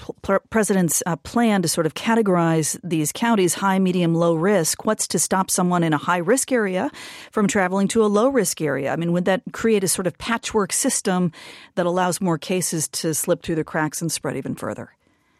president's 0.49 1.01
uh, 1.05 1.15
plan 1.17 1.61
to 1.61 1.67
sort 1.67 1.85
of 1.85 1.93
categorize 1.93 2.79
these 2.83 3.11
counties 3.11 3.55
high, 3.55 3.79
medium, 3.79 4.13
low 4.13 4.35
risk, 4.35 4.85
what's 4.85 5.07
to 5.07 5.19
stop 5.19 5.49
someone 5.49 5.83
in 5.83 5.93
a 5.93 5.97
high 5.97 6.17
risk 6.17 6.51
area 6.51 6.91
from 7.31 7.47
traveling 7.47 7.87
to 7.89 8.03
a 8.03 8.07
low 8.07 8.27
risk 8.27 8.61
area? 8.61 8.91
I 8.91 8.95
mean, 8.95 9.13
would 9.13 9.25
that 9.25 9.41
create 9.53 9.83
a 9.83 9.87
sort 9.87 10.07
of 10.07 10.17
patchwork 10.17 10.73
system 10.73 11.31
that 11.75 11.85
allows 11.85 12.19
more 12.19 12.37
cases 12.37 12.87
to 12.89 13.13
slip 13.13 13.43
through 13.43 13.55
the 13.55 13.63
cracks 13.63 14.01
and 14.01 14.11
spread 14.11 14.35
even 14.35 14.55
further? 14.55 14.91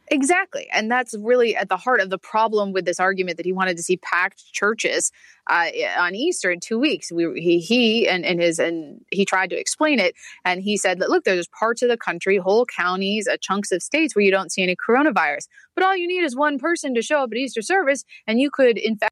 Exactly. 0.09 0.67
And 0.71 0.91
that's 0.91 1.15
really 1.17 1.55
at 1.55 1.69
the 1.69 1.77
heart 1.77 1.99
of 1.99 2.09
the 2.09 2.19
problem 2.19 2.73
with 2.73 2.85
this 2.85 2.99
argument 2.99 3.37
that 3.37 3.45
he 3.45 3.53
wanted 3.53 3.75
to 3.77 3.83
see 3.83 3.97
packed 3.97 4.51
churches 4.53 5.11
uh, 5.49 5.69
on 5.97 6.13
Easter 6.13 6.51
in 6.51 6.59
two 6.59 6.77
weeks. 6.77 7.11
We, 7.11 7.41
he, 7.41 7.59
he 7.59 8.07
and, 8.07 8.23
and 8.23 8.39
his, 8.39 8.59
and 8.59 9.01
he 9.11 9.25
tried 9.25 9.49
to 9.49 9.59
explain 9.59 9.99
it. 9.99 10.15
And 10.43 10.61
he 10.61 10.77
said 10.77 10.99
that, 10.99 11.09
look, 11.09 11.23
there's 11.23 11.47
parts 11.47 11.81
of 11.81 11.89
the 11.89 11.97
country, 11.97 12.37
whole 12.37 12.65
counties, 12.65 13.27
uh, 13.27 13.37
chunks 13.41 13.71
of 13.71 13.81
states 13.81 14.15
where 14.15 14.23
you 14.23 14.31
don't 14.31 14.51
see 14.51 14.61
any 14.61 14.75
coronavirus. 14.75 15.47
But 15.73 15.83
all 15.83 15.97
you 15.97 16.07
need 16.07 16.23
is 16.23 16.35
one 16.35 16.59
person 16.59 16.93
to 16.95 17.01
show 17.01 17.23
up 17.23 17.29
at 17.31 17.37
Easter 17.37 17.63
service 17.63 18.03
and 18.27 18.39
you 18.39 18.51
could 18.51 18.77
infect 18.77 19.11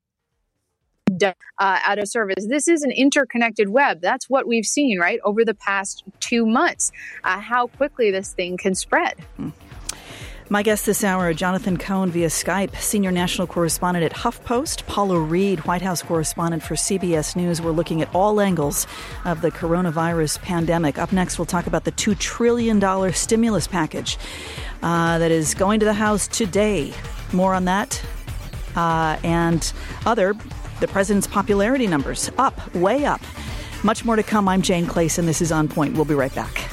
uh, 1.24 1.34
out 1.60 2.00
of 2.00 2.08
service. 2.08 2.46
This 2.48 2.68
is 2.68 2.84
an 2.84 2.92
interconnected 2.92 3.70
web. 3.70 4.02
That's 4.02 4.30
what 4.30 4.48
we've 4.48 4.66
seen, 4.66 5.00
right, 5.00 5.20
over 5.24 5.46
the 5.46 5.54
past 5.54 6.04
two 6.20 6.46
months, 6.46 6.92
uh, 7.24 7.40
how 7.40 7.68
quickly 7.68 8.12
this 8.12 8.34
thing 8.34 8.58
can 8.58 8.76
spread. 8.76 9.20
Hmm. 9.38 9.50
My 10.50 10.62
guest 10.62 10.86
this 10.86 11.04
hour, 11.04 11.34
Jonathan 11.34 11.78
Cohn 11.78 12.12
via 12.12 12.28
Skype, 12.28 12.76
senior 12.76 13.12
national 13.12 13.48
correspondent 13.48 14.04
at 14.04 14.12
HuffPost, 14.12 14.86
Paula 14.88 15.18
Reid, 15.18 15.66
White 15.66 15.82
House 15.82 16.02
correspondent 16.02 16.62
for 16.62 16.76
CBS 16.76 17.36
News. 17.36 17.62
We're 17.62 17.72
looking 17.72 18.02
at 18.02 18.14
all 18.14 18.42
angles 18.42 18.86
of 19.24 19.42
the 19.42 19.52
coronavirus 19.52 20.42
pandemic. 20.42 20.98
Up 20.98 21.14
next, 21.14 21.40
we'll 21.40 21.46
talk 21.46 21.66
about 21.66 21.86
the 21.86 21.94
$2 21.94 22.18
trillion 22.20 23.14
stimulus 23.14 23.68
package 23.68 24.18
uh, 24.82 25.18
that 25.18 25.32
is 25.32 25.54
going 25.54 25.80
to 25.80 25.86
the 25.86 25.94
House 25.94 26.28
today. 26.28 26.94
More 27.32 27.54
on 27.54 27.66
that 27.66 28.04
uh, 28.76 29.18
and 29.24 29.72
other. 30.06 30.36
The 30.82 30.88
president's 30.90 31.28
popularity 31.28 31.88
numbers 31.88 32.30
up, 32.38 32.76
way 32.76 33.06
up. 33.06 33.22
Much 33.84 34.04
more 34.04 34.18
to 34.18 34.24
come. 34.24 34.50
I'm 34.50 34.62
Jane 34.62 34.86
Clayson. 34.86 35.26
This 35.26 35.42
is 35.42 35.54
On 35.54 35.70
Point. 35.70 35.96
We'll 35.96 36.06
be 36.06 36.16
right 36.16 36.34
back. 36.36 36.73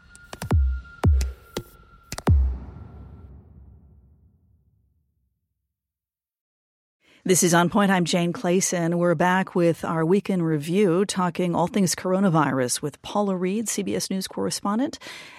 This 7.23 7.43
is 7.43 7.53
On 7.53 7.69
Point. 7.69 7.91
I'm 7.91 8.03
Jane 8.03 8.33
Clayson. 8.33 8.95
We're 8.95 9.13
back 9.13 9.53
with 9.53 9.85
our 9.85 10.03
weekend 10.03 10.43
review, 10.43 11.05
talking 11.05 11.53
all 11.53 11.67
things 11.67 11.93
coronavirus 11.93 12.81
with 12.81 12.99
Paula 13.03 13.35
Reid, 13.35 13.67
CBS 13.67 14.09
News 14.09 14.27
correspondent 14.27 14.97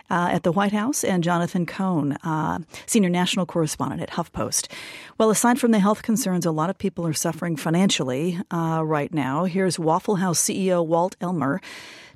uh, 0.08 0.28
at 0.30 0.44
the 0.44 0.52
White 0.52 0.70
House, 0.70 1.02
and 1.02 1.24
Jonathan 1.24 1.66
Cohn, 1.66 2.12
uh, 2.22 2.60
senior 2.86 3.08
national 3.10 3.46
correspondent 3.46 4.00
at 4.00 4.10
HuffPost. 4.10 4.70
Well, 5.18 5.30
aside 5.30 5.58
from 5.58 5.72
the 5.72 5.80
health 5.80 6.04
concerns, 6.04 6.46
a 6.46 6.52
lot 6.52 6.70
of 6.70 6.78
people 6.78 7.04
are 7.04 7.12
suffering 7.12 7.56
financially 7.56 8.38
uh, 8.52 8.82
right 8.84 9.12
now. 9.12 9.42
Here's 9.42 9.76
Waffle 9.76 10.16
House 10.16 10.40
CEO 10.40 10.86
Walt 10.86 11.16
Ehmer 11.18 11.58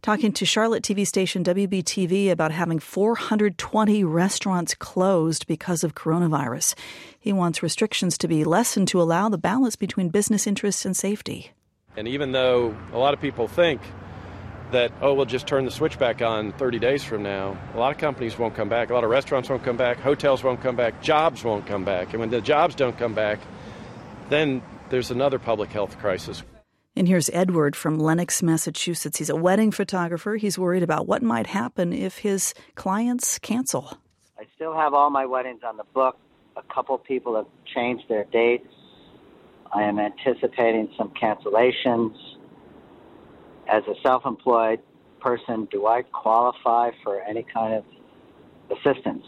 talking 0.02 0.32
to 0.32 0.44
Charlotte 0.44 0.82
TV 0.82 1.06
station 1.06 1.44
WBTV 1.44 2.30
about 2.30 2.52
having 2.52 2.78
420 2.78 4.04
restaurants 4.04 4.74
closed 4.74 5.46
because 5.46 5.84
of 5.84 5.94
coronavirus. 5.94 6.74
He 7.18 7.32
wants 7.32 7.62
restrictions 7.62 8.16
to 8.18 8.28
be 8.28 8.44
lessened 8.44 8.88
to 8.88 9.00
allow 9.00 9.28
the 9.28 9.38
balance 9.38 9.76
between 9.76 10.08
business 10.08 10.46
interests 10.46 10.84
and 10.84 10.96
safety. 10.96 11.52
And 11.96 12.06
even 12.06 12.32
though 12.32 12.76
a 12.92 12.98
lot 12.98 13.14
of 13.14 13.20
people 13.20 13.48
think 13.48 13.80
that, 14.72 14.92
oh, 15.00 15.14
we'll 15.14 15.26
just 15.26 15.46
turn 15.46 15.64
the 15.64 15.70
switch 15.70 15.98
back 15.98 16.20
on 16.22 16.52
30 16.52 16.78
days 16.78 17.04
from 17.04 17.22
now, 17.22 17.56
a 17.74 17.78
lot 17.78 17.92
of 17.92 17.98
companies 17.98 18.38
won't 18.38 18.54
come 18.54 18.68
back. 18.68 18.90
A 18.90 18.94
lot 18.94 19.04
of 19.04 19.10
restaurants 19.10 19.48
won't 19.48 19.62
come 19.62 19.76
back. 19.76 19.98
Hotels 19.98 20.42
won't 20.42 20.60
come 20.60 20.76
back. 20.76 21.00
Jobs 21.02 21.44
won't 21.44 21.66
come 21.66 21.84
back. 21.84 22.10
And 22.10 22.20
when 22.20 22.30
the 22.30 22.40
jobs 22.40 22.74
don't 22.74 22.98
come 22.98 23.14
back, 23.14 23.38
then 24.28 24.62
there's 24.90 25.10
another 25.10 25.38
public 25.38 25.70
health 25.70 25.98
crisis. 25.98 26.42
And 26.98 27.06
here's 27.06 27.28
Edward 27.34 27.76
from 27.76 27.98
Lenox, 27.98 28.42
Massachusetts. 28.42 29.18
He's 29.18 29.28
a 29.28 29.36
wedding 29.36 29.70
photographer. 29.70 30.36
He's 30.36 30.58
worried 30.58 30.82
about 30.82 31.06
what 31.06 31.22
might 31.22 31.46
happen 31.46 31.92
if 31.92 32.18
his 32.18 32.54
clients 32.74 33.38
cancel. 33.38 33.98
I 34.38 34.44
still 34.54 34.74
have 34.74 34.94
all 34.94 35.10
my 35.10 35.26
weddings 35.26 35.60
on 35.62 35.76
the 35.76 35.84
book. 35.92 36.16
A 36.56 36.62
couple 36.72 36.96
people 36.96 37.36
have 37.36 37.46
changed 37.74 38.04
their 38.08 38.24
dates. 38.24 38.66
I 39.74 39.82
am 39.82 39.98
anticipating 39.98 40.88
some 40.96 41.10
cancellations. 41.10 42.14
As 43.68 43.82
a 43.88 43.94
self 44.02 44.24
employed 44.24 44.80
person, 45.20 45.68
do 45.70 45.86
I 45.86 46.00
qualify 46.00 46.92
for 47.04 47.20
any 47.20 47.44
kind 47.52 47.74
of 47.74 47.84
assistance? 48.70 49.24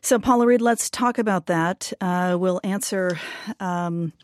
So, 0.00 0.18
Paula 0.18 0.46
Reid, 0.46 0.62
let's 0.62 0.88
talk 0.88 1.18
about 1.18 1.46
that. 1.46 1.92
Uh, 2.00 2.36
we'll 2.40 2.60
answer. 2.64 3.18
Um, 3.60 4.14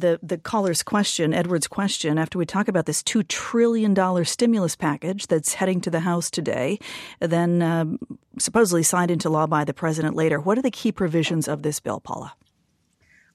the, 0.00 0.18
the 0.22 0.38
caller's 0.38 0.82
question, 0.82 1.32
Edward's 1.34 1.68
question, 1.68 2.18
after 2.18 2.38
we 2.38 2.46
talk 2.46 2.68
about 2.68 2.86
this 2.86 3.02
$2 3.02 3.26
trillion 3.28 4.24
stimulus 4.24 4.76
package 4.76 5.26
that's 5.26 5.54
heading 5.54 5.80
to 5.82 5.90
the 5.90 6.00
House 6.00 6.30
today, 6.30 6.78
then 7.20 7.62
um, 7.62 7.98
supposedly 8.38 8.82
signed 8.82 9.10
into 9.10 9.28
law 9.28 9.46
by 9.46 9.64
the 9.64 9.74
president 9.74 10.16
later. 10.16 10.40
What 10.40 10.58
are 10.58 10.62
the 10.62 10.70
key 10.70 10.92
provisions 10.92 11.48
of 11.48 11.62
this 11.62 11.80
bill, 11.80 12.00
Paula? 12.00 12.34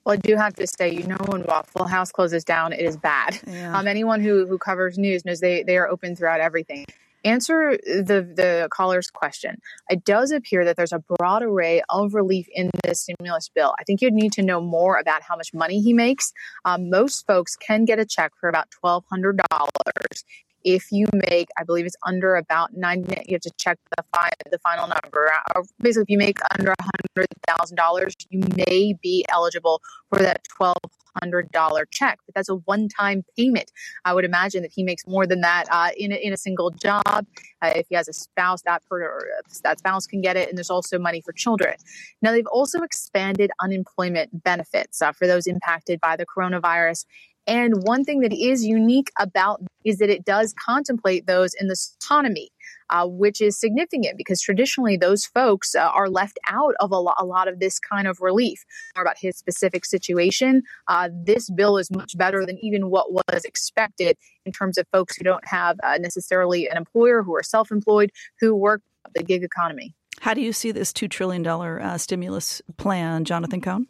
Well, 0.04 0.14
I 0.14 0.16
do 0.16 0.36
have 0.36 0.54
to 0.54 0.66
say, 0.66 0.92
you 0.92 1.06
know, 1.06 1.16
when 1.26 1.44
Waffle 1.44 1.86
House 1.86 2.12
closes 2.12 2.44
down, 2.44 2.72
it 2.72 2.80
is 2.80 2.96
bad. 2.96 3.40
Yeah. 3.46 3.78
Um, 3.78 3.88
anyone 3.88 4.20
who, 4.20 4.46
who 4.46 4.58
covers 4.58 4.98
news 4.98 5.24
knows 5.24 5.40
they, 5.40 5.62
they 5.62 5.78
are 5.78 5.88
open 5.88 6.14
throughout 6.14 6.40
everything 6.40 6.84
answer 7.24 7.76
the 7.86 8.28
the 8.36 8.68
caller's 8.72 9.10
question. 9.10 9.60
It 9.88 10.04
does 10.04 10.30
appear 10.30 10.64
that 10.64 10.76
there's 10.76 10.92
a 10.92 11.02
broad 11.16 11.42
array 11.42 11.82
of 11.88 12.14
relief 12.14 12.46
in 12.54 12.70
this 12.84 13.02
stimulus 13.02 13.48
bill. 13.48 13.74
I 13.78 13.84
think 13.84 14.00
you'd 14.00 14.14
need 14.14 14.32
to 14.32 14.42
know 14.42 14.60
more 14.60 14.98
about 14.98 15.22
how 15.22 15.36
much 15.36 15.52
money 15.54 15.80
he 15.80 15.92
makes. 15.92 16.32
Um, 16.64 16.90
most 16.90 17.26
folks 17.26 17.56
can 17.56 17.84
get 17.84 17.98
a 17.98 18.04
check 18.04 18.32
for 18.38 18.48
about 18.48 18.70
twelve 18.70 19.04
hundred 19.10 19.40
dollars. 19.50 20.24
If 20.64 20.90
you 20.90 21.06
make, 21.30 21.48
I 21.58 21.64
believe 21.64 21.86
it's 21.86 21.96
under 22.06 22.36
about 22.36 22.74
nine, 22.74 23.04
you 23.26 23.34
have 23.34 23.42
to 23.42 23.52
check 23.58 23.78
the, 23.96 24.04
fi- 24.14 24.32
the 24.50 24.58
final 24.58 24.88
number. 24.88 25.30
Uh, 25.54 25.62
basically, 25.80 26.02
if 26.04 26.10
you 26.10 26.18
make 26.18 26.38
under 26.58 26.74
$100,000, 27.18 28.14
you 28.30 28.42
may 28.56 28.94
be 29.02 29.24
eligible 29.30 29.80
for 30.10 30.20
that 30.20 30.44
twelve 30.44 30.76
hundred 31.22 31.50
dollar 31.52 31.86
check, 31.90 32.18
but 32.26 32.34
that's 32.34 32.48
a 32.48 32.56
one 32.56 32.88
time 32.88 33.24
payment. 33.36 33.70
I 34.04 34.14
would 34.14 34.24
imagine 34.24 34.62
that 34.62 34.72
he 34.74 34.82
makes 34.82 35.06
more 35.06 35.26
than 35.26 35.40
that 35.42 35.66
uh, 35.70 35.90
in 35.96 36.12
a, 36.12 36.16
in 36.16 36.32
a 36.32 36.36
single 36.36 36.70
job. 36.70 37.04
Uh, 37.06 37.72
if 37.76 37.86
he 37.88 37.94
has 37.94 38.08
a 38.08 38.12
spouse, 38.12 38.62
that 38.62 38.82
per, 38.88 39.20
that 39.62 39.78
spouse 39.78 40.06
can 40.06 40.20
get 40.20 40.36
it, 40.36 40.48
and 40.48 40.58
there's 40.58 40.70
also 40.70 40.98
money 40.98 41.20
for 41.20 41.32
children. 41.32 41.74
Now 42.22 42.32
they've 42.32 42.46
also 42.46 42.82
expanded 42.82 43.50
unemployment 43.60 44.42
benefits 44.44 45.00
uh, 45.02 45.12
for 45.12 45.26
those 45.26 45.46
impacted 45.46 46.00
by 46.00 46.16
the 46.16 46.26
coronavirus. 46.26 47.04
And 47.46 47.82
one 47.82 48.04
thing 48.04 48.20
that 48.20 48.32
is 48.32 48.64
unique 48.64 49.10
about 49.20 49.62
is 49.84 49.98
that 49.98 50.10
it 50.10 50.24
does 50.24 50.54
contemplate 50.58 51.26
those 51.26 51.52
in 51.54 51.68
the 51.68 51.76
economy 52.02 52.50
uh, 52.90 53.06
which 53.06 53.40
is 53.40 53.58
significant 53.58 54.16
because 54.16 54.40
traditionally 54.40 54.96
those 54.96 55.24
folks 55.24 55.74
uh, 55.74 55.80
are 55.80 56.08
left 56.08 56.38
out 56.48 56.74
of 56.80 56.90
a, 56.92 56.98
lo- 56.98 57.14
a, 57.18 57.24
lot 57.24 57.48
of 57.48 57.58
this 57.58 57.78
kind 57.78 58.06
of 58.06 58.20
relief. 58.20 58.64
More 58.96 59.02
about 59.02 59.16
his 59.18 59.36
specific 59.36 59.84
situation, 59.84 60.62
uh, 60.88 61.08
this 61.12 61.50
bill 61.50 61.78
is 61.78 61.90
much 61.90 62.16
better 62.16 62.44
than 62.44 62.58
even 62.62 62.90
what 62.90 63.12
was 63.12 63.44
expected 63.44 64.16
in 64.44 64.52
terms 64.52 64.78
of 64.78 64.86
folks 64.92 65.16
who 65.16 65.24
don't 65.24 65.46
have 65.46 65.76
uh, 65.82 65.98
necessarily 65.98 66.68
an 66.68 66.76
employer, 66.76 67.22
who 67.22 67.34
are 67.34 67.42
self 67.42 67.70
employed, 67.70 68.10
who 68.40 68.54
work 68.54 68.82
the 69.14 69.22
gig 69.22 69.42
economy. 69.42 69.94
How 70.20 70.34
do 70.34 70.40
you 70.40 70.52
see 70.52 70.72
this 70.72 70.92
$2 70.92 71.10
trillion 71.10 71.46
uh, 71.46 71.98
stimulus 71.98 72.62
plan, 72.76 73.24
Jonathan 73.24 73.60
Cohn? 73.60 73.88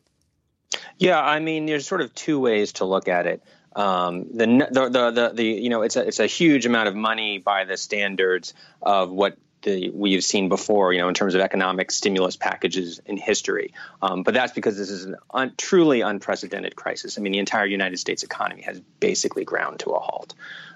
Yeah, 0.98 1.20
I 1.20 1.40
mean, 1.40 1.66
there's 1.66 1.86
sort 1.86 2.00
of 2.00 2.14
two 2.14 2.40
ways 2.40 2.74
to 2.74 2.84
look 2.84 3.08
at 3.08 3.26
it. 3.26 3.42
Um, 3.76 4.26
the, 4.32 4.46
the, 4.70 4.88
the, 4.88 5.10
the, 5.10 5.32
the, 5.34 5.44
you 5.44 5.68
know, 5.68 5.82
it's 5.82 5.96
a, 5.96 6.06
it's 6.06 6.20
a 6.20 6.26
huge 6.26 6.64
amount 6.66 6.88
of 6.88 6.94
money 6.94 7.38
by 7.38 7.64
the 7.64 7.76
standards 7.76 8.54
of 8.80 9.10
what 9.10 9.36
the, 9.62 9.90
we've 9.90 10.22
seen 10.22 10.48
before, 10.48 10.92
you 10.92 11.00
know, 11.00 11.08
in 11.08 11.14
terms 11.14 11.34
of 11.34 11.40
economic 11.40 11.90
stimulus 11.90 12.36
packages 12.36 13.00
in 13.06 13.16
history. 13.16 13.72
Um, 14.00 14.22
but 14.22 14.34
that's 14.34 14.52
because 14.52 14.76
this 14.76 14.90
is 14.90 15.06
a 15.06 15.16
un, 15.30 15.52
truly 15.56 16.02
unprecedented 16.02 16.76
crisis. 16.76 17.18
I 17.18 17.22
mean, 17.22 17.32
the 17.32 17.38
entire 17.40 17.66
United 17.66 17.98
States 17.98 18.22
economy 18.22 18.62
has 18.62 18.80
basically 19.00 19.44
ground 19.44 19.80
to 19.80 19.90
a 19.90 19.98
halt. 19.98 20.34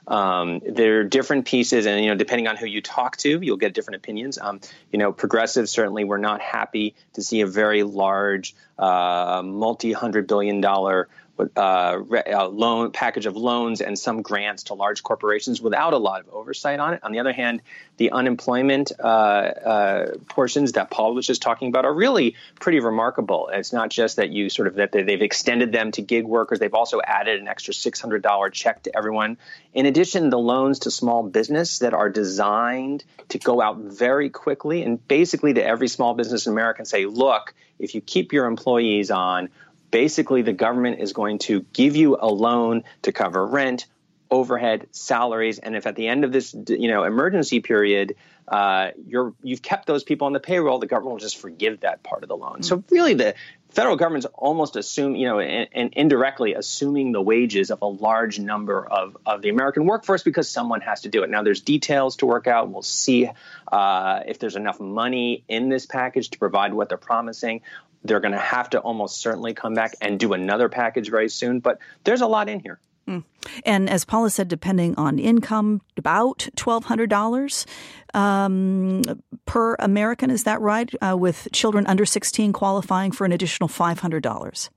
Um, 0.08 0.60
there 0.66 1.00
are 1.00 1.04
different 1.04 1.44
pieces, 1.44 1.86
and 1.86 2.02
you 2.02 2.10
know, 2.10 2.16
depending 2.16 2.48
on 2.48 2.56
who 2.56 2.66
you 2.66 2.80
talk 2.80 3.18
to, 3.18 3.40
you'll 3.42 3.58
get 3.58 3.74
different 3.74 3.96
opinions. 3.96 4.38
Um, 4.38 4.60
you 4.90 4.98
know, 4.98 5.12
progressives 5.12 5.70
certainly 5.70 6.04
were 6.04 6.18
not 6.18 6.40
happy 6.40 6.94
to 7.12 7.22
see 7.22 7.42
a 7.42 7.46
very 7.46 7.82
large, 7.82 8.54
uh, 8.78 9.42
multi-hundred 9.44 10.26
billion 10.26 10.60
dollar 10.62 11.08
uh, 11.56 12.02
a 12.26 12.48
loan 12.48 12.90
package 12.90 13.26
of 13.26 13.36
loans 13.36 13.80
and 13.80 13.98
some 13.98 14.22
grants 14.22 14.64
to 14.64 14.74
large 14.74 15.02
corporations 15.02 15.60
without 15.60 15.92
a 15.92 15.98
lot 15.98 16.20
of 16.20 16.28
oversight 16.30 16.80
on 16.80 16.94
it. 16.94 17.00
On 17.02 17.12
the 17.12 17.20
other 17.20 17.32
hand, 17.32 17.62
the 17.96 18.10
unemployment 18.10 18.92
uh, 18.98 19.02
uh, 19.02 20.06
portions 20.28 20.72
that 20.72 20.90
Paul 20.90 21.14
was 21.14 21.26
just 21.26 21.42
talking 21.42 21.68
about 21.68 21.84
are 21.84 21.94
really 21.94 22.36
pretty 22.60 22.80
remarkable. 22.80 23.50
It's 23.52 23.72
not 23.72 23.90
just 23.90 24.16
that 24.16 24.30
you 24.30 24.50
sort 24.50 24.68
of 24.68 24.74
that 24.76 24.92
they've 24.92 25.22
extended 25.22 25.72
them 25.72 25.92
to 25.92 26.02
gig 26.02 26.24
workers; 26.24 26.58
they've 26.58 26.74
also 26.74 27.00
added 27.04 27.40
an 27.40 27.48
extra 27.48 27.74
six 27.74 28.00
hundred 28.00 28.22
dollar 28.22 28.50
check 28.50 28.82
to 28.84 28.96
everyone. 28.96 29.38
In 29.74 29.86
addition, 29.86 30.30
the 30.30 30.38
loans 30.38 30.80
to 30.80 30.90
small 30.90 31.22
business 31.22 31.80
that 31.80 31.94
are 31.94 32.08
designed 32.08 33.04
to 33.28 33.38
go 33.38 33.60
out 33.60 33.78
very 33.78 34.30
quickly 34.30 34.82
and 34.82 35.06
basically 35.06 35.54
to 35.54 35.64
every 35.64 35.88
small 35.88 36.14
business 36.14 36.46
in 36.46 36.52
America 36.52 36.80
and 36.80 36.88
say, 36.88 37.06
look, 37.06 37.54
if 37.78 37.94
you 37.94 38.00
keep 38.00 38.32
your 38.32 38.46
employees 38.46 39.10
on 39.10 39.50
basically 39.90 40.42
the 40.42 40.52
government 40.52 41.00
is 41.00 41.12
going 41.12 41.38
to 41.38 41.64
give 41.72 41.96
you 41.96 42.16
a 42.20 42.28
loan 42.28 42.84
to 43.02 43.12
cover 43.12 43.46
rent 43.46 43.86
overhead 44.30 44.86
salaries 44.90 45.58
and 45.58 45.74
if 45.74 45.86
at 45.86 45.96
the 45.96 46.06
end 46.06 46.24
of 46.24 46.32
this 46.32 46.54
you 46.68 46.88
know 46.88 47.04
emergency 47.04 47.60
period 47.60 48.14
uh, 48.46 48.92
you're 49.06 49.34
you've 49.42 49.60
kept 49.60 49.86
those 49.86 50.04
people 50.04 50.26
on 50.26 50.32
the 50.32 50.40
payroll 50.40 50.78
the 50.78 50.86
government 50.86 51.12
will 51.12 51.20
just 51.20 51.38
forgive 51.38 51.80
that 51.80 52.02
part 52.02 52.22
of 52.22 52.28
the 52.28 52.36
loan. 52.36 52.54
Mm-hmm. 52.54 52.62
so 52.62 52.84
really 52.90 53.14
the 53.14 53.34
federal 53.70 53.96
government's 53.96 54.26
almost 54.34 54.76
assume 54.76 55.16
you 55.16 55.26
know 55.26 55.40
and, 55.40 55.68
and, 55.72 55.92
indirectly 55.94 56.54
assuming 56.54 57.12
the 57.12 57.22
wages 57.22 57.70
of 57.70 57.80
a 57.82 57.86
large 57.86 58.38
number 58.38 58.86
of, 58.86 59.16
of 59.24 59.42
the 59.42 59.48
american 59.48 59.86
workforce 59.86 60.22
because 60.22 60.48
someone 60.48 60.80
has 60.80 61.02
to 61.02 61.08
do 61.08 61.22
it. 61.22 61.30
Now 61.30 61.42
there's 61.42 61.60
details 61.60 62.16
to 62.16 62.26
work 62.26 62.46
out. 62.46 62.70
We'll 62.70 62.82
see 62.82 63.30
uh, 63.70 64.20
if 64.26 64.38
there's 64.38 64.56
enough 64.56 64.80
money 64.80 65.44
in 65.48 65.68
this 65.68 65.86
package 65.86 66.30
to 66.30 66.38
provide 66.38 66.74
what 66.74 66.88
they're 66.88 66.98
promising 66.98 67.62
they're 68.04 68.20
going 68.20 68.32
to 68.32 68.38
have 68.38 68.70
to 68.70 68.80
almost 68.80 69.20
certainly 69.20 69.54
come 69.54 69.74
back 69.74 69.94
and 70.00 70.18
do 70.18 70.32
another 70.32 70.68
package 70.68 71.10
very 71.10 71.28
soon. 71.28 71.60
But 71.60 71.78
there's 72.04 72.20
a 72.20 72.26
lot 72.26 72.48
in 72.48 72.60
here. 72.60 72.78
Mm. 73.08 73.24
And 73.64 73.88
as 73.88 74.04
Paula 74.04 74.30
said, 74.30 74.48
depending 74.48 74.94
on 74.96 75.18
income, 75.18 75.80
about 75.96 76.48
$1,200 76.56 77.66
um, 78.14 79.02
per 79.46 79.74
American. 79.78 80.30
Is 80.30 80.44
that 80.44 80.60
right? 80.60 80.90
Uh, 81.02 81.16
with 81.16 81.48
children 81.52 81.86
under 81.86 82.04
16 82.04 82.52
qualifying 82.52 83.12
for 83.12 83.24
an 83.24 83.32
additional 83.32 83.68
$500. 83.68 84.68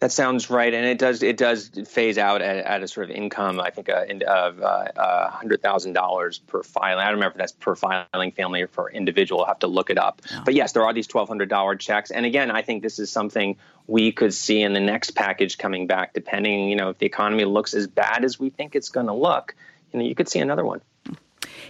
That 0.00 0.12
sounds 0.12 0.50
right, 0.50 0.74
and 0.74 0.84
it 0.84 0.98
does 0.98 1.22
it 1.22 1.38
does 1.38 1.70
phase 1.86 2.18
out 2.18 2.42
at, 2.42 2.58
at 2.58 2.82
a 2.82 2.88
sort 2.88 3.08
of 3.08 3.16
income. 3.16 3.58
I 3.58 3.70
think 3.70 3.88
uh, 3.88 4.04
of 4.26 4.60
uh, 4.60 5.30
hundred 5.30 5.62
thousand 5.62 5.94
dollars 5.94 6.38
per 6.38 6.62
filing. 6.62 7.00
I 7.00 7.04
don't 7.06 7.14
remember 7.14 7.32
if 7.32 7.38
that's 7.38 7.52
per 7.52 7.74
filing 7.74 8.32
family 8.32 8.60
or 8.60 8.66
per 8.66 8.90
individual. 8.90 9.40
I'll 9.40 9.46
have 9.46 9.60
to 9.60 9.68
look 9.68 9.88
it 9.88 9.96
up. 9.96 10.20
But 10.44 10.52
yes, 10.52 10.72
there 10.72 10.84
are 10.84 10.92
these 10.92 11.06
twelve 11.06 11.28
hundred 11.28 11.48
dollar 11.48 11.76
checks, 11.76 12.10
and 12.10 12.26
again, 12.26 12.50
I 12.50 12.60
think 12.60 12.82
this 12.82 12.98
is 12.98 13.10
something 13.10 13.56
we 13.86 14.12
could 14.12 14.34
see 14.34 14.60
in 14.60 14.74
the 14.74 14.80
next 14.80 15.12
package 15.12 15.56
coming 15.56 15.86
back, 15.86 16.12
depending 16.12 16.68
you 16.68 16.76
know 16.76 16.90
if 16.90 16.98
the 16.98 17.06
economy 17.06 17.46
looks 17.46 17.72
as 17.72 17.86
bad 17.86 18.22
as 18.22 18.38
we 18.38 18.50
think 18.50 18.74
it's 18.76 18.90
going 18.90 19.06
to 19.06 19.14
look 19.14 19.54
You 19.92 20.00
know, 20.00 20.04
you 20.04 20.14
could 20.14 20.28
see 20.28 20.40
another 20.40 20.64
one. 20.64 20.82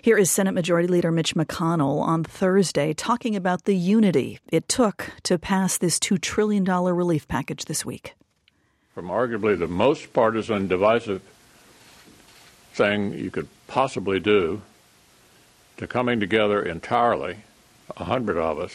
Here 0.02 0.16
is 0.16 0.30
Senate 0.30 0.52
Majority 0.52 0.88
Leader 0.88 1.10
Mitch 1.10 1.34
McConnell 1.34 2.00
on 2.00 2.24
Thursday 2.24 2.92
talking 2.92 3.36
about 3.36 3.64
the 3.64 3.76
unity 3.76 4.38
it 4.50 4.68
took 4.68 5.12
to 5.24 5.38
pass 5.38 5.78
this 5.78 5.98
$2 5.98 6.20
trillion 6.20 6.64
relief 6.64 7.26
package 7.28 7.64
this 7.64 7.84
week. 7.84 8.14
From 8.94 9.08
arguably 9.08 9.58
the 9.58 9.66
most 9.66 10.12
partisan, 10.12 10.68
divisive 10.68 11.22
thing 12.72 13.12
you 13.12 13.30
could 13.30 13.48
possibly 13.66 14.20
do 14.20 14.62
to 15.76 15.86
coming 15.86 16.20
together 16.20 16.62
entirely, 16.62 17.38
a 17.96 18.04
hundred 18.04 18.38
of 18.38 18.58
us, 18.58 18.74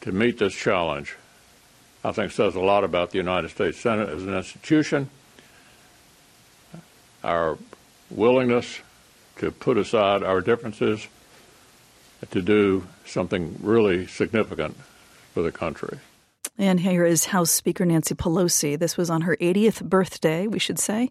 to 0.00 0.12
meet 0.12 0.38
this 0.38 0.54
challenge, 0.54 1.16
I 2.04 2.12
think 2.12 2.32
says 2.32 2.54
a 2.54 2.60
lot 2.60 2.84
about 2.84 3.10
the 3.10 3.18
United 3.18 3.50
States 3.50 3.78
Senate 3.78 4.08
as 4.08 4.22
an 4.22 4.34
institution, 4.34 5.10
our 7.24 7.58
willingness 8.10 8.80
to 9.38 9.50
put 9.50 9.76
aside 9.76 10.22
our 10.22 10.40
differences 10.40 11.06
to 12.30 12.42
do 12.42 12.86
something 13.06 13.58
really 13.62 14.06
significant 14.06 14.76
for 15.32 15.42
the 15.42 15.52
country. 15.52 15.98
And 16.60 16.80
here 16.80 17.04
is 17.04 17.26
House 17.26 17.52
Speaker 17.52 17.84
Nancy 17.84 18.16
Pelosi. 18.16 18.76
This 18.76 18.96
was 18.96 19.10
on 19.10 19.20
her 19.22 19.36
80th 19.36 19.84
birthday, 19.84 20.48
we 20.48 20.58
should 20.58 20.80
say. 20.80 21.08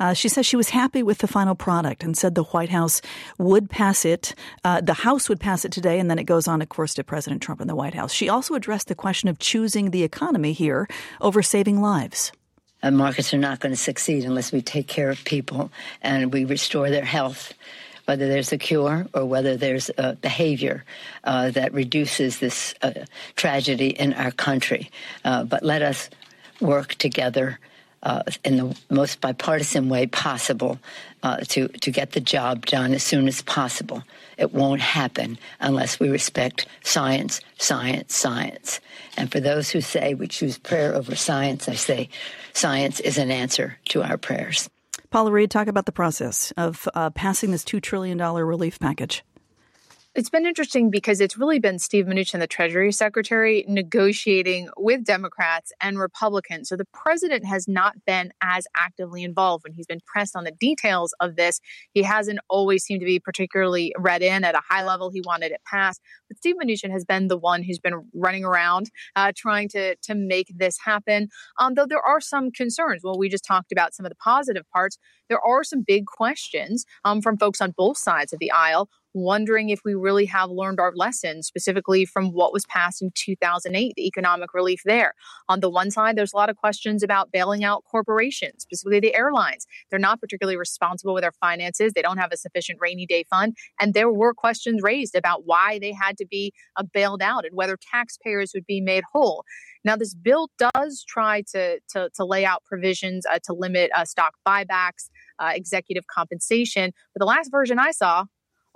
Uh, 0.00 0.14
she 0.14 0.30
says 0.30 0.46
she 0.46 0.56
was 0.56 0.70
happy 0.70 1.02
with 1.02 1.18
the 1.18 1.26
final 1.26 1.54
product 1.54 2.02
and 2.02 2.16
said 2.16 2.34
the 2.34 2.44
White 2.44 2.70
House 2.70 3.02
would 3.36 3.68
pass 3.68 4.06
it. 4.06 4.34
Uh, 4.64 4.80
the 4.80 4.94
House 4.94 5.28
would 5.28 5.38
pass 5.38 5.66
it 5.66 5.72
today, 5.72 5.98
and 5.98 6.10
then 6.10 6.18
it 6.18 6.24
goes 6.24 6.48
on, 6.48 6.62
of 6.62 6.70
course, 6.70 6.94
to 6.94 7.04
President 7.04 7.42
Trump 7.42 7.60
in 7.60 7.68
the 7.68 7.74
White 7.74 7.94
House. 7.94 8.12
She 8.12 8.30
also 8.30 8.54
addressed 8.54 8.88
the 8.88 8.94
question 8.94 9.28
of 9.28 9.38
choosing 9.38 9.90
the 9.90 10.02
economy 10.02 10.54
here 10.54 10.88
over 11.20 11.42
saving 11.42 11.82
lives. 11.82 12.32
And 12.82 12.96
markets 12.96 13.32
are 13.34 13.38
not 13.38 13.60
going 13.60 13.72
to 13.72 13.80
succeed 13.80 14.24
unless 14.24 14.52
we 14.52 14.62
take 14.62 14.86
care 14.86 15.10
of 15.10 15.24
people 15.24 15.72
and 16.02 16.32
we 16.32 16.44
restore 16.44 16.90
their 16.90 17.04
health 17.04 17.52
whether 18.06 18.28
there's 18.28 18.52
a 18.52 18.58
cure 18.58 19.06
or 19.12 19.26
whether 19.26 19.56
there's 19.56 19.90
a 19.98 20.14
behavior 20.14 20.84
uh, 21.24 21.50
that 21.50 21.74
reduces 21.74 22.38
this 22.38 22.74
uh, 22.82 22.92
tragedy 23.34 23.88
in 23.88 24.14
our 24.14 24.30
country. 24.30 24.90
Uh, 25.24 25.44
but 25.44 25.62
let 25.62 25.82
us 25.82 26.08
work 26.60 26.94
together 26.94 27.58
uh, 28.02 28.22
in 28.44 28.56
the 28.56 28.76
most 28.90 29.20
bipartisan 29.20 29.88
way 29.88 30.06
possible 30.06 30.78
uh, 31.22 31.38
to, 31.38 31.68
to 31.68 31.90
get 31.90 32.12
the 32.12 32.20
job 32.20 32.66
done 32.66 32.92
as 32.92 33.02
soon 33.02 33.26
as 33.26 33.42
possible. 33.42 34.02
It 34.36 34.52
won't 34.52 34.80
happen 34.80 35.38
unless 35.60 35.98
we 35.98 36.08
respect 36.08 36.66
science, 36.84 37.40
science, 37.58 38.14
science. 38.14 38.80
And 39.16 39.32
for 39.32 39.40
those 39.40 39.70
who 39.70 39.80
say 39.80 40.14
we 40.14 40.28
choose 40.28 40.58
prayer 40.58 40.94
over 40.94 41.16
science, 41.16 41.68
I 41.68 41.74
say 41.74 42.08
science 42.52 43.00
is 43.00 43.18
an 43.18 43.30
answer 43.30 43.78
to 43.86 44.02
our 44.02 44.18
prayers. 44.18 44.68
Paula 45.10 45.30
Reid, 45.30 45.50
talk 45.50 45.68
about 45.68 45.86
the 45.86 45.92
process 45.92 46.52
of 46.56 46.88
uh, 46.94 47.10
passing 47.10 47.50
this 47.50 47.64
$2 47.64 47.80
trillion 47.80 48.18
relief 48.18 48.78
package. 48.78 49.24
It's 50.16 50.30
been 50.30 50.46
interesting 50.46 50.88
because 50.90 51.20
it's 51.20 51.36
really 51.36 51.58
been 51.58 51.78
Steve 51.78 52.06
Mnuchin, 52.06 52.40
the 52.40 52.46
Treasury 52.46 52.90
Secretary, 52.90 53.66
negotiating 53.68 54.70
with 54.78 55.04
Democrats 55.04 55.72
and 55.82 55.98
Republicans. 55.98 56.70
So 56.70 56.76
the 56.76 56.86
president 56.86 57.44
has 57.44 57.68
not 57.68 58.02
been 58.06 58.32
as 58.42 58.66
actively 58.78 59.22
involved 59.22 59.64
when 59.64 59.74
he's 59.74 59.84
been 59.84 60.00
pressed 60.06 60.34
on 60.34 60.44
the 60.44 60.52
details 60.52 61.12
of 61.20 61.36
this. 61.36 61.60
He 61.92 62.02
hasn't 62.02 62.38
always 62.48 62.82
seemed 62.82 63.00
to 63.00 63.04
be 63.04 63.20
particularly 63.20 63.92
read 63.98 64.22
in 64.22 64.42
at 64.42 64.54
a 64.54 64.62
high 64.66 64.86
level. 64.86 65.10
He 65.10 65.20
wanted 65.20 65.52
it 65.52 65.60
passed. 65.66 66.00
But 66.28 66.38
Steve 66.38 66.54
Mnuchin 66.64 66.90
has 66.90 67.04
been 67.04 67.28
the 67.28 67.36
one 67.36 67.62
who's 67.62 67.78
been 67.78 68.08
running 68.14 68.42
around 68.42 68.90
uh, 69.16 69.32
trying 69.36 69.68
to, 69.68 69.96
to 69.96 70.14
make 70.14 70.50
this 70.56 70.78
happen. 70.82 71.28
Um, 71.58 71.74
though 71.74 71.86
there 71.86 72.00
are 72.00 72.22
some 72.22 72.50
concerns. 72.50 73.02
Well, 73.04 73.18
we 73.18 73.28
just 73.28 73.44
talked 73.44 73.70
about 73.70 73.92
some 73.92 74.06
of 74.06 74.10
the 74.10 74.16
positive 74.16 74.64
parts. 74.72 74.96
There 75.28 75.40
are 75.40 75.62
some 75.62 75.82
big 75.86 76.06
questions 76.06 76.86
um, 77.04 77.20
from 77.20 77.36
folks 77.36 77.60
on 77.60 77.74
both 77.76 77.98
sides 77.98 78.32
of 78.32 78.38
the 78.38 78.50
aisle 78.50 78.88
wondering 79.16 79.70
if 79.70 79.80
we 79.84 79.94
really 79.94 80.26
have 80.26 80.50
learned 80.50 80.78
our 80.78 80.92
lessons, 80.94 81.46
specifically 81.46 82.04
from 82.04 82.32
what 82.32 82.52
was 82.52 82.66
passed 82.66 83.02
in 83.02 83.10
2008, 83.14 83.94
the 83.96 84.06
economic 84.06 84.52
relief 84.54 84.82
there. 84.84 85.14
On 85.48 85.60
the 85.60 85.70
one 85.70 85.90
side, 85.90 86.16
there's 86.16 86.32
a 86.32 86.36
lot 86.36 86.50
of 86.50 86.56
questions 86.56 87.02
about 87.02 87.32
bailing 87.32 87.64
out 87.64 87.84
corporations, 87.90 88.62
specifically 88.62 89.00
the 89.00 89.14
airlines. 89.14 89.66
They're 89.90 89.98
not 89.98 90.20
particularly 90.20 90.56
responsible 90.56 91.14
with 91.14 91.22
their 91.22 91.32
finances, 91.32 91.92
they 91.94 92.02
don't 92.02 92.18
have 92.18 92.32
a 92.32 92.36
sufficient 92.36 92.78
rainy 92.80 93.06
day 93.06 93.24
fund. 93.28 93.56
And 93.80 93.94
there 93.94 94.12
were 94.12 94.34
questions 94.34 94.82
raised 94.82 95.14
about 95.14 95.46
why 95.46 95.78
they 95.78 95.92
had 95.92 96.16
to 96.18 96.26
be 96.26 96.52
uh, 96.76 96.84
bailed 96.92 97.22
out 97.22 97.44
and 97.44 97.56
whether 97.56 97.76
taxpayers 97.76 98.52
would 98.54 98.66
be 98.66 98.80
made 98.80 99.04
whole. 99.12 99.44
Now, 99.84 99.96
this 99.96 100.14
bill 100.14 100.50
does 100.58 101.04
try 101.06 101.42
to, 101.52 101.78
to, 101.90 102.10
to 102.16 102.24
lay 102.24 102.44
out 102.44 102.64
provisions 102.64 103.24
uh, 103.24 103.38
to 103.44 103.52
limit 103.52 103.90
uh, 103.94 104.04
stock 104.04 104.34
buybacks, 104.46 105.10
uh, 105.38 105.52
executive 105.54 106.06
compensation. 106.08 106.92
But 107.14 107.20
the 107.20 107.26
last 107.26 107.50
version 107.50 107.78
I 107.78 107.92
saw 107.92 108.24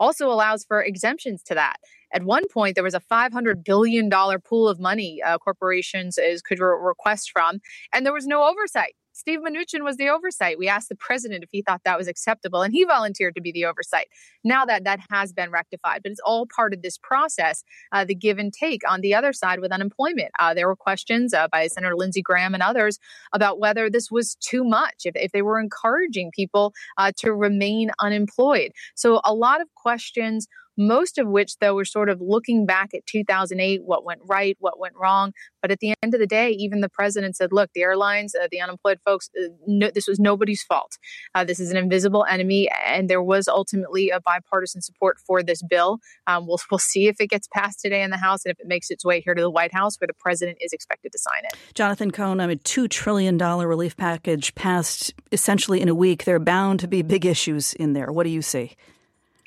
also 0.00 0.28
allows 0.30 0.64
for 0.64 0.82
exemptions 0.82 1.42
to 1.44 1.54
that. 1.54 1.76
At 2.12 2.24
one 2.24 2.48
point, 2.48 2.74
there 2.74 2.82
was 2.82 2.94
a 2.94 3.00
$500 3.00 3.64
billion 3.64 4.10
pool 4.40 4.66
of 4.66 4.80
money 4.80 5.22
uh, 5.22 5.38
corporations 5.38 6.18
is, 6.18 6.42
could 6.42 6.58
re- 6.58 6.76
request 6.80 7.30
from, 7.30 7.60
and 7.92 8.04
there 8.04 8.12
was 8.12 8.26
no 8.26 8.42
oversight. 8.42 8.94
Steve 9.20 9.40
Mnuchin 9.40 9.84
was 9.84 9.98
the 9.98 10.08
oversight. 10.08 10.58
We 10.58 10.66
asked 10.66 10.88
the 10.88 10.96
president 10.96 11.44
if 11.44 11.50
he 11.52 11.60
thought 11.60 11.82
that 11.84 11.98
was 11.98 12.08
acceptable, 12.08 12.62
and 12.62 12.72
he 12.72 12.84
volunteered 12.84 13.34
to 13.34 13.42
be 13.42 13.52
the 13.52 13.66
oversight. 13.66 14.08
Now 14.42 14.64
that 14.64 14.84
that 14.84 15.00
has 15.10 15.34
been 15.34 15.50
rectified, 15.50 16.00
but 16.02 16.10
it's 16.10 16.22
all 16.24 16.46
part 16.46 16.72
of 16.72 16.80
this 16.80 16.96
process, 16.96 17.62
uh, 17.92 18.06
the 18.06 18.14
give 18.14 18.38
and 18.38 18.50
take 18.50 18.80
on 18.90 19.02
the 19.02 19.14
other 19.14 19.34
side 19.34 19.60
with 19.60 19.72
unemployment. 19.72 20.30
Uh, 20.38 20.54
there 20.54 20.66
were 20.66 20.74
questions 20.74 21.34
uh, 21.34 21.48
by 21.52 21.66
Senator 21.66 21.94
Lindsey 21.94 22.22
Graham 22.22 22.54
and 22.54 22.62
others 22.62 22.98
about 23.34 23.58
whether 23.58 23.90
this 23.90 24.10
was 24.10 24.36
too 24.36 24.64
much, 24.64 25.02
if, 25.04 25.14
if 25.16 25.32
they 25.32 25.42
were 25.42 25.60
encouraging 25.60 26.30
people 26.34 26.72
uh, 26.96 27.12
to 27.18 27.34
remain 27.34 27.90
unemployed. 28.00 28.72
So 28.94 29.20
a 29.22 29.34
lot 29.34 29.60
of 29.60 29.68
questions 29.74 30.48
most 30.80 31.18
of 31.18 31.28
which, 31.28 31.58
though, 31.58 31.74
we're 31.74 31.84
sort 31.84 32.08
of 32.08 32.20
looking 32.22 32.64
back 32.64 32.94
at 32.94 33.04
2008, 33.06 33.82
what 33.84 34.02
went 34.02 34.20
right, 34.26 34.56
what 34.60 34.80
went 34.80 34.94
wrong. 34.96 35.32
But 35.60 35.70
at 35.70 35.80
the 35.80 35.92
end 36.02 36.14
of 36.14 36.20
the 36.20 36.26
day, 36.26 36.50
even 36.52 36.80
the 36.80 36.88
president 36.88 37.36
said, 37.36 37.52
look, 37.52 37.70
the 37.74 37.82
airlines, 37.82 38.34
uh, 38.34 38.48
the 38.50 38.62
unemployed 38.62 38.98
folks, 39.04 39.28
uh, 39.38 39.48
no, 39.66 39.90
this 39.94 40.08
was 40.08 40.18
nobody's 40.18 40.62
fault. 40.62 40.96
Uh, 41.34 41.44
this 41.44 41.60
is 41.60 41.70
an 41.70 41.76
invisible 41.76 42.24
enemy. 42.28 42.70
And 42.86 43.10
there 43.10 43.22
was 43.22 43.46
ultimately 43.46 44.08
a 44.08 44.20
bipartisan 44.20 44.80
support 44.80 45.18
for 45.18 45.42
this 45.42 45.62
bill. 45.62 45.98
Um, 46.26 46.46
we'll, 46.46 46.58
we'll 46.70 46.78
see 46.78 47.08
if 47.08 47.20
it 47.20 47.28
gets 47.28 47.46
passed 47.46 47.80
today 47.80 48.02
in 48.02 48.10
the 48.10 48.16
House 48.16 48.46
and 48.46 48.52
if 48.52 48.58
it 48.58 48.66
makes 48.66 48.90
its 48.90 49.04
way 49.04 49.20
here 49.20 49.34
to 49.34 49.42
the 49.42 49.50
White 49.50 49.74
House, 49.74 50.00
where 50.00 50.08
the 50.08 50.14
president 50.14 50.58
is 50.62 50.72
expected 50.72 51.12
to 51.12 51.18
sign 51.18 51.44
it. 51.44 51.52
Jonathan 51.74 52.10
Cohn, 52.10 52.40
I 52.40 52.46
mean, 52.46 52.58
$2 52.60 52.88
trillion 52.88 53.36
relief 53.36 53.98
package 53.98 54.54
passed 54.54 55.12
essentially 55.30 55.82
in 55.82 55.90
a 55.90 55.94
week. 55.94 56.24
There 56.24 56.36
are 56.36 56.40
bound 56.40 56.80
to 56.80 56.88
be 56.88 57.02
big 57.02 57.26
issues 57.26 57.74
in 57.74 57.92
there. 57.92 58.10
What 58.10 58.24
do 58.24 58.30
you 58.30 58.40
see? 58.40 58.76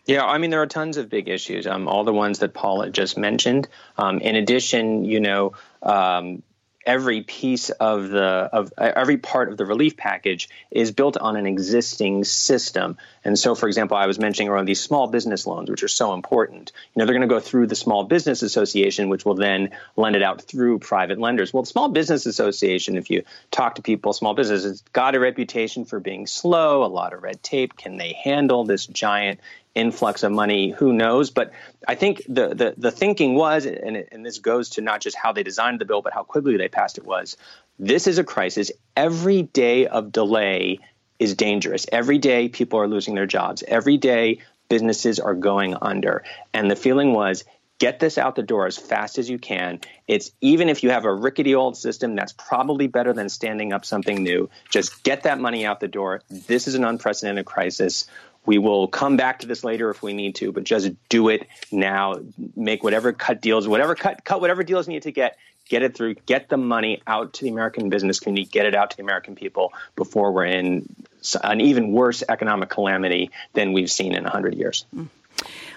Yeah, 0.05 0.25
I 0.25 0.37
mean, 0.37 0.49
there 0.49 0.61
are 0.61 0.67
tons 0.67 0.97
of 0.97 1.09
big 1.09 1.29
issues. 1.29 1.65
Um, 1.65 1.87
all 1.87 2.03
the 2.03 2.13
ones 2.13 2.39
that 2.39 2.53
Paula 2.53 2.89
just 2.89 3.17
mentioned. 3.17 3.69
Um, 3.97 4.19
in 4.19 4.35
addition, 4.35 5.05
you 5.05 5.21
know, 5.21 5.53
um, 5.81 6.43
every 6.85 7.21
piece 7.21 7.69
of 7.69 8.09
the 8.09 8.49
of 8.51 8.73
uh, 8.77 8.91
every 8.95 9.17
part 9.17 9.49
of 9.49 9.57
the 9.57 9.65
relief 9.65 9.95
package 9.95 10.49
is 10.71 10.91
built 10.91 11.17
on 11.17 11.35
an 11.35 11.45
existing 11.45 12.23
system. 12.23 12.97
And 13.23 13.37
so, 13.39 13.55
for 13.55 13.67
example, 13.67 13.95
I 13.95 14.07
was 14.07 14.19
mentioning 14.19 14.49
around 14.49 14.65
these 14.65 14.81
small 14.81 15.07
business 15.07 15.47
loans, 15.47 15.69
which 15.69 15.83
are 15.83 15.87
so 15.87 16.13
important. 16.13 16.71
You 16.93 16.99
know, 16.99 17.05
they're 17.05 17.15
going 17.15 17.27
to 17.27 17.33
go 17.33 17.39
through 17.39 17.67
the 17.67 17.75
Small 17.75 18.03
Business 18.03 18.41
Association, 18.41 19.09
which 19.09 19.25
will 19.25 19.35
then 19.35 19.69
lend 19.95 20.15
it 20.15 20.21
out 20.21 20.41
through 20.41 20.79
private 20.79 21.19
lenders. 21.19 21.53
Well, 21.53 21.63
the 21.63 21.67
Small 21.67 21.89
Business 21.89 22.25
Association, 22.25 22.97
if 22.97 23.09
you 23.09 23.23
talk 23.51 23.75
to 23.75 23.81
people, 23.81 24.11
small 24.11 24.33
businesses 24.33 24.83
got 24.91 25.15
a 25.15 25.19
reputation 25.19 25.85
for 25.85 25.99
being 25.99 26.27
slow, 26.27 26.83
a 26.83 26.87
lot 26.87 27.13
of 27.13 27.23
red 27.23 27.41
tape. 27.41 27.77
Can 27.77 27.97
they 27.97 28.13
handle 28.23 28.65
this 28.65 28.85
giant 28.85 29.39
influx 29.75 30.23
of 30.23 30.31
money, 30.31 30.71
who 30.71 30.93
knows? 30.93 31.31
But 31.31 31.51
I 31.87 31.95
think 31.95 32.23
the 32.27 32.49
the, 32.49 32.73
the 32.77 32.91
thinking 32.91 33.35
was, 33.35 33.65
and, 33.65 34.05
and 34.11 34.25
this 34.25 34.39
goes 34.39 34.69
to 34.71 34.81
not 34.81 35.01
just 35.01 35.17
how 35.17 35.31
they 35.31 35.43
designed 35.43 35.79
the 35.79 35.85
bill, 35.85 36.01
but 36.01 36.13
how 36.13 36.23
quickly 36.23 36.57
they 36.57 36.67
passed 36.67 36.97
it 36.97 37.05
was, 37.05 37.37
this 37.79 38.07
is 38.07 38.17
a 38.17 38.23
crisis. 38.23 38.71
Every 38.95 39.41
day 39.41 39.87
of 39.87 40.11
delay 40.11 40.79
is 41.19 41.35
dangerous. 41.35 41.85
Every 41.91 42.17
day 42.17 42.49
people 42.49 42.79
are 42.79 42.87
losing 42.87 43.15
their 43.15 43.25
jobs. 43.25 43.63
Every 43.67 43.97
day 43.97 44.39
businesses 44.69 45.19
are 45.19 45.33
going 45.33 45.75
under. 45.81 46.23
And 46.53 46.69
the 46.69 46.75
feeling 46.75 47.13
was, 47.13 47.43
get 47.79 47.99
this 47.99 48.17
out 48.17 48.35
the 48.35 48.43
door 48.43 48.65
as 48.65 48.77
fast 48.77 49.17
as 49.17 49.29
you 49.29 49.37
can. 49.37 49.79
It's 50.07 50.31
even 50.41 50.69
if 50.69 50.83
you 50.83 50.91
have 50.91 51.05
a 51.05 51.13
rickety 51.13 51.55
old 51.55 51.75
system, 51.75 52.15
that's 52.15 52.33
probably 52.33 52.87
better 52.87 53.13
than 53.13 53.29
standing 53.29 53.73
up 53.73 53.85
something 53.85 54.23
new. 54.23 54.49
Just 54.69 55.03
get 55.03 55.23
that 55.23 55.39
money 55.39 55.65
out 55.65 55.79
the 55.79 55.87
door. 55.87 56.21
This 56.29 56.67
is 56.67 56.75
an 56.75 56.85
unprecedented 56.85 57.45
crisis. 57.45 58.05
We 58.45 58.57
will 58.57 58.87
come 58.87 59.17
back 59.17 59.39
to 59.39 59.47
this 59.47 59.63
later 59.63 59.89
if 59.89 60.03
we 60.03 60.13
need 60.13 60.35
to, 60.35 60.51
but 60.51 60.63
just 60.63 60.91
do 61.09 61.29
it 61.29 61.47
now. 61.71 62.15
Make 62.55 62.83
whatever 62.83 63.13
cut 63.13 63.41
deals, 63.41 63.67
whatever 63.67 63.95
cut, 63.95 64.23
cut 64.23 64.41
whatever 64.41 64.63
deals 64.63 64.87
need 64.87 65.03
to 65.03 65.11
get. 65.11 65.37
Get 65.69 65.81
it 65.81 65.95
through. 65.95 66.15
Get 66.25 66.49
the 66.49 66.57
money 66.57 67.01
out 67.07 67.33
to 67.33 67.43
the 67.43 67.49
American 67.49 67.89
business 67.89 68.19
community. 68.19 68.49
Get 68.49 68.65
it 68.65 68.75
out 68.75 68.91
to 68.91 68.97
the 68.97 69.03
American 69.03 69.35
people 69.35 69.71
before 69.95 70.33
we're 70.33 70.45
in 70.45 70.93
an 71.41 71.61
even 71.61 71.93
worse 71.93 72.21
economic 72.27 72.69
calamity 72.69 73.31
than 73.53 73.71
we've 73.71 73.89
seen 73.89 74.13
in 74.13 74.23
100 74.23 74.55
years. 74.55 74.85
Mm. 74.93 75.07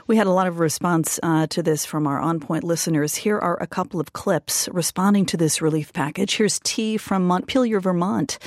We 0.09 0.17
had 0.17 0.29
a 0.29 0.33
lot 0.33 0.47
of 0.47 0.61
response 0.61 1.19
uh, 1.25 1.49
to 1.49 1.65
this 1.65 1.85
from 1.85 2.07
our 2.07 2.21
On 2.21 2.39
Point 2.39 2.63
listeners. 2.63 3.17
Here 3.17 3.41
are 3.41 3.61
a 3.61 3.67
couple 3.67 3.99
of 3.99 4.13
clips 4.13 4.69
responding 4.71 5.27
to 5.27 5.37
this 5.37 5.61
relief 5.61 5.93
package. 5.93 6.37
Here's 6.37 6.61
T 6.61 6.97
from 6.97 7.27
Montpelier, 7.27 7.81
Vermont, 7.81 8.39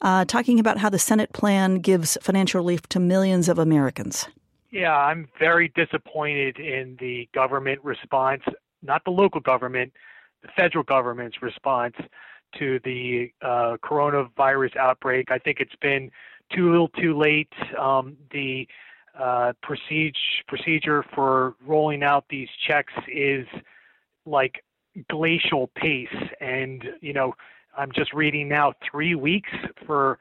uh, 0.00 0.24
talking 0.24 0.58
about 0.58 0.78
how 0.78 0.88
the 0.88 0.98
Senate 0.98 1.30
plan 1.34 1.80
gives 1.80 2.16
financial 2.22 2.60
relief 2.60 2.88
to 2.88 2.98
millions 2.98 3.50
of 3.50 3.58
Americans. 3.58 4.26
Yeah, 4.70 4.96
I'm 4.96 5.28
very 5.38 5.70
disappointed 5.76 6.58
in 6.58 6.96
the 6.98 7.28
government 7.34 7.84
response, 7.84 8.42
not 8.80 9.04
the 9.04 9.10
local 9.10 9.42
government, 9.42 9.92
the 10.40 10.48
federal 10.56 10.82
government's 10.82 11.42
response 11.42 11.94
to 12.58 12.80
the 12.84 13.30
uh, 13.42 13.76
coronavirus 13.84 14.78
outbreak. 14.78 15.30
I 15.30 15.36
think 15.36 15.60
it's 15.60 15.76
been 15.82 16.10
too 16.54 16.70
little 16.70 16.88
too 16.88 17.18
late. 17.18 17.52
Um, 17.78 18.16
the 18.30 18.66
uh, 19.18 19.52
procedure 19.62 20.18
procedure 20.48 21.04
for 21.14 21.54
rolling 21.64 22.02
out 22.02 22.24
these 22.28 22.48
checks 22.66 22.92
is 23.08 23.46
like 24.26 24.64
glacial 25.10 25.68
pace, 25.76 26.08
and 26.40 26.84
you 27.00 27.12
know 27.12 27.34
I'm 27.76 27.92
just 27.92 28.12
reading 28.12 28.48
now 28.48 28.72
three 28.90 29.14
weeks 29.14 29.50
for 29.86 30.18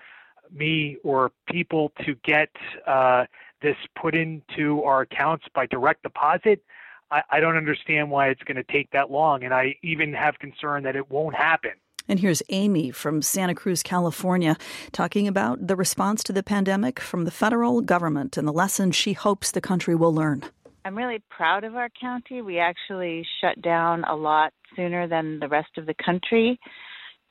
me 0.53 0.97
or 1.03 1.31
people 1.49 1.91
to 2.05 2.15
get 2.23 2.49
uh, 2.87 3.25
this 3.61 3.75
put 3.99 4.15
into 4.15 4.83
our 4.83 5.01
accounts 5.01 5.45
by 5.53 5.65
direct 5.67 6.03
deposit. 6.03 6.63
I, 7.09 7.21
I 7.29 7.39
don't 7.39 7.57
understand 7.57 8.09
why 8.09 8.29
it's 8.29 8.43
going 8.43 8.57
to 8.57 8.71
take 8.71 8.89
that 8.91 9.11
long, 9.11 9.43
and 9.43 9.53
I 9.53 9.75
even 9.83 10.13
have 10.13 10.39
concern 10.39 10.83
that 10.83 10.95
it 10.95 11.09
won't 11.09 11.35
happen. 11.35 11.71
And 12.07 12.19
here's 12.19 12.41
Amy 12.49 12.91
from 12.91 13.21
Santa 13.21 13.55
Cruz, 13.55 13.83
California, 13.83 14.57
talking 14.91 15.27
about 15.27 15.67
the 15.67 15.75
response 15.75 16.23
to 16.25 16.33
the 16.33 16.43
pandemic 16.43 16.99
from 16.99 17.25
the 17.25 17.31
federal 17.31 17.81
government 17.81 18.37
and 18.37 18.47
the 18.47 18.53
lessons 18.53 18.95
she 18.95 19.13
hopes 19.13 19.51
the 19.51 19.61
country 19.61 19.95
will 19.95 20.13
learn. 20.13 20.43
I'm 20.83 20.97
really 20.97 21.21
proud 21.29 21.63
of 21.63 21.75
our 21.75 21.89
county. 21.89 22.41
We 22.41 22.57
actually 22.57 23.25
shut 23.39 23.61
down 23.61 24.03
a 24.05 24.15
lot 24.15 24.51
sooner 24.75 25.07
than 25.07 25.39
the 25.39 25.47
rest 25.47 25.77
of 25.77 25.85
the 25.85 25.93
country. 26.03 26.59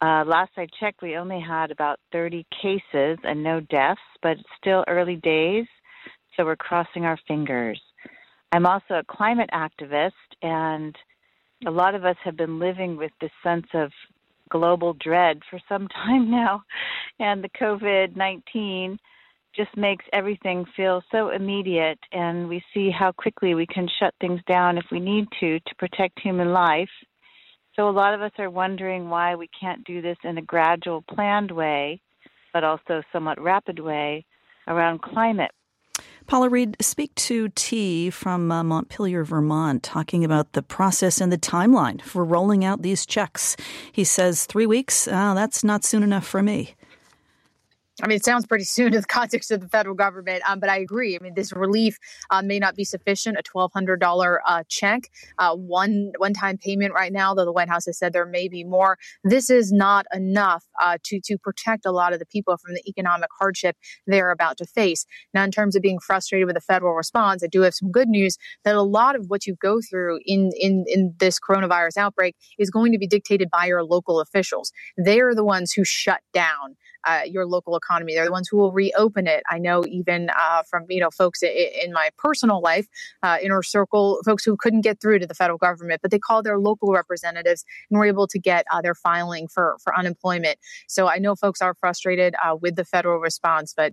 Uh, 0.01 0.25
last 0.25 0.53
I 0.57 0.67
checked, 0.79 1.03
we 1.03 1.17
only 1.17 1.41
had 1.41 1.71
about 1.71 1.99
30 2.13 2.47
cases 2.63 3.19
and 3.23 3.43
no 3.43 3.61
deaths, 3.61 4.01
but 4.23 4.33
it's 4.33 4.49
still 4.59 4.85
early 4.89 5.17
days, 5.17 5.67
so 6.37 6.45
we're 6.45 6.57
crossing 6.57 7.05
our 7.05 7.19
fingers. 7.29 7.81
I'm 8.53 8.67
also 8.67 8.95
a 8.95 9.05
climate 9.05 9.51
activist, 9.53 10.13
and 10.43 10.97
a 11.67 11.71
lot 11.71 11.95
of 11.95 12.05
us 12.05 12.17
have 12.25 12.37
been 12.37 12.59
living 12.59 12.97
with 12.97 13.11
this 13.21 13.31
sense 13.43 13.67
of 13.75 13.91
global 14.51 14.95
dread 14.95 15.41
for 15.49 15.61
some 15.69 15.89
time 16.05 16.31
now. 16.31 16.63
And 17.19 17.43
the 17.43 17.51
COVID 17.61 18.17
19 18.17 18.99
just 19.55 19.77
makes 19.77 20.05
everything 20.13 20.65
feel 20.77 21.03
so 21.11 21.31
immediate, 21.31 21.99
and 22.13 22.49
we 22.49 22.63
see 22.73 22.91
how 22.91 23.11
quickly 23.13 23.55
we 23.55 23.67
can 23.67 23.89
shut 23.99 24.15
things 24.21 24.41
down 24.49 24.79
if 24.79 24.85
we 24.93 25.01
need 25.01 25.27
to 25.41 25.59
to 25.59 25.75
protect 25.77 26.21
human 26.21 26.53
life. 26.53 26.89
So, 27.75 27.89
a 27.89 27.91
lot 27.91 28.15
of 28.15 28.23
us 28.23 28.33
are 28.39 28.51
wondering 28.51 29.09
why 29.09 29.35
we 29.35 29.49
can't 29.59 29.83
do 29.85 30.03
this 30.03 30.19
in 30.25 30.39
a 30.39 30.43
gradual, 30.43 31.03
planned 31.03 31.51
way, 31.51 32.01
but 32.53 32.65
also 32.65 33.03
somewhat 33.13 33.41
rapid 33.41 33.79
way 33.79 34.25
around 34.69 35.03
climate. 35.03 35.51
Paula 36.31 36.49
Reid, 36.49 36.77
speak 36.81 37.13
to 37.17 37.49
T 37.57 38.09
from 38.09 38.53
uh, 38.53 38.63
Montpelier, 38.63 39.25
Vermont, 39.25 39.83
talking 39.83 40.25
about 40.25 40.53
the 40.53 40.63
process 40.63 41.21
and 41.21 41.33
the 41.33 41.37
timeline 41.37 42.01
for 42.01 42.25
rolling 42.25 42.65
out 42.65 42.83
these 42.83 43.05
checks. 43.05 43.57
He 43.91 44.05
says 44.05 44.47
three 44.47 44.65
weeks, 44.65 45.09
uh, 45.09 45.35
that's 45.35 45.65
not 45.65 45.83
soon 45.83 46.05
enough 46.05 46.25
for 46.25 46.41
me. 46.41 46.77
I 48.03 48.07
mean, 48.07 48.17
it 48.17 48.25
sounds 48.25 48.47
pretty 48.47 48.65
soon 48.65 48.87
in 48.95 49.01
the 49.01 49.07
context 49.07 49.51
of 49.51 49.61
the 49.61 49.69
federal 49.69 49.95
government, 49.95 50.43
um, 50.49 50.61
but 50.61 50.69
I 50.69 50.79
agree. 50.79 51.17
I 51.17 51.23
mean, 51.23 51.35
this 51.35 51.53
relief 51.53 51.99
uh, 52.31 52.43
may 52.43 52.59
not 52.59 52.77
be 52.77 52.85
sufficient. 52.85 53.37
A 53.39 53.43
twelve 53.43 53.73
hundred 53.73 54.01
dollar 54.01 54.41
uh, 54.47 54.63
check, 54.69 55.11
uh, 55.39 55.55
one 55.55 56.13
one 56.19 56.33
time 56.33 56.59
payment 56.59 56.95
right 56.95 57.13
now, 57.13 57.35
though 57.35 57.45
the 57.45 57.53
White 57.53 57.69
House 57.69 57.87
has 57.87 57.99
said 57.99 58.13
there 58.13 58.27
may 58.27 58.49
be 58.49 58.65
more. 58.65 58.99
This 59.25 59.51
is 59.51 59.73
not 59.73 60.07
enough 60.13 60.65
uh, 60.81 60.99
to 61.05 61.21
to 61.25 61.39
protect 61.39 61.87
a 61.87 61.93
lot 61.93 62.13
of 62.13 62.19
the 62.19 62.27
people 62.27 62.57
from 62.57 62.75
the 62.75 62.83
economic 62.89 63.29
hardship 63.39 63.77
they're 64.07 64.31
about 64.31 64.57
to 64.59 64.67
face. 64.67 65.05
Now, 65.35 65.45
in 65.45 65.51
terms 65.51 65.77
of 65.77 65.83
being 65.83 65.99
frustrated 65.99 66.47
with 66.47 66.55
the 66.57 66.61
federal 66.61 66.95
response, 66.95 67.43
I 67.43 67.49
do 67.49 67.63
have 67.63 67.75
some 67.75 67.91
good 67.91 68.09
news 68.09 68.37
that 68.65 68.75
a 68.75 68.83
lot 68.83 69.17
of 69.17 69.27
what 69.29 69.47
you 69.47 69.57
go 69.61 69.81
through 69.81 70.21
in 70.25 70.51
in 70.59 70.85
in 70.87 71.15
this 71.19 71.39
coronavirus 71.39 71.97
outbreak 71.99 72.37
is 72.59 72.71
going 72.71 72.93
to 72.93 72.99
be 72.99 73.07
dictated 73.07 73.51
by 73.51 73.67
your 73.67 73.85
local 73.85 74.21
officials. 74.21 74.73
They 74.97 75.21
are 75.21 75.35
the 75.35 75.45
ones 75.45 75.73
who 75.73 75.85
shut 75.85 76.21
down 76.33 76.77
uh, 77.05 77.23
your 77.27 77.47
local 77.47 77.77
economy. 77.77 78.15
They're 78.15 78.25
the 78.25 78.33
ones 78.33 78.49
who 78.49 78.57
will 78.57 78.73
reopen 78.73 79.27
it. 79.27 79.43
I 79.51 79.59
know 79.59 79.85
even 79.87 80.31
uh, 80.31 80.63
from 80.69 80.87
you 80.89 81.01
know 81.01 81.11
folks 81.11 81.43
in, 81.43 81.93
my 81.93 82.11
personal 82.19 82.61
life, 82.61 82.87
uh, 83.23 83.39
inner 83.43 83.63
circle, 83.63 84.21
folks 84.25 84.45
who 84.45 84.57
couldn't 84.57 84.83
get 84.83 85.01
through 85.01 85.19
to 85.19 85.27
the 85.27 85.35
federal 85.35 85.59
government, 85.59 86.03
but 86.03 86.11
they 86.11 86.19
called 86.19 86.45
their 86.45 86.59
local 86.59 86.93
representatives 86.93 87.65
and 87.91 87.99
were 87.99 88.07
able 88.07 88.27
to 88.29 88.39
get 88.39 88.65
uh, 88.73 88.81
their 88.81 88.95
filing 88.95 89.49
for 89.49 89.77
for 89.83 89.97
unemployment. 89.97 90.59
So 90.89 91.09
I 91.09 91.19
know 91.19 91.35
folks 91.35 91.61
are 91.61 91.75
frustrated 91.75 92.35
uh, 92.45 92.57
with 92.57 92.77
the 92.77 92.85
federal 92.85 93.19
response, 93.19 93.75
but 93.77 93.93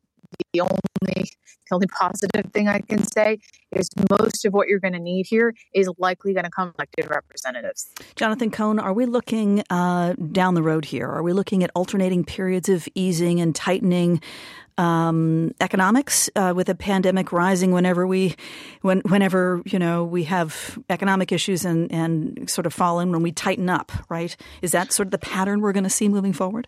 the 0.53 0.61
only 0.61 1.29
the 1.69 1.75
only 1.75 1.87
positive 1.87 2.51
thing 2.53 2.67
I 2.67 2.79
can 2.79 3.03
say 3.03 3.39
is 3.71 3.89
most 4.09 4.45
of 4.45 4.53
what 4.53 4.67
you're 4.67 4.79
going 4.79 4.93
to 4.93 4.99
need 4.99 5.25
here 5.27 5.53
is 5.73 5.89
likely 5.97 6.33
going 6.33 6.45
to 6.45 6.49
come 6.49 6.73
elected 6.77 7.09
representatives. 7.09 7.89
Jonathan 8.15 8.51
Cohn, 8.51 8.79
are 8.79 8.93
we 8.93 9.05
looking 9.05 9.63
uh, 9.69 10.13
down 10.31 10.53
the 10.53 10.63
road 10.63 10.85
here? 10.85 11.07
Are 11.07 11.23
we 11.23 11.33
looking 11.33 11.63
at 11.63 11.71
alternating 11.75 12.23
periods 12.23 12.69
of 12.69 12.87
easing 12.95 13.39
and 13.41 13.55
tightening? 13.55 14.21
Um, 14.79 15.55
economics 15.59 16.29
uh, 16.35 16.53
with 16.55 16.69
a 16.69 16.75
pandemic 16.75 17.31
rising 17.31 17.71
whenever 17.71 18.05
we 18.05 18.35
when 18.83 18.99
whenever 18.99 19.63
you 19.65 19.79
know 19.79 20.03
we 20.03 20.25
have 20.25 20.77
economic 20.87 21.31
issues 21.31 21.65
and 21.65 21.91
and 21.91 22.47
sort 22.47 22.67
of 22.67 22.75
fallen 22.75 23.11
when 23.11 23.23
we 23.23 23.31
tighten 23.31 23.71
up 23.71 23.91
right 24.07 24.37
is 24.61 24.73
that 24.73 24.93
sort 24.93 25.07
of 25.07 25.11
the 25.11 25.17
pattern 25.17 25.61
we're 25.61 25.71
going 25.71 25.83
to 25.83 25.89
see 25.89 26.07
moving 26.07 26.31
forward 26.31 26.67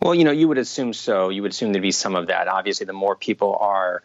well, 0.00 0.14
you 0.14 0.24
know, 0.24 0.30
you 0.30 0.48
would 0.48 0.58
assume 0.58 0.92
so. 0.92 1.28
You 1.28 1.42
would 1.42 1.52
assume 1.52 1.72
there'd 1.72 1.82
be 1.82 1.92
some 1.92 2.16
of 2.16 2.28
that. 2.28 2.48
Obviously, 2.48 2.86
the 2.86 2.92
more 2.92 3.16
people 3.16 3.56
are 3.60 4.02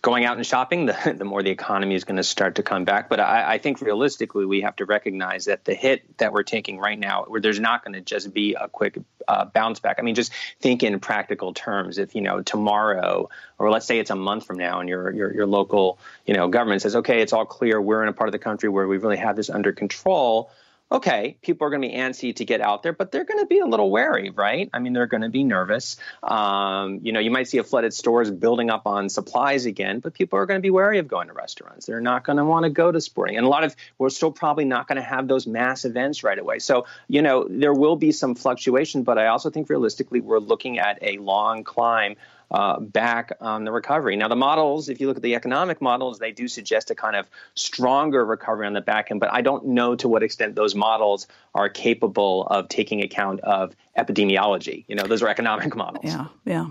going 0.00 0.24
out 0.24 0.36
and 0.36 0.46
shopping, 0.46 0.86
the, 0.86 1.14
the 1.16 1.24
more 1.24 1.42
the 1.42 1.50
economy 1.50 1.94
is 1.94 2.04
going 2.04 2.16
to 2.16 2.22
start 2.22 2.54
to 2.56 2.62
come 2.62 2.84
back. 2.84 3.08
But 3.08 3.20
I, 3.20 3.54
I, 3.54 3.58
think 3.58 3.80
realistically, 3.80 4.46
we 4.46 4.60
have 4.60 4.76
to 4.76 4.84
recognize 4.84 5.46
that 5.46 5.64
the 5.64 5.74
hit 5.74 6.18
that 6.18 6.32
we're 6.32 6.44
taking 6.44 6.78
right 6.78 6.98
now, 6.98 7.24
where 7.24 7.40
there's 7.40 7.60
not 7.60 7.84
going 7.84 7.94
to 7.94 8.00
just 8.00 8.32
be 8.32 8.54
a 8.54 8.68
quick 8.68 8.98
uh, 9.26 9.46
bounce 9.46 9.80
back. 9.80 9.96
I 9.98 10.02
mean, 10.02 10.14
just 10.14 10.32
think 10.60 10.82
in 10.82 11.00
practical 11.00 11.52
terms. 11.52 11.98
If 11.98 12.14
you 12.14 12.20
know 12.20 12.42
tomorrow, 12.42 13.28
or 13.58 13.70
let's 13.70 13.86
say 13.86 13.98
it's 13.98 14.10
a 14.10 14.16
month 14.16 14.46
from 14.46 14.58
now, 14.58 14.80
and 14.80 14.88
your 14.88 15.10
your 15.10 15.34
your 15.34 15.46
local 15.46 15.98
you 16.26 16.34
know 16.34 16.48
government 16.48 16.82
says, 16.82 16.96
okay, 16.96 17.20
it's 17.20 17.32
all 17.32 17.46
clear, 17.46 17.80
we're 17.80 18.02
in 18.02 18.08
a 18.08 18.12
part 18.12 18.28
of 18.28 18.32
the 18.32 18.38
country 18.38 18.68
where 18.68 18.86
we 18.86 18.98
really 18.98 19.18
have 19.18 19.36
this 19.36 19.50
under 19.50 19.72
control 19.72 20.50
okay, 20.94 21.36
people 21.42 21.66
are 21.66 21.70
going 21.70 21.82
to 21.82 21.88
be 21.88 21.94
antsy 21.94 22.34
to 22.36 22.44
get 22.44 22.60
out 22.60 22.84
there, 22.84 22.92
but 22.92 23.10
they're 23.10 23.24
going 23.24 23.40
to 23.40 23.46
be 23.46 23.58
a 23.58 23.66
little 23.66 23.90
wary, 23.90 24.30
right? 24.30 24.70
I 24.72 24.78
mean, 24.78 24.92
they're 24.92 25.08
going 25.08 25.22
to 25.22 25.28
be 25.28 25.42
nervous. 25.42 25.96
Um, 26.22 27.00
you 27.02 27.10
know, 27.10 27.18
you 27.18 27.32
might 27.32 27.48
see 27.48 27.58
a 27.58 27.64
flooded 27.64 27.92
stores 27.92 28.30
building 28.30 28.70
up 28.70 28.86
on 28.86 29.08
supplies 29.08 29.66
again, 29.66 29.98
but 29.98 30.14
people 30.14 30.38
are 30.38 30.46
going 30.46 30.58
to 30.58 30.62
be 30.62 30.70
wary 30.70 31.00
of 31.00 31.08
going 31.08 31.26
to 31.26 31.34
restaurants. 31.34 31.86
They're 31.86 32.00
not 32.00 32.24
going 32.24 32.36
to 32.36 32.44
want 32.44 32.62
to 32.62 32.70
go 32.70 32.92
to 32.92 33.00
sporting. 33.00 33.36
And 33.36 33.44
a 33.44 33.48
lot 33.48 33.64
of, 33.64 33.74
we're 33.98 34.08
still 34.08 34.30
probably 34.30 34.66
not 34.66 34.86
going 34.86 34.96
to 34.96 35.02
have 35.02 35.26
those 35.26 35.48
mass 35.48 35.84
events 35.84 36.22
right 36.22 36.38
away. 36.38 36.60
So, 36.60 36.86
you 37.08 37.22
know, 37.22 37.44
there 37.50 37.74
will 37.74 37.96
be 37.96 38.12
some 38.12 38.36
fluctuation, 38.36 39.02
but 39.02 39.18
I 39.18 39.26
also 39.26 39.50
think 39.50 39.68
realistically, 39.68 40.20
we're 40.20 40.38
looking 40.38 40.78
at 40.78 41.00
a 41.02 41.18
long 41.18 41.64
climb 41.64 42.14
uh, 42.54 42.78
back 42.78 43.32
on 43.40 43.64
the 43.64 43.72
recovery. 43.72 44.14
Now, 44.14 44.28
the 44.28 44.36
models, 44.36 44.88
if 44.88 45.00
you 45.00 45.08
look 45.08 45.16
at 45.16 45.24
the 45.24 45.34
economic 45.34 45.82
models, 45.82 46.20
they 46.20 46.30
do 46.30 46.46
suggest 46.46 46.88
a 46.92 46.94
kind 46.94 47.16
of 47.16 47.28
stronger 47.56 48.24
recovery 48.24 48.68
on 48.68 48.74
the 48.74 48.80
back 48.80 49.10
end, 49.10 49.18
but 49.18 49.32
I 49.32 49.40
don't 49.40 49.66
know 49.66 49.96
to 49.96 50.06
what 50.06 50.22
extent 50.22 50.54
those 50.54 50.72
models 50.72 51.26
are 51.52 51.68
capable 51.68 52.46
of 52.46 52.68
taking 52.68 53.02
account 53.02 53.40
of 53.40 53.74
epidemiology. 53.98 54.84
You 54.86 54.94
know, 54.94 55.02
those 55.02 55.20
are 55.20 55.28
economic 55.28 55.74
models. 55.84 56.04
Yeah, 56.04 56.26
yeah. 56.44 56.68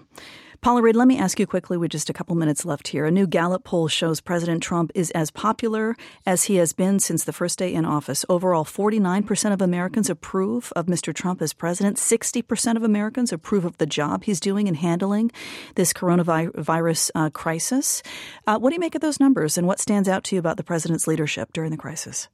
Paula 0.63 0.81
Reid, 0.81 0.95
let 0.95 1.09
me 1.09 1.17
ask 1.17 1.41
you 1.41 1.45
quickly 1.45 1.75
with 1.75 1.91
just 1.91 2.09
a 2.09 2.13
couple 2.13 2.37
minutes 2.37 2.63
left 2.63 2.87
here. 2.87 3.05
A 3.05 3.11
new 3.11 3.27
Gallup 3.27 3.65
poll 3.65 3.89
shows 3.89 4.21
President 4.21 4.63
Trump 4.63 4.93
is 4.95 5.11
as 5.11 5.29
popular 5.29 5.97
as 6.25 6.45
he 6.45 6.55
has 6.55 6.71
been 6.71 6.99
since 6.99 7.25
the 7.25 7.33
first 7.33 7.59
day 7.59 7.73
in 7.73 7.83
office. 7.83 8.23
Overall, 8.29 8.63
49% 8.63 9.51
of 9.51 9.61
Americans 9.61 10.09
approve 10.09 10.71
of 10.73 10.85
Mr. 10.85 11.13
Trump 11.13 11.41
as 11.41 11.51
president. 11.51 11.97
60% 11.97 12.77
of 12.77 12.83
Americans 12.83 13.33
approve 13.33 13.65
of 13.65 13.77
the 13.77 13.85
job 13.85 14.23
he's 14.23 14.39
doing 14.39 14.67
in 14.67 14.75
handling 14.75 15.33
this 15.75 15.91
coronavirus 15.91 17.11
uh, 17.13 17.29
crisis. 17.29 18.01
Uh, 18.47 18.57
what 18.57 18.69
do 18.69 18.75
you 18.75 18.79
make 18.79 18.95
of 18.95 19.01
those 19.01 19.19
numbers, 19.19 19.57
and 19.57 19.67
what 19.67 19.81
stands 19.81 20.07
out 20.07 20.23
to 20.23 20.35
you 20.37 20.39
about 20.39 20.55
the 20.55 20.63
president's 20.63 21.07
leadership 21.07 21.51
during 21.51 21.71
the 21.71 21.77
crisis? 21.77 22.29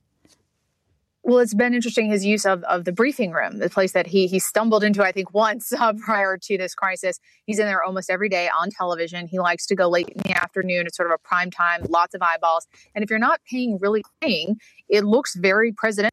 Well, 1.23 1.39
it's 1.39 1.53
been 1.53 1.73
interesting 1.73 2.09
his 2.09 2.25
use 2.25 2.45
of, 2.45 2.63
of 2.63 2.85
the 2.85 2.93
briefing 2.93 3.31
room, 3.31 3.57
the 3.57 3.69
place 3.69 3.91
that 3.91 4.07
he 4.07 4.27
he 4.27 4.39
stumbled 4.39 4.83
into, 4.83 5.03
I 5.03 5.11
think, 5.11 5.33
once 5.33 5.73
uh, 5.73 5.93
prior 5.93 6.37
to 6.37 6.57
this 6.57 6.73
crisis. 6.73 7.19
He's 7.45 7.59
in 7.59 7.65
there 7.65 7.83
almost 7.83 8.09
every 8.09 8.29
day 8.29 8.49
on 8.49 8.69
television. 8.69 9.27
He 9.27 9.39
likes 9.39 9.65
to 9.67 9.75
go 9.75 9.89
late 9.89 10.09
in 10.09 10.21
the 10.23 10.35
afternoon. 10.35 10.87
It's 10.87 10.95
sort 10.95 11.11
of 11.11 11.13
a 11.13 11.27
prime 11.27 11.51
time, 11.51 11.85
lots 11.89 12.15
of 12.15 12.21
eyeballs. 12.21 12.67
And 12.95 13.03
if 13.03 13.09
you're 13.09 13.19
not 13.19 13.41
paying 13.49 13.77
really 13.79 14.03
paying, 14.21 14.59
it 14.87 15.03
looks 15.03 15.35
very 15.35 15.71
presidential. 15.71 16.11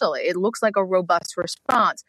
It 0.00 0.36
looks 0.36 0.62
like 0.62 0.76
a 0.76 0.84
robust 0.84 1.36
response. 1.36 2.04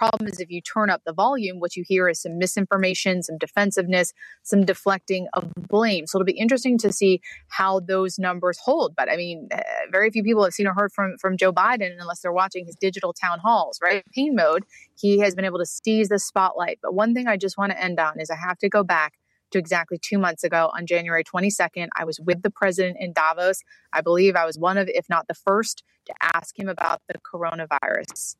Problem 0.00 0.28
is 0.28 0.40
if 0.40 0.50
you 0.50 0.62
turn 0.62 0.88
up 0.88 1.02
the 1.04 1.12
volume, 1.12 1.60
what 1.60 1.76
you 1.76 1.84
hear 1.86 2.08
is 2.08 2.22
some 2.22 2.38
misinformation, 2.38 3.22
some 3.22 3.36
defensiveness, 3.36 4.14
some 4.42 4.64
deflecting 4.64 5.28
of 5.34 5.52
blame. 5.68 6.06
So 6.06 6.16
it'll 6.16 6.24
be 6.24 6.38
interesting 6.38 6.78
to 6.78 6.90
see 6.90 7.20
how 7.48 7.80
those 7.80 8.18
numbers 8.18 8.58
hold. 8.64 8.94
But 8.96 9.10
I 9.10 9.16
mean, 9.16 9.48
uh, 9.52 9.60
very 9.92 10.10
few 10.10 10.22
people 10.22 10.42
have 10.42 10.54
seen 10.54 10.66
or 10.66 10.72
heard 10.72 10.90
from 10.90 11.18
from 11.18 11.36
Joe 11.36 11.52
Biden 11.52 11.90
unless 12.00 12.20
they're 12.20 12.32
watching 12.32 12.64
his 12.64 12.76
digital 12.76 13.12
town 13.12 13.40
halls, 13.40 13.78
right? 13.82 14.02
Pain 14.14 14.34
mode. 14.34 14.64
He 14.98 15.18
has 15.18 15.34
been 15.34 15.44
able 15.44 15.58
to 15.58 15.66
seize 15.66 16.08
the 16.08 16.18
spotlight. 16.18 16.78
But 16.82 16.94
one 16.94 17.12
thing 17.12 17.28
I 17.28 17.36
just 17.36 17.58
want 17.58 17.72
to 17.72 17.82
end 17.82 18.00
on 18.00 18.18
is 18.18 18.30
I 18.30 18.36
have 18.36 18.56
to 18.60 18.70
go 18.70 18.82
back 18.82 19.18
to 19.50 19.58
exactly 19.58 19.98
two 20.00 20.16
months 20.16 20.44
ago 20.44 20.70
on 20.74 20.86
January 20.86 21.24
22nd. 21.24 21.88
I 21.94 22.04
was 22.04 22.18
with 22.18 22.40
the 22.40 22.50
president 22.50 22.96
in 22.98 23.12
Davos. 23.12 23.60
I 23.92 24.00
believe 24.00 24.34
I 24.34 24.46
was 24.46 24.56
one 24.58 24.78
of, 24.78 24.88
if 24.88 25.10
not 25.10 25.28
the 25.28 25.34
first, 25.34 25.82
to 26.06 26.14
ask 26.22 26.58
him 26.58 26.68
about 26.68 27.02
the 27.06 27.18
coronavirus. 27.18 28.36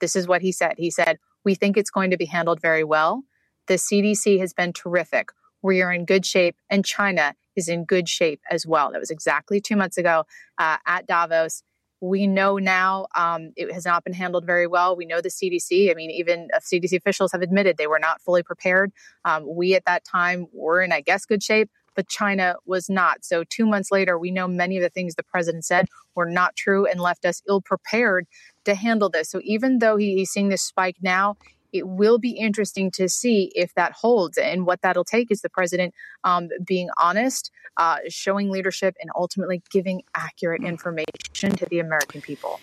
This 0.00 0.16
is 0.16 0.28
what 0.28 0.42
he 0.42 0.52
said. 0.52 0.74
He 0.78 0.90
said, 0.90 1.18
We 1.44 1.54
think 1.54 1.76
it's 1.76 1.90
going 1.90 2.10
to 2.10 2.16
be 2.16 2.26
handled 2.26 2.60
very 2.60 2.84
well. 2.84 3.24
The 3.66 3.74
CDC 3.74 4.38
has 4.40 4.52
been 4.52 4.72
terrific. 4.72 5.30
We 5.62 5.82
are 5.82 5.92
in 5.92 6.04
good 6.04 6.24
shape, 6.24 6.56
and 6.70 6.84
China 6.84 7.34
is 7.56 7.68
in 7.68 7.84
good 7.84 8.08
shape 8.08 8.40
as 8.50 8.66
well. 8.66 8.92
That 8.92 9.00
was 9.00 9.10
exactly 9.10 9.60
two 9.60 9.76
months 9.76 9.98
ago 9.98 10.24
uh, 10.58 10.76
at 10.86 11.06
Davos. 11.06 11.62
We 12.00 12.28
know 12.28 12.58
now 12.58 13.08
um, 13.16 13.52
it 13.56 13.72
has 13.72 13.84
not 13.84 14.04
been 14.04 14.12
handled 14.12 14.46
very 14.46 14.68
well. 14.68 14.96
We 14.96 15.04
know 15.04 15.20
the 15.20 15.28
CDC. 15.28 15.90
I 15.90 15.94
mean, 15.94 16.12
even 16.12 16.48
uh, 16.54 16.60
CDC 16.60 16.96
officials 16.96 17.32
have 17.32 17.42
admitted 17.42 17.76
they 17.76 17.88
were 17.88 17.98
not 17.98 18.22
fully 18.22 18.44
prepared. 18.44 18.92
Um, 19.24 19.44
we 19.46 19.74
at 19.74 19.84
that 19.86 20.04
time 20.04 20.46
were 20.52 20.80
in, 20.80 20.92
I 20.92 21.00
guess, 21.00 21.26
good 21.26 21.42
shape, 21.42 21.70
but 21.96 22.08
China 22.08 22.54
was 22.64 22.88
not. 22.88 23.24
So, 23.24 23.42
two 23.42 23.66
months 23.66 23.90
later, 23.90 24.16
we 24.16 24.30
know 24.30 24.46
many 24.46 24.76
of 24.76 24.82
the 24.84 24.88
things 24.88 25.16
the 25.16 25.24
president 25.24 25.64
said 25.64 25.88
were 26.14 26.30
not 26.30 26.54
true 26.54 26.86
and 26.86 27.00
left 27.00 27.24
us 27.24 27.42
ill 27.48 27.60
prepared 27.60 28.28
to 28.68 28.74
handle 28.74 29.08
this. 29.08 29.28
So, 29.28 29.40
even 29.44 29.78
though 29.78 29.96
he, 29.96 30.16
he's 30.16 30.30
seeing 30.30 30.48
this 30.48 30.62
spike 30.62 30.96
now, 31.02 31.36
it 31.72 31.86
will 31.86 32.18
be 32.18 32.30
interesting 32.30 32.90
to 32.92 33.08
see 33.08 33.52
if 33.54 33.74
that 33.74 33.92
holds. 33.92 34.38
And 34.38 34.66
what 34.66 34.80
that'll 34.82 35.04
take 35.04 35.30
is 35.30 35.42
the 35.42 35.50
president 35.50 35.94
um, 36.24 36.48
being 36.64 36.88
honest, 36.98 37.50
uh, 37.76 37.98
showing 38.08 38.50
leadership, 38.50 38.96
and 39.00 39.10
ultimately 39.16 39.62
giving 39.70 40.02
accurate 40.14 40.64
information 40.64 41.56
to 41.56 41.66
the 41.66 41.80
American 41.80 42.20
people. 42.20 42.60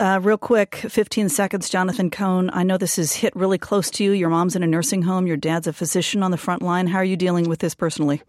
Uh, 0.00 0.20
real 0.22 0.38
quick, 0.38 0.76
15 0.76 1.28
seconds, 1.28 1.68
Jonathan 1.68 2.08
Cohn. 2.08 2.50
I 2.52 2.62
know 2.62 2.78
this 2.78 2.96
has 2.96 3.14
hit 3.14 3.34
really 3.34 3.58
close 3.58 3.90
to 3.92 4.04
you. 4.04 4.12
Your 4.12 4.30
mom's 4.30 4.54
in 4.54 4.62
a 4.62 4.66
nursing 4.66 5.02
home, 5.02 5.26
your 5.26 5.36
dad's 5.36 5.66
a 5.66 5.72
physician 5.72 6.22
on 6.22 6.30
the 6.30 6.36
front 6.36 6.62
line. 6.62 6.86
How 6.86 6.98
are 6.98 7.04
you 7.04 7.16
dealing 7.16 7.48
with 7.48 7.58
this 7.58 7.74
personally? 7.74 8.22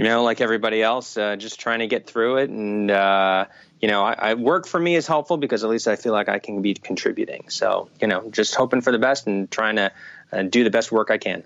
You 0.00 0.04
know, 0.04 0.22
like 0.22 0.40
everybody 0.40 0.82
else, 0.82 1.18
uh, 1.18 1.36
just 1.36 1.60
trying 1.60 1.80
to 1.80 1.86
get 1.86 2.06
through 2.06 2.38
it 2.38 2.48
and, 2.48 2.90
uh, 2.90 3.44
you 3.82 3.86
know, 3.86 4.02
I, 4.02 4.30
I, 4.30 4.32
work 4.32 4.66
for 4.66 4.80
me 4.80 4.96
is 4.96 5.06
helpful 5.06 5.36
because 5.36 5.62
at 5.62 5.68
least 5.68 5.86
I 5.86 5.96
feel 5.96 6.14
like 6.14 6.26
I 6.26 6.38
can 6.38 6.62
be 6.62 6.72
contributing. 6.72 7.50
So, 7.50 7.90
you 8.00 8.06
know, 8.06 8.30
just 8.30 8.54
hoping 8.54 8.80
for 8.80 8.92
the 8.92 8.98
best 8.98 9.26
and 9.26 9.50
trying 9.50 9.76
to 9.76 9.92
uh, 10.32 10.44
do 10.44 10.64
the 10.64 10.70
best 10.70 10.90
work 10.90 11.10
I 11.10 11.18
can. 11.18 11.44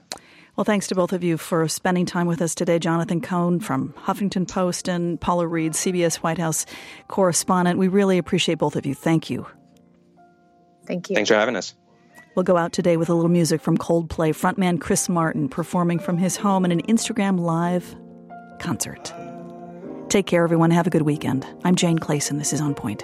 Well, 0.55 0.65
thanks 0.65 0.87
to 0.87 0.95
both 0.95 1.13
of 1.13 1.25
you 1.25 1.37
for 1.37 1.67
spending 1.67 2.07
time 2.07 2.29
with 2.29 2.41
us 2.41 2.55
today. 2.55 2.79
Jonathan 2.79 3.21
Cohn 3.21 3.59
from 3.59 3.93
Huffington 4.05 4.49
Post 4.49 4.87
and 4.87 5.21
Paula 5.21 5.49
Reid, 5.49 5.73
CBS 5.73 6.19
White 6.19 6.39
House 6.39 6.65
correspondent. 7.09 7.77
We 7.77 7.89
really 7.89 8.19
appreciate 8.19 8.59
both 8.59 8.77
of 8.77 8.87
you. 8.87 8.95
Thank 8.95 9.31
you. 9.31 9.49
Thank 10.87 11.11
you. 11.11 11.17
Thanks 11.17 11.29
for 11.29 11.35
having 11.35 11.57
us. 11.57 11.75
We'll 12.37 12.45
go 12.45 12.57
out 12.57 12.73
today 12.73 12.97
with 12.97 13.09
a 13.09 13.15
little 13.15 13.33
music 13.33 13.61
from 13.61 13.77
Coldplay 13.79 14.31
frontman 14.31 14.81
Chris 14.81 15.09
Martin 15.09 15.49
performing 15.49 15.99
from 15.99 16.19
his 16.19 16.37
home 16.37 16.65
in 16.65 16.71
an 16.71 16.83
Instagram 16.83 17.41
Live 17.41 17.97
concert. 18.65 19.13
Take 20.09 20.27
care, 20.27 20.43
everyone. 20.43 20.71
Have 20.71 20.87
a 20.87 20.91
good 20.91 21.03
weekend. 21.03 21.47
I'm 21.65 21.75
Jane 21.75 21.99
Clayson. 21.99 22.39
This 22.39 22.53
is 22.53 22.61
On 22.61 22.75
Point. 22.75 23.03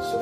So 0.00 0.18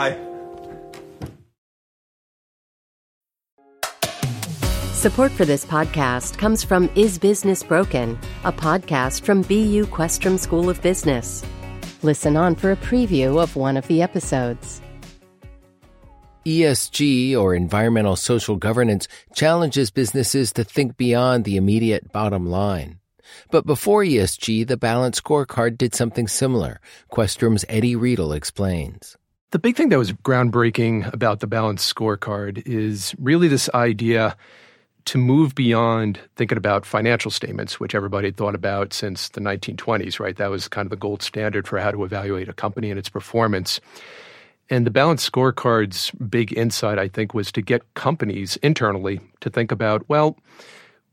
Bye. 0.00 0.16
Support 4.94 5.32
for 5.32 5.44
this 5.44 5.64
podcast 5.64 6.38
comes 6.38 6.62
from 6.62 6.90
Is 6.94 7.18
Business 7.18 7.62
Broken, 7.62 8.18
a 8.44 8.52
podcast 8.52 9.22
from 9.22 9.42
BU 9.42 9.86
Questrom 9.86 10.38
School 10.38 10.68
of 10.70 10.80
Business. 10.82 11.44
Listen 12.02 12.36
on 12.36 12.54
for 12.54 12.72
a 12.72 12.76
preview 12.76 13.42
of 13.42 13.56
one 13.56 13.76
of 13.76 13.86
the 13.88 14.02
episodes. 14.02 14.80
ESG, 16.46 17.36
or 17.36 17.54
environmental 17.54 18.16
social 18.16 18.56
governance, 18.56 19.06
challenges 19.34 19.90
businesses 19.90 20.52
to 20.54 20.64
think 20.64 20.96
beyond 20.96 21.44
the 21.44 21.56
immediate 21.56 22.10
bottom 22.12 22.46
line. 22.46 22.98
But 23.50 23.66
before 23.66 24.02
ESG, 24.02 24.66
the 24.66 24.78
Balanced 24.78 25.22
Scorecard 25.22 25.76
did 25.76 25.94
something 25.94 26.26
similar. 26.28 26.80
Questrom's 27.12 27.66
Eddie 27.68 27.94
Riedl 27.94 28.34
explains. 28.34 29.16
The 29.52 29.58
big 29.58 29.74
thing 29.74 29.88
that 29.88 29.98
was 29.98 30.12
groundbreaking 30.12 31.12
about 31.12 31.40
the 31.40 31.48
Balanced 31.48 31.92
Scorecard 31.92 32.62
is 32.66 33.16
really 33.18 33.48
this 33.48 33.68
idea 33.74 34.36
to 35.06 35.18
move 35.18 35.56
beyond 35.56 36.20
thinking 36.36 36.56
about 36.56 36.86
financial 36.86 37.32
statements, 37.32 37.80
which 37.80 37.96
everybody 37.96 38.28
had 38.28 38.36
thought 38.36 38.54
about 38.54 38.92
since 38.92 39.28
the 39.30 39.40
1920s, 39.40 40.20
right? 40.20 40.36
That 40.36 40.52
was 40.52 40.68
kind 40.68 40.86
of 40.86 40.90
the 40.90 40.96
gold 40.96 41.20
standard 41.20 41.66
for 41.66 41.80
how 41.80 41.90
to 41.90 42.04
evaluate 42.04 42.48
a 42.48 42.52
company 42.52 42.90
and 42.90 42.98
its 42.98 43.08
performance. 43.08 43.80
And 44.68 44.86
the 44.86 44.92
balanced 44.92 45.32
scorecard's 45.32 46.12
big 46.12 46.56
insight, 46.56 47.00
I 47.00 47.08
think, 47.08 47.34
was 47.34 47.50
to 47.50 47.60
get 47.60 47.94
companies 47.94 48.54
internally 48.58 49.18
to 49.40 49.50
think 49.50 49.72
about 49.72 50.08
well, 50.08 50.36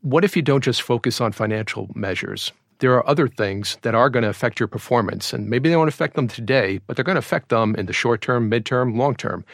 what 0.02 0.24
if 0.24 0.36
you 0.36 0.42
don't 0.42 0.62
just 0.62 0.82
focus 0.82 1.20
on 1.20 1.32
financial 1.32 1.88
measures? 1.92 2.52
There 2.80 2.94
are 2.94 3.08
other 3.08 3.26
things 3.26 3.76
that 3.82 3.94
are 3.94 4.08
going 4.08 4.22
to 4.22 4.28
affect 4.28 4.60
your 4.60 4.68
performance, 4.68 5.32
and 5.32 5.50
maybe 5.50 5.68
they 5.68 5.76
won't 5.76 5.88
affect 5.88 6.14
them 6.14 6.28
today, 6.28 6.78
but 6.86 6.96
they're 6.96 7.04
going 7.04 7.16
to 7.16 7.20
affect 7.20 7.48
them 7.48 7.74
in 7.74 7.86
the 7.86 7.92
short 7.92 8.20
term, 8.20 8.50
midterm, 8.50 8.96
long 8.96 9.16
term. 9.16 9.44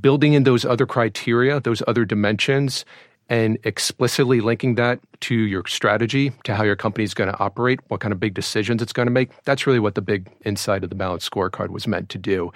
Building 0.00 0.32
in 0.32 0.42
those 0.42 0.64
other 0.64 0.84
criteria, 0.84 1.60
those 1.60 1.82
other 1.86 2.04
dimensions, 2.04 2.84
and 3.28 3.58
explicitly 3.64 4.40
linking 4.40 4.74
that 4.74 4.98
to 5.20 5.34
your 5.34 5.66
strategy, 5.66 6.32
to 6.44 6.54
how 6.54 6.64
your 6.64 6.76
company 6.76 7.04
is 7.04 7.14
going 7.14 7.30
to 7.30 7.38
operate, 7.38 7.80
what 7.88 8.00
kind 8.00 8.12
of 8.12 8.18
big 8.18 8.34
decisions 8.34 8.82
it's 8.82 8.92
going 8.92 9.06
to 9.06 9.12
make. 9.12 9.30
That's 9.44 9.66
really 9.66 9.78
what 9.78 9.94
the 9.94 10.02
big 10.02 10.28
insight 10.44 10.82
of 10.82 10.90
the 10.90 10.96
balanced 10.96 11.30
scorecard 11.30 11.68
was 11.68 11.86
meant 11.86 12.08
to 12.10 12.18
do. 12.18 12.52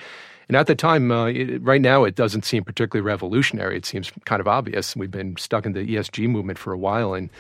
And 0.49 0.57
at 0.57 0.67
the 0.67 0.75
time, 0.75 1.11
uh, 1.11 1.27
it, 1.27 1.63
right 1.63 1.81
now, 1.81 2.05
it 2.05 2.15
doesn't 2.15 2.45
seem 2.45 2.65
particularly 2.65 3.07
revolutionary. 3.07 3.77
It 3.77 3.87
seems 3.87 4.11
kind 4.25 4.41
of 4.41 4.49
obvious. 4.49 4.97
We've 4.97 5.11
been 5.11 5.37
stuck 5.37 5.65
in 5.65 5.73
the 5.73 5.87
ESG 5.87 6.29
movement 6.29 6.59
for 6.59 6.73
a 6.73 6.79
while, 6.79 7.15
and 7.15 7.31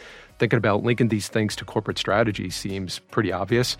thinking 0.42 0.56
about 0.56 0.82
linking 0.82 1.06
these 1.06 1.28
things 1.28 1.54
to 1.54 1.64
corporate 1.64 1.98
strategy 1.98 2.50
seems 2.50 2.98
pretty 3.12 3.30
obvious. 3.32 3.76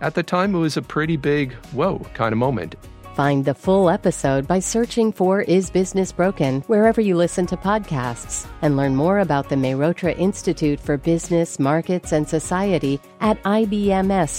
At 0.00 0.14
the 0.14 0.22
time, 0.22 0.54
it 0.54 0.58
was 0.58 0.78
a 0.78 0.82
pretty 0.82 1.18
big, 1.18 1.52
whoa 1.74 1.98
kind 2.14 2.32
of 2.32 2.38
moment. 2.38 2.74
Find 3.14 3.44
the 3.44 3.52
full 3.52 3.90
episode 3.90 4.48
by 4.48 4.60
searching 4.60 5.12
for 5.12 5.42
Is 5.42 5.68
Business 5.68 6.12
Broken 6.12 6.62
wherever 6.68 7.02
you 7.02 7.16
listen 7.16 7.44
to 7.48 7.56
podcasts 7.58 8.48
and 8.62 8.78
learn 8.78 8.96
more 8.96 9.18
about 9.18 9.50
the 9.50 9.56
Mehrotra 9.56 10.18
Institute 10.18 10.80
for 10.80 10.96
Business, 10.96 11.58
Markets, 11.58 12.12
and 12.12 12.26
Society 12.26 12.98
at 13.20 13.42
ibms.bu.edu. 13.42 14.36